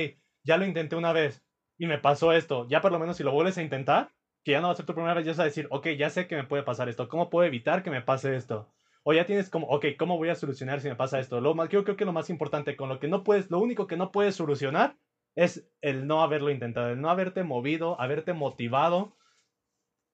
ya 0.42 0.56
lo 0.56 0.66
intenté 0.66 0.96
una 0.96 1.12
vez 1.12 1.46
y 1.78 1.86
me 1.86 1.98
pasó 1.98 2.32
esto, 2.32 2.66
ya 2.68 2.80
por 2.80 2.90
lo 2.90 2.98
menos 2.98 3.16
si 3.16 3.22
lo 3.22 3.30
vuelves 3.30 3.58
a 3.58 3.62
intentar, 3.62 4.10
que 4.42 4.52
ya 4.52 4.60
no 4.60 4.66
va 4.66 4.72
a 4.72 4.76
ser 4.76 4.86
tu 4.86 4.94
primera 4.94 5.14
vez, 5.14 5.24
ya 5.24 5.32
vas 5.32 5.38
a 5.38 5.44
decir, 5.44 5.68
ok, 5.70 5.86
ya 5.96 6.10
sé 6.10 6.26
que 6.26 6.34
me 6.34 6.42
puede 6.42 6.64
pasar 6.64 6.88
esto, 6.88 7.08
¿cómo 7.08 7.30
puedo 7.30 7.46
evitar 7.46 7.84
que 7.84 7.90
me 7.92 8.02
pase 8.02 8.34
esto? 8.34 8.68
O 9.04 9.12
ya 9.12 9.24
tienes 9.24 9.48
como, 9.48 9.68
ok, 9.68 9.86
¿cómo 9.96 10.16
voy 10.16 10.30
a 10.30 10.34
solucionar 10.34 10.80
si 10.80 10.88
me 10.88 10.96
pasa 10.96 11.20
esto? 11.20 11.40
Lo 11.40 11.54
más, 11.54 11.68
yo 11.68 11.84
creo 11.84 11.96
que 11.96 12.04
lo 12.04 12.12
más 12.12 12.28
importante 12.28 12.74
con 12.74 12.88
lo 12.88 12.98
que 12.98 13.06
no 13.06 13.22
puedes, 13.22 13.52
lo 13.52 13.60
único 13.60 13.86
que 13.86 13.96
no 13.96 14.10
puedes 14.10 14.34
solucionar 14.34 14.96
es 15.36 15.70
el 15.80 16.08
no 16.08 16.22
haberlo 16.22 16.50
intentado, 16.50 16.88
el 16.88 17.00
no 17.00 17.08
haberte 17.08 17.44
movido, 17.44 18.00
haberte 18.00 18.32
motivado. 18.32 19.15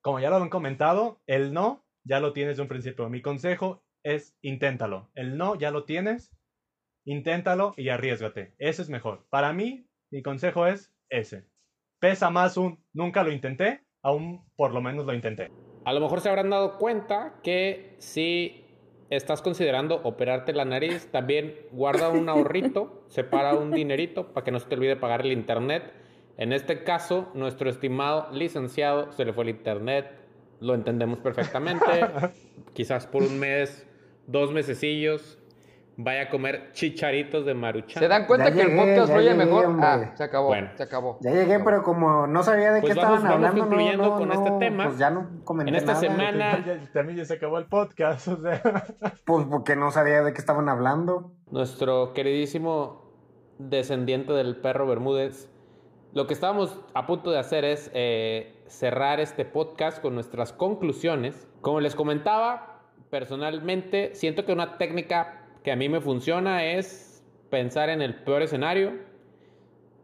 Como 0.03 0.19
ya 0.19 0.29
lo 0.29 0.35
han 0.35 0.49
comentado, 0.49 1.21
el 1.27 1.53
no 1.53 1.85
ya 2.03 2.19
lo 2.19 2.33
tienes 2.33 2.57
de 2.57 2.63
un 2.63 2.67
principio. 2.67 3.09
Mi 3.09 3.21
consejo 3.21 3.85
es 4.03 4.35
inténtalo. 4.41 5.09
El 5.15 5.37
no 5.37 5.55
ya 5.55 5.71
lo 5.71 5.85
tienes, 5.85 6.35
inténtalo 7.05 7.73
y 7.77 7.87
arriesgate. 7.87 8.53
Ese 8.57 8.81
es 8.81 8.89
mejor. 8.89 9.25
Para 9.29 9.53
mí, 9.53 9.87
mi 10.11 10.21
consejo 10.21 10.67
es 10.67 10.93
ese. 11.09 11.47
Pesa 12.01 12.29
más 12.29 12.57
un 12.57 12.83
nunca 12.91 13.23
lo 13.23 13.31
intenté, 13.31 13.85
aún 14.01 14.45
por 14.57 14.73
lo 14.73 14.81
menos 14.81 15.05
lo 15.05 15.13
intenté. 15.13 15.51
A 15.85 15.93
lo 15.93 16.01
mejor 16.01 16.19
se 16.19 16.27
habrán 16.27 16.49
dado 16.49 16.77
cuenta 16.77 17.39
que 17.41 17.95
si 17.99 18.65
estás 19.09 19.41
considerando 19.41 20.01
operarte 20.03 20.51
la 20.51 20.65
nariz, 20.65 21.09
también 21.13 21.55
guarda 21.71 22.09
un 22.09 22.27
ahorrito, 22.27 23.05
separa 23.07 23.53
un 23.53 23.71
dinerito 23.71 24.33
para 24.33 24.43
que 24.43 24.51
no 24.51 24.59
se 24.59 24.67
te 24.67 24.75
olvide 24.75 24.97
pagar 24.97 25.21
el 25.21 25.31
internet. 25.31 26.02
En 26.37 26.51
este 26.53 26.83
caso, 26.83 27.29
nuestro 27.35 27.69
estimado 27.69 28.27
licenciado 28.31 29.11
se 29.11 29.23
le 29.25 29.33
fue 29.33 29.43
el 29.43 29.51
internet, 29.51 30.11
lo 30.59 30.73
entendemos 30.73 31.19
perfectamente. 31.19 31.85
Quizás 32.73 33.05
por 33.05 33.21
un 33.23 33.39
mes, 33.39 33.87
dos 34.25 34.51
mesecillos, 34.51 35.37
vaya 35.95 36.23
a 36.23 36.29
comer 36.29 36.71
chicharitos 36.71 37.45
de 37.45 37.53
maruchan. 37.53 38.01
¿Se 38.01 38.07
dan 38.07 38.25
cuenta 38.25 38.49
Ya 38.49 38.55
que 38.55 38.61
el 38.63 38.75
podcast 38.75 39.13
llegué, 39.15 39.33
mejor? 39.35 39.65
hombre. 39.65 39.85
Ah, 39.87 40.11
se 40.15 40.23
acabó, 40.23 40.47
Bueno. 40.47 40.71
se 40.75 40.81
acabó. 40.83 41.19
Ya 41.21 41.31
llegué, 41.31 41.59
pero 41.59 41.83
como 41.83 42.25
no 42.25 42.41
sabía 42.41 42.71
de 42.73 42.81
Pues 42.81 42.95
qué 42.95 42.99
vamos- 42.99 43.17
estaban 43.19 43.41
vamos 43.41 43.47
hablando, 43.49 43.57
no, 43.65 43.69
concluyendo 43.69 44.03
no, 44.09 44.17
con 44.17 44.27
no, 44.29 44.33
este 44.33 44.51
tema. 44.65 44.85
Pues 44.85 44.97
ya 44.97 45.09
no 45.11 45.27
comenté 45.43 45.69
En 45.69 45.75
esta 45.75 45.93
nada. 45.93 45.99
semana- 46.01 46.65
Ya- 46.65 46.91
también 46.93 47.17
ya 47.19 47.25
se 47.25 47.35
acabó 47.35 47.59
el 47.59 47.65
podcast. 47.65 48.27
O 48.27 48.41
sea. 48.41 48.61
Pues 49.25 49.45
porque 49.45 49.75
no 49.75 49.91
sabía 49.91 50.23
de 50.23 50.33
qué 50.33 50.39
estaban 50.39 50.67
hablando. 50.67 51.31
nuestro 51.51 52.13
queridísimo 52.13 53.03
descendiente 53.59 54.33
del 54.33 54.55
perro 54.57 54.87
Bermúdez, 54.87 55.47
lo 56.13 56.27
que 56.27 56.33
estábamos 56.35 56.79
a 56.93 57.07
punto 57.07 57.31
de 57.31 57.39
hacer 57.39 57.65
es 57.65 57.89
eh, 57.93 58.55
cerrar 58.67 59.19
este 59.19 59.45
podcast 59.45 59.99
con 59.99 60.13
nuestras 60.13 60.53
conclusiones. 60.53 61.47
Como 61.61 61.79
les 61.79 61.95
comentaba, 61.95 62.81
personalmente 63.09 64.13
siento 64.13 64.45
que 64.45 64.53
una 64.53 64.77
técnica 64.77 65.47
que 65.63 65.71
a 65.71 65.75
mí 65.75 65.89
me 65.89 66.01
funciona 66.01 66.65
es 66.65 67.23
pensar 67.49 67.89
en 67.89 68.03
el 68.03 68.15
peor 68.23 68.43
escenario. 68.43 68.93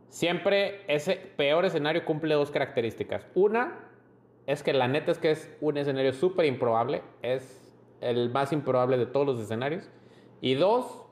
Siempre 0.08 0.82
ese 0.88 1.16
peor 1.16 1.66
escenario 1.66 2.06
cumple 2.06 2.34
dos 2.34 2.50
características. 2.50 3.28
Una 3.36 3.78
es 4.48 4.64
que 4.64 4.74
la 4.74 4.88
neta 4.88 5.12
es 5.12 5.20
que 5.20 5.30
es 5.30 5.56
un 5.62 5.78
escenario 5.78 6.14
súper 6.14 6.48
improbable, 6.48 7.04
es 7.22 7.72
el 8.02 8.32
más 8.32 8.52
improbable 8.52 8.98
de 8.98 9.06
todos 9.06 9.28
los 9.28 9.40
escenarios. 9.40 9.88
Y 10.42 10.56
dos, 10.56 11.06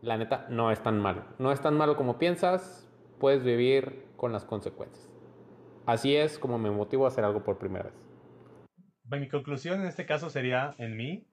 la 0.00 0.16
neta 0.16 0.46
no 0.48 0.70
es 0.70 0.82
tan 0.82 0.98
malo. 1.00 1.24
No 1.38 1.52
es 1.52 1.60
tan 1.60 1.76
malo 1.76 1.96
como 1.96 2.18
piensas, 2.18 2.81
puedes 3.22 3.44
vivir 3.44 4.08
con 4.16 4.32
las 4.32 4.44
consecuencias. 4.44 5.08
Así 5.86 6.16
es 6.16 6.40
como 6.40 6.58
me 6.58 6.72
motivo 6.72 7.04
a 7.04 7.08
hacer 7.08 7.24
algo 7.24 7.44
por 7.44 7.56
primera 7.56 7.84
vez. 7.84 8.08
Mi 9.04 9.28
conclusión 9.28 9.80
en 9.80 9.86
este 9.86 10.06
caso 10.06 10.28
sería, 10.28 10.74
en 10.78 10.96
mí, 10.96 11.28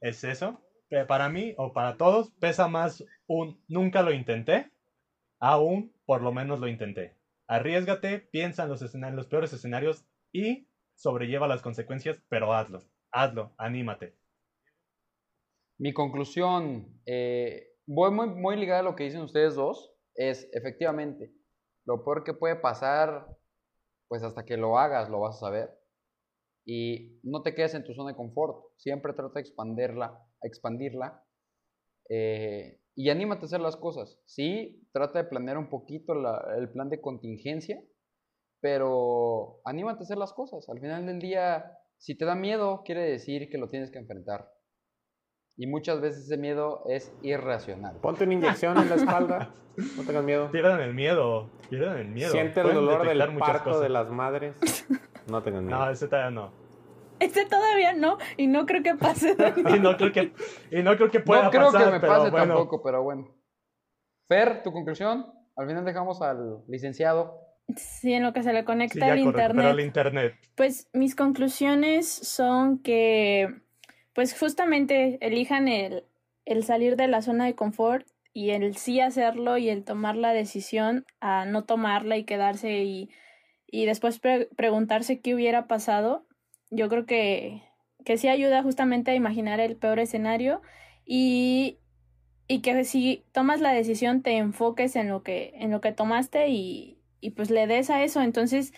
es 0.00 0.22
eso. 0.22 0.60
Pe- 0.88 1.04
Para 1.04 1.28
mí 1.28 1.54
o 1.58 1.72
para 1.72 1.96
todos, 1.96 2.30
pesa 2.38 2.68
más 2.68 3.04
un 3.26 3.60
nunca 3.66 4.02
lo 4.02 4.12
intenté 4.12 4.70
a 5.40 5.58
un 5.58 5.92
por 6.06 6.22
lo 6.22 6.30
menos 6.30 6.60
lo 6.60 6.68
intenté. 6.68 7.16
Arriesgate, 7.48 8.20
piensa 8.20 8.62
en 8.62 8.68
los, 8.68 8.80
escenarios, 8.80 9.16
los 9.16 9.26
peores 9.26 9.52
escenarios 9.52 10.06
y 10.30 10.68
sobrelleva 10.94 11.48
las 11.48 11.60
consecuencias, 11.60 12.22
pero 12.28 12.52
hazlo, 12.52 12.84
hazlo, 13.10 13.52
anímate. 13.58 14.14
Mi 15.76 15.92
conclusión, 15.92 17.00
eh, 17.04 17.66
voy 17.84 18.12
muy, 18.12 18.28
muy 18.28 18.56
ligada 18.56 18.78
a 18.78 18.84
lo 18.84 18.94
que 18.94 19.02
dicen 19.04 19.22
ustedes 19.22 19.56
dos, 19.56 19.91
es 20.14 20.48
efectivamente, 20.52 21.32
lo 21.84 22.04
peor 22.04 22.24
que 22.24 22.34
puede 22.34 22.56
pasar, 22.56 23.26
pues 24.08 24.22
hasta 24.22 24.44
que 24.44 24.56
lo 24.56 24.78
hagas 24.78 25.08
lo 25.08 25.20
vas 25.20 25.36
a 25.36 25.40
saber. 25.40 25.78
Y 26.64 27.18
no 27.22 27.42
te 27.42 27.54
quedes 27.54 27.74
en 27.74 27.84
tu 27.84 27.92
zona 27.94 28.10
de 28.10 28.16
confort, 28.16 28.64
siempre 28.76 29.12
trata 29.14 29.34
de 29.34 29.40
expandirla, 29.40 30.24
expandirla 30.42 31.24
eh, 32.08 32.80
y 32.94 33.10
anímate 33.10 33.42
a 33.42 33.46
hacer 33.46 33.60
las 33.60 33.76
cosas. 33.76 34.20
Sí, 34.26 34.86
trata 34.92 35.22
de 35.22 35.28
planear 35.28 35.58
un 35.58 35.70
poquito 35.70 36.12
el 36.56 36.70
plan 36.70 36.88
de 36.88 37.00
contingencia, 37.00 37.82
pero 38.60 39.60
anímate 39.64 40.00
a 40.00 40.02
hacer 40.02 40.18
las 40.18 40.32
cosas. 40.32 40.68
Al 40.68 40.78
final 40.78 41.06
del 41.06 41.18
día, 41.18 41.78
si 41.98 42.16
te 42.16 42.24
da 42.24 42.34
miedo, 42.34 42.82
quiere 42.84 43.02
decir 43.02 43.48
que 43.50 43.58
lo 43.58 43.68
tienes 43.68 43.90
que 43.90 43.98
enfrentar. 43.98 44.48
Y 45.56 45.66
muchas 45.66 46.00
veces 46.00 46.24
ese 46.24 46.36
miedo 46.38 46.82
es 46.88 47.12
irracional. 47.22 47.96
Ponte 48.00 48.24
una 48.24 48.34
inyección 48.34 48.78
en 48.78 48.88
la 48.88 48.94
espalda. 48.96 49.50
No 49.96 50.02
tengas 50.04 50.24
miedo. 50.24 50.50
Pierdan 50.50 50.80
el 50.80 50.94
miedo. 50.94 51.50
Pierdan 51.70 51.98
el 51.98 52.08
miedo. 52.08 52.30
Siente 52.30 52.60
el 52.60 52.66
Pueden 52.66 52.84
dolor 52.84 53.06
del 53.08 53.38
parto 53.38 53.64
cosas. 53.70 53.82
de 53.82 53.88
las 53.88 54.10
madres. 54.10 54.54
No 55.28 55.42
tengas 55.42 55.62
miedo. 55.62 55.78
No, 55.78 55.90
ese 55.90 56.08
todavía 56.08 56.30
no. 56.30 56.52
Este 57.20 57.46
todavía 57.46 57.92
no, 57.92 58.18
y 58.36 58.48
no 58.48 58.66
creo 58.66 58.82
que 58.82 58.94
pase. 58.96 59.36
Y 59.76 59.78
no 59.78 59.96
creo 59.96 60.10
que, 60.12 60.32
y 60.72 60.82
no 60.82 60.96
creo 60.96 61.10
que 61.10 61.20
pueda 61.20 61.44
no 61.44 61.50
creo 61.50 61.66
pasar, 61.70 61.84
que 61.86 61.90
me 61.92 62.00
pase 62.00 62.30
bueno. 62.30 62.54
tampoco, 62.54 62.82
pero 62.82 63.02
bueno. 63.04 63.28
Fer, 64.28 64.62
tu 64.64 64.72
conclusión. 64.72 65.26
Al 65.56 65.66
final 65.68 65.84
dejamos 65.84 66.20
al 66.22 66.64
licenciado. 66.66 67.38
Sí, 67.76 68.12
en 68.12 68.24
lo 68.24 68.32
que 68.32 68.42
se 68.42 68.52
le 68.52 68.60
Sí, 68.60 68.64
conecta 68.66 68.98
ya 69.06 69.12
al 69.12 69.18
correcto, 69.22 69.28
internet. 69.40 69.56
pero 69.64 69.78
el 69.78 69.86
internet. 69.86 70.34
Pues 70.56 70.88
mis 70.92 71.14
conclusiones 71.14 72.08
son 72.08 72.82
que, 72.82 73.61
pues 74.14 74.38
justamente 74.38 75.18
elijan 75.20 75.68
el, 75.68 76.04
el 76.44 76.64
salir 76.64 76.96
de 76.96 77.08
la 77.08 77.22
zona 77.22 77.46
de 77.46 77.54
confort 77.54 78.06
y 78.34 78.50
el 78.50 78.76
sí 78.76 79.00
hacerlo 79.00 79.58
y 79.58 79.68
el 79.68 79.84
tomar 79.84 80.16
la 80.16 80.32
decisión 80.32 81.04
a 81.20 81.44
no 81.44 81.64
tomarla 81.64 82.16
y 82.16 82.24
quedarse 82.24 82.82
y, 82.82 83.10
y 83.66 83.86
después 83.86 84.18
pre- 84.18 84.48
preguntarse 84.56 85.20
qué 85.20 85.34
hubiera 85.34 85.66
pasado. 85.66 86.26
Yo 86.70 86.88
creo 86.88 87.06
que, 87.06 87.62
que 88.04 88.16
sí 88.16 88.28
ayuda 88.28 88.62
justamente 88.62 89.10
a 89.10 89.14
imaginar 89.14 89.60
el 89.60 89.76
peor 89.76 89.98
escenario 89.98 90.62
y, 91.04 91.78
y 92.48 92.60
que 92.60 92.84
si 92.84 93.24
tomas 93.32 93.60
la 93.60 93.72
decisión 93.72 94.22
te 94.22 94.36
enfoques 94.38 94.96
en 94.96 95.08
lo 95.08 95.22
que, 95.22 95.52
en 95.56 95.70
lo 95.70 95.80
que 95.80 95.92
tomaste 95.92 96.48
y, 96.48 96.98
y 97.20 97.30
pues 97.30 97.50
le 97.50 97.66
des 97.66 97.90
a 97.90 98.02
eso. 98.02 98.22
Entonces, 98.22 98.72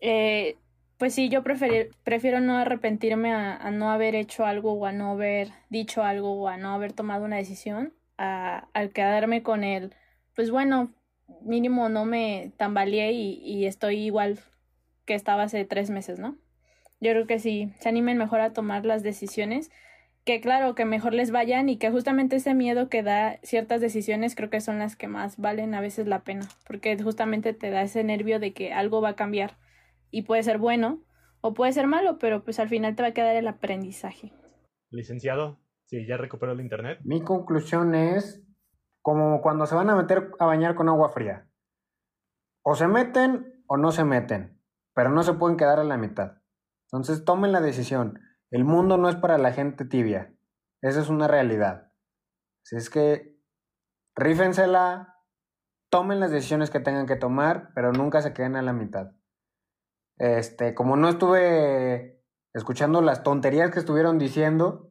eh, 0.00 0.56
pues 0.98 1.14
sí, 1.14 1.28
yo 1.28 1.42
prefiero, 1.44 1.90
prefiero 2.04 2.40
no 2.40 2.58
arrepentirme 2.58 3.32
a, 3.32 3.56
a 3.56 3.70
no 3.70 3.90
haber 3.90 4.14
hecho 4.16 4.44
algo 4.44 4.72
o 4.72 4.84
a 4.84 4.92
no 4.92 5.12
haber 5.12 5.50
dicho 5.70 6.02
algo 6.02 6.32
o 6.32 6.48
a 6.48 6.56
no 6.56 6.74
haber 6.74 6.92
tomado 6.92 7.24
una 7.24 7.36
decisión, 7.36 7.94
a, 8.18 8.68
al 8.74 8.90
quedarme 8.90 9.42
con 9.42 9.62
el, 9.64 9.94
pues 10.34 10.50
bueno, 10.50 10.92
mínimo 11.42 11.88
no 11.88 12.04
me 12.04 12.52
tambaleé 12.56 13.12
y, 13.12 13.40
y 13.44 13.66
estoy 13.66 13.98
igual 13.98 14.40
que 15.04 15.14
estaba 15.14 15.44
hace 15.44 15.64
tres 15.64 15.88
meses, 15.90 16.18
¿no? 16.18 16.36
Yo 17.00 17.12
creo 17.12 17.26
que 17.28 17.38
sí, 17.38 17.72
se 17.78 17.88
animen 17.88 18.18
mejor 18.18 18.40
a 18.40 18.52
tomar 18.52 18.84
las 18.84 19.04
decisiones, 19.04 19.70
que 20.24 20.40
claro, 20.40 20.74
que 20.74 20.84
mejor 20.84 21.14
les 21.14 21.30
vayan 21.30 21.68
y 21.68 21.76
que 21.76 21.90
justamente 21.90 22.36
ese 22.36 22.54
miedo 22.54 22.88
que 22.88 23.04
da 23.04 23.38
ciertas 23.44 23.80
decisiones 23.80 24.34
creo 24.34 24.50
que 24.50 24.60
son 24.60 24.80
las 24.80 24.96
que 24.96 25.06
más 25.06 25.38
valen 25.38 25.74
a 25.74 25.80
veces 25.80 26.08
la 26.08 26.24
pena, 26.24 26.48
porque 26.66 27.00
justamente 27.00 27.52
te 27.54 27.70
da 27.70 27.82
ese 27.82 28.02
nervio 28.02 28.40
de 28.40 28.52
que 28.52 28.72
algo 28.72 29.00
va 29.00 29.10
a 29.10 29.16
cambiar 29.16 29.54
y 30.10 30.22
puede 30.22 30.42
ser 30.42 30.58
bueno 30.58 31.02
o 31.40 31.54
puede 31.54 31.72
ser 31.72 31.86
malo, 31.86 32.18
pero 32.18 32.44
pues 32.44 32.58
al 32.58 32.68
final 32.68 32.96
te 32.96 33.02
va 33.02 33.08
a 33.08 33.14
quedar 33.14 33.36
el 33.36 33.46
aprendizaje. 33.46 34.32
Licenciado, 34.90 35.58
sí, 35.84 36.06
ya 36.06 36.16
recuperó 36.16 36.52
el 36.52 36.60
internet. 36.60 37.00
Mi 37.04 37.22
conclusión 37.22 37.94
es 37.94 38.44
como 39.02 39.40
cuando 39.40 39.66
se 39.66 39.74
van 39.74 39.90
a 39.90 39.96
meter 39.96 40.30
a 40.38 40.46
bañar 40.46 40.74
con 40.74 40.88
agua 40.88 41.10
fría. 41.10 41.48
O 42.62 42.74
se 42.74 42.88
meten 42.88 43.62
o 43.66 43.76
no 43.76 43.92
se 43.92 44.04
meten, 44.04 44.60
pero 44.94 45.10
no 45.10 45.22
se 45.22 45.34
pueden 45.34 45.56
quedar 45.56 45.78
a 45.78 45.84
la 45.84 45.96
mitad. 45.96 46.42
Entonces 46.86 47.24
tomen 47.24 47.52
la 47.52 47.60
decisión. 47.60 48.20
El 48.50 48.64
mundo 48.64 48.96
no 48.96 49.08
es 49.08 49.16
para 49.16 49.38
la 49.38 49.52
gente 49.52 49.84
tibia. 49.84 50.34
Esa 50.80 51.00
es 51.00 51.08
una 51.08 51.28
realidad. 51.28 51.92
Así 52.64 52.76
es 52.76 52.90
que 52.90 53.38
rífensela, 54.16 55.16
tomen 55.90 56.20
las 56.20 56.30
decisiones 56.30 56.70
que 56.70 56.80
tengan 56.80 57.06
que 57.06 57.16
tomar, 57.16 57.70
pero 57.74 57.92
nunca 57.92 58.20
se 58.22 58.32
queden 58.32 58.56
a 58.56 58.62
la 58.62 58.72
mitad. 58.72 59.12
Este, 60.18 60.74
como 60.74 60.96
no 60.96 61.08
estuve 61.08 62.22
escuchando 62.54 63.02
las 63.02 63.22
tonterías 63.22 63.70
que 63.70 63.78
estuvieron 63.78 64.18
diciendo, 64.18 64.90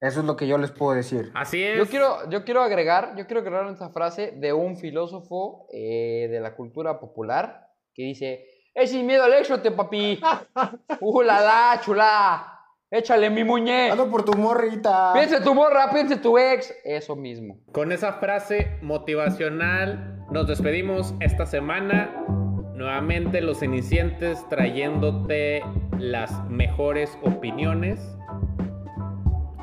eso 0.00 0.20
es 0.20 0.26
lo 0.26 0.36
que 0.36 0.46
yo 0.46 0.58
les 0.58 0.70
puedo 0.70 0.94
decir. 0.94 1.30
Así 1.34 1.62
es. 1.62 1.78
Yo 1.78 1.86
quiero, 1.86 2.28
yo 2.28 2.44
quiero 2.44 2.62
agregar, 2.62 3.14
yo 3.16 3.26
quiero 3.26 3.40
agregar 3.40 3.66
esta 3.68 3.90
frase 3.90 4.32
de 4.36 4.52
un 4.52 4.76
filósofo 4.76 5.66
eh, 5.72 6.28
de 6.30 6.40
la 6.40 6.54
cultura 6.56 7.00
popular 7.00 7.70
que 7.94 8.02
dice, 8.02 8.44
es 8.74 8.90
sin 8.90 9.06
miedo 9.06 9.22
al 9.24 9.32
éxito, 9.34 9.74
papi. 9.74 10.20
Uh, 11.00 11.22
la 11.22 11.40
da, 11.40 11.80
chula. 11.80 12.50
Échale 12.90 13.30
mi 13.30 13.44
muñe. 13.44 13.90
Ando 13.90 14.10
por 14.10 14.24
tu 14.24 14.36
morrita. 14.36 15.12
Piensa 15.14 15.38
en 15.38 15.44
tu 15.44 15.54
morra, 15.54 15.90
piensa 15.90 16.14
en 16.14 16.22
tu 16.22 16.38
ex. 16.38 16.74
Eso 16.84 17.16
mismo. 17.16 17.58
Con 17.72 17.90
esa 17.92 18.14
frase 18.14 18.78
motivacional 18.82 20.24
nos 20.30 20.46
despedimos 20.46 21.14
esta 21.20 21.46
semana. 21.46 22.43
Nuevamente 22.74 23.40
los 23.40 23.58
cenicientes 23.58 24.44
trayéndote 24.48 25.62
las 25.98 26.48
mejores 26.48 27.16
opiniones. 27.22 28.00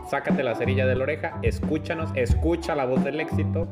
Sácate 0.09 0.43
la 0.43 0.55
cerilla 0.55 0.85
de 0.85 0.95
la 0.95 1.03
oreja, 1.03 1.39
escúchanos, 1.41 2.09
escucha 2.15 2.75
la 2.75 2.85
voz 2.85 3.03
del 3.03 3.19
éxito. 3.19 3.67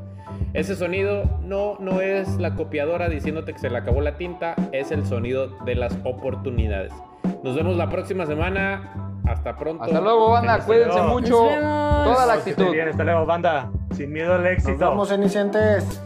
Ese 0.54 0.76
sonido 0.76 1.24
no, 1.42 1.78
no 1.80 2.02
es 2.02 2.38
la 2.38 2.56
copiadora 2.56 3.08
diciéndote 3.10 3.54
que 3.54 3.60
se 3.60 3.70
le 3.70 3.78
acabó 3.78 4.02
la 4.02 4.18
tinta, 4.18 4.56
es 4.72 4.92
el 4.92 5.06
sonido 5.06 5.50
de 5.66 5.76
las 5.76 5.98
oportunidades. 6.04 6.94
Nos 7.44 7.56
vemos 7.56 7.78
la 7.78 7.90
próxima 7.90 8.26
semana. 8.26 9.14
Hasta 9.26 9.56
pronto. 9.56 9.84
Hasta 9.84 10.02
luego, 10.02 10.32
banda. 10.32 10.60
Cuídense 10.66 11.02
mucho. 11.02 11.44
Nos 11.44 11.50
vemos. 11.50 12.14
Toda 12.14 12.26
la 12.26 12.34
actitud. 12.34 12.72
bien, 12.72 12.90
hasta 12.90 13.04
luego, 13.04 13.26
banda. 13.26 13.72
Sin 13.92 14.12
miedo 14.12 14.34
al 14.34 14.46
éxito. 14.48 14.72
Nos 14.72 14.90
vemos, 14.90 15.10
cenicientes. 15.10 16.02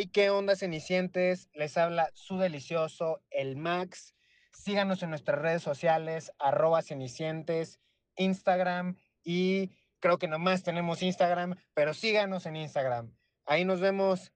Hey, 0.00 0.10
¿qué 0.12 0.30
onda, 0.30 0.54
cenicientes? 0.54 1.48
Les 1.54 1.76
habla 1.76 2.12
su 2.14 2.38
delicioso, 2.38 3.20
el 3.30 3.56
Max. 3.56 4.14
Síganos 4.52 5.02
en 5.02 5.10
nuestras 5.10 5.40
redes 5.42 5.60
sociales, 5.60 6.30
arroba 6.38 6.82
cenicientes, 6.82 7.80
Instagram 8.14 8.96
y 9.24 9.72
creo 9.98 10.20
que 10.20 10.28
nomás 10.28 10.62
tenemos 10.62 11.02
Instagram, 11.02 11.56
pero 11.74 11.94
síganos 11.94 12.46
en 12.46 12.54
Instagram. 12.54 13.12
Ahí 13.44 13.64
nos 13.64 13.80
vemos. 13.80 14.32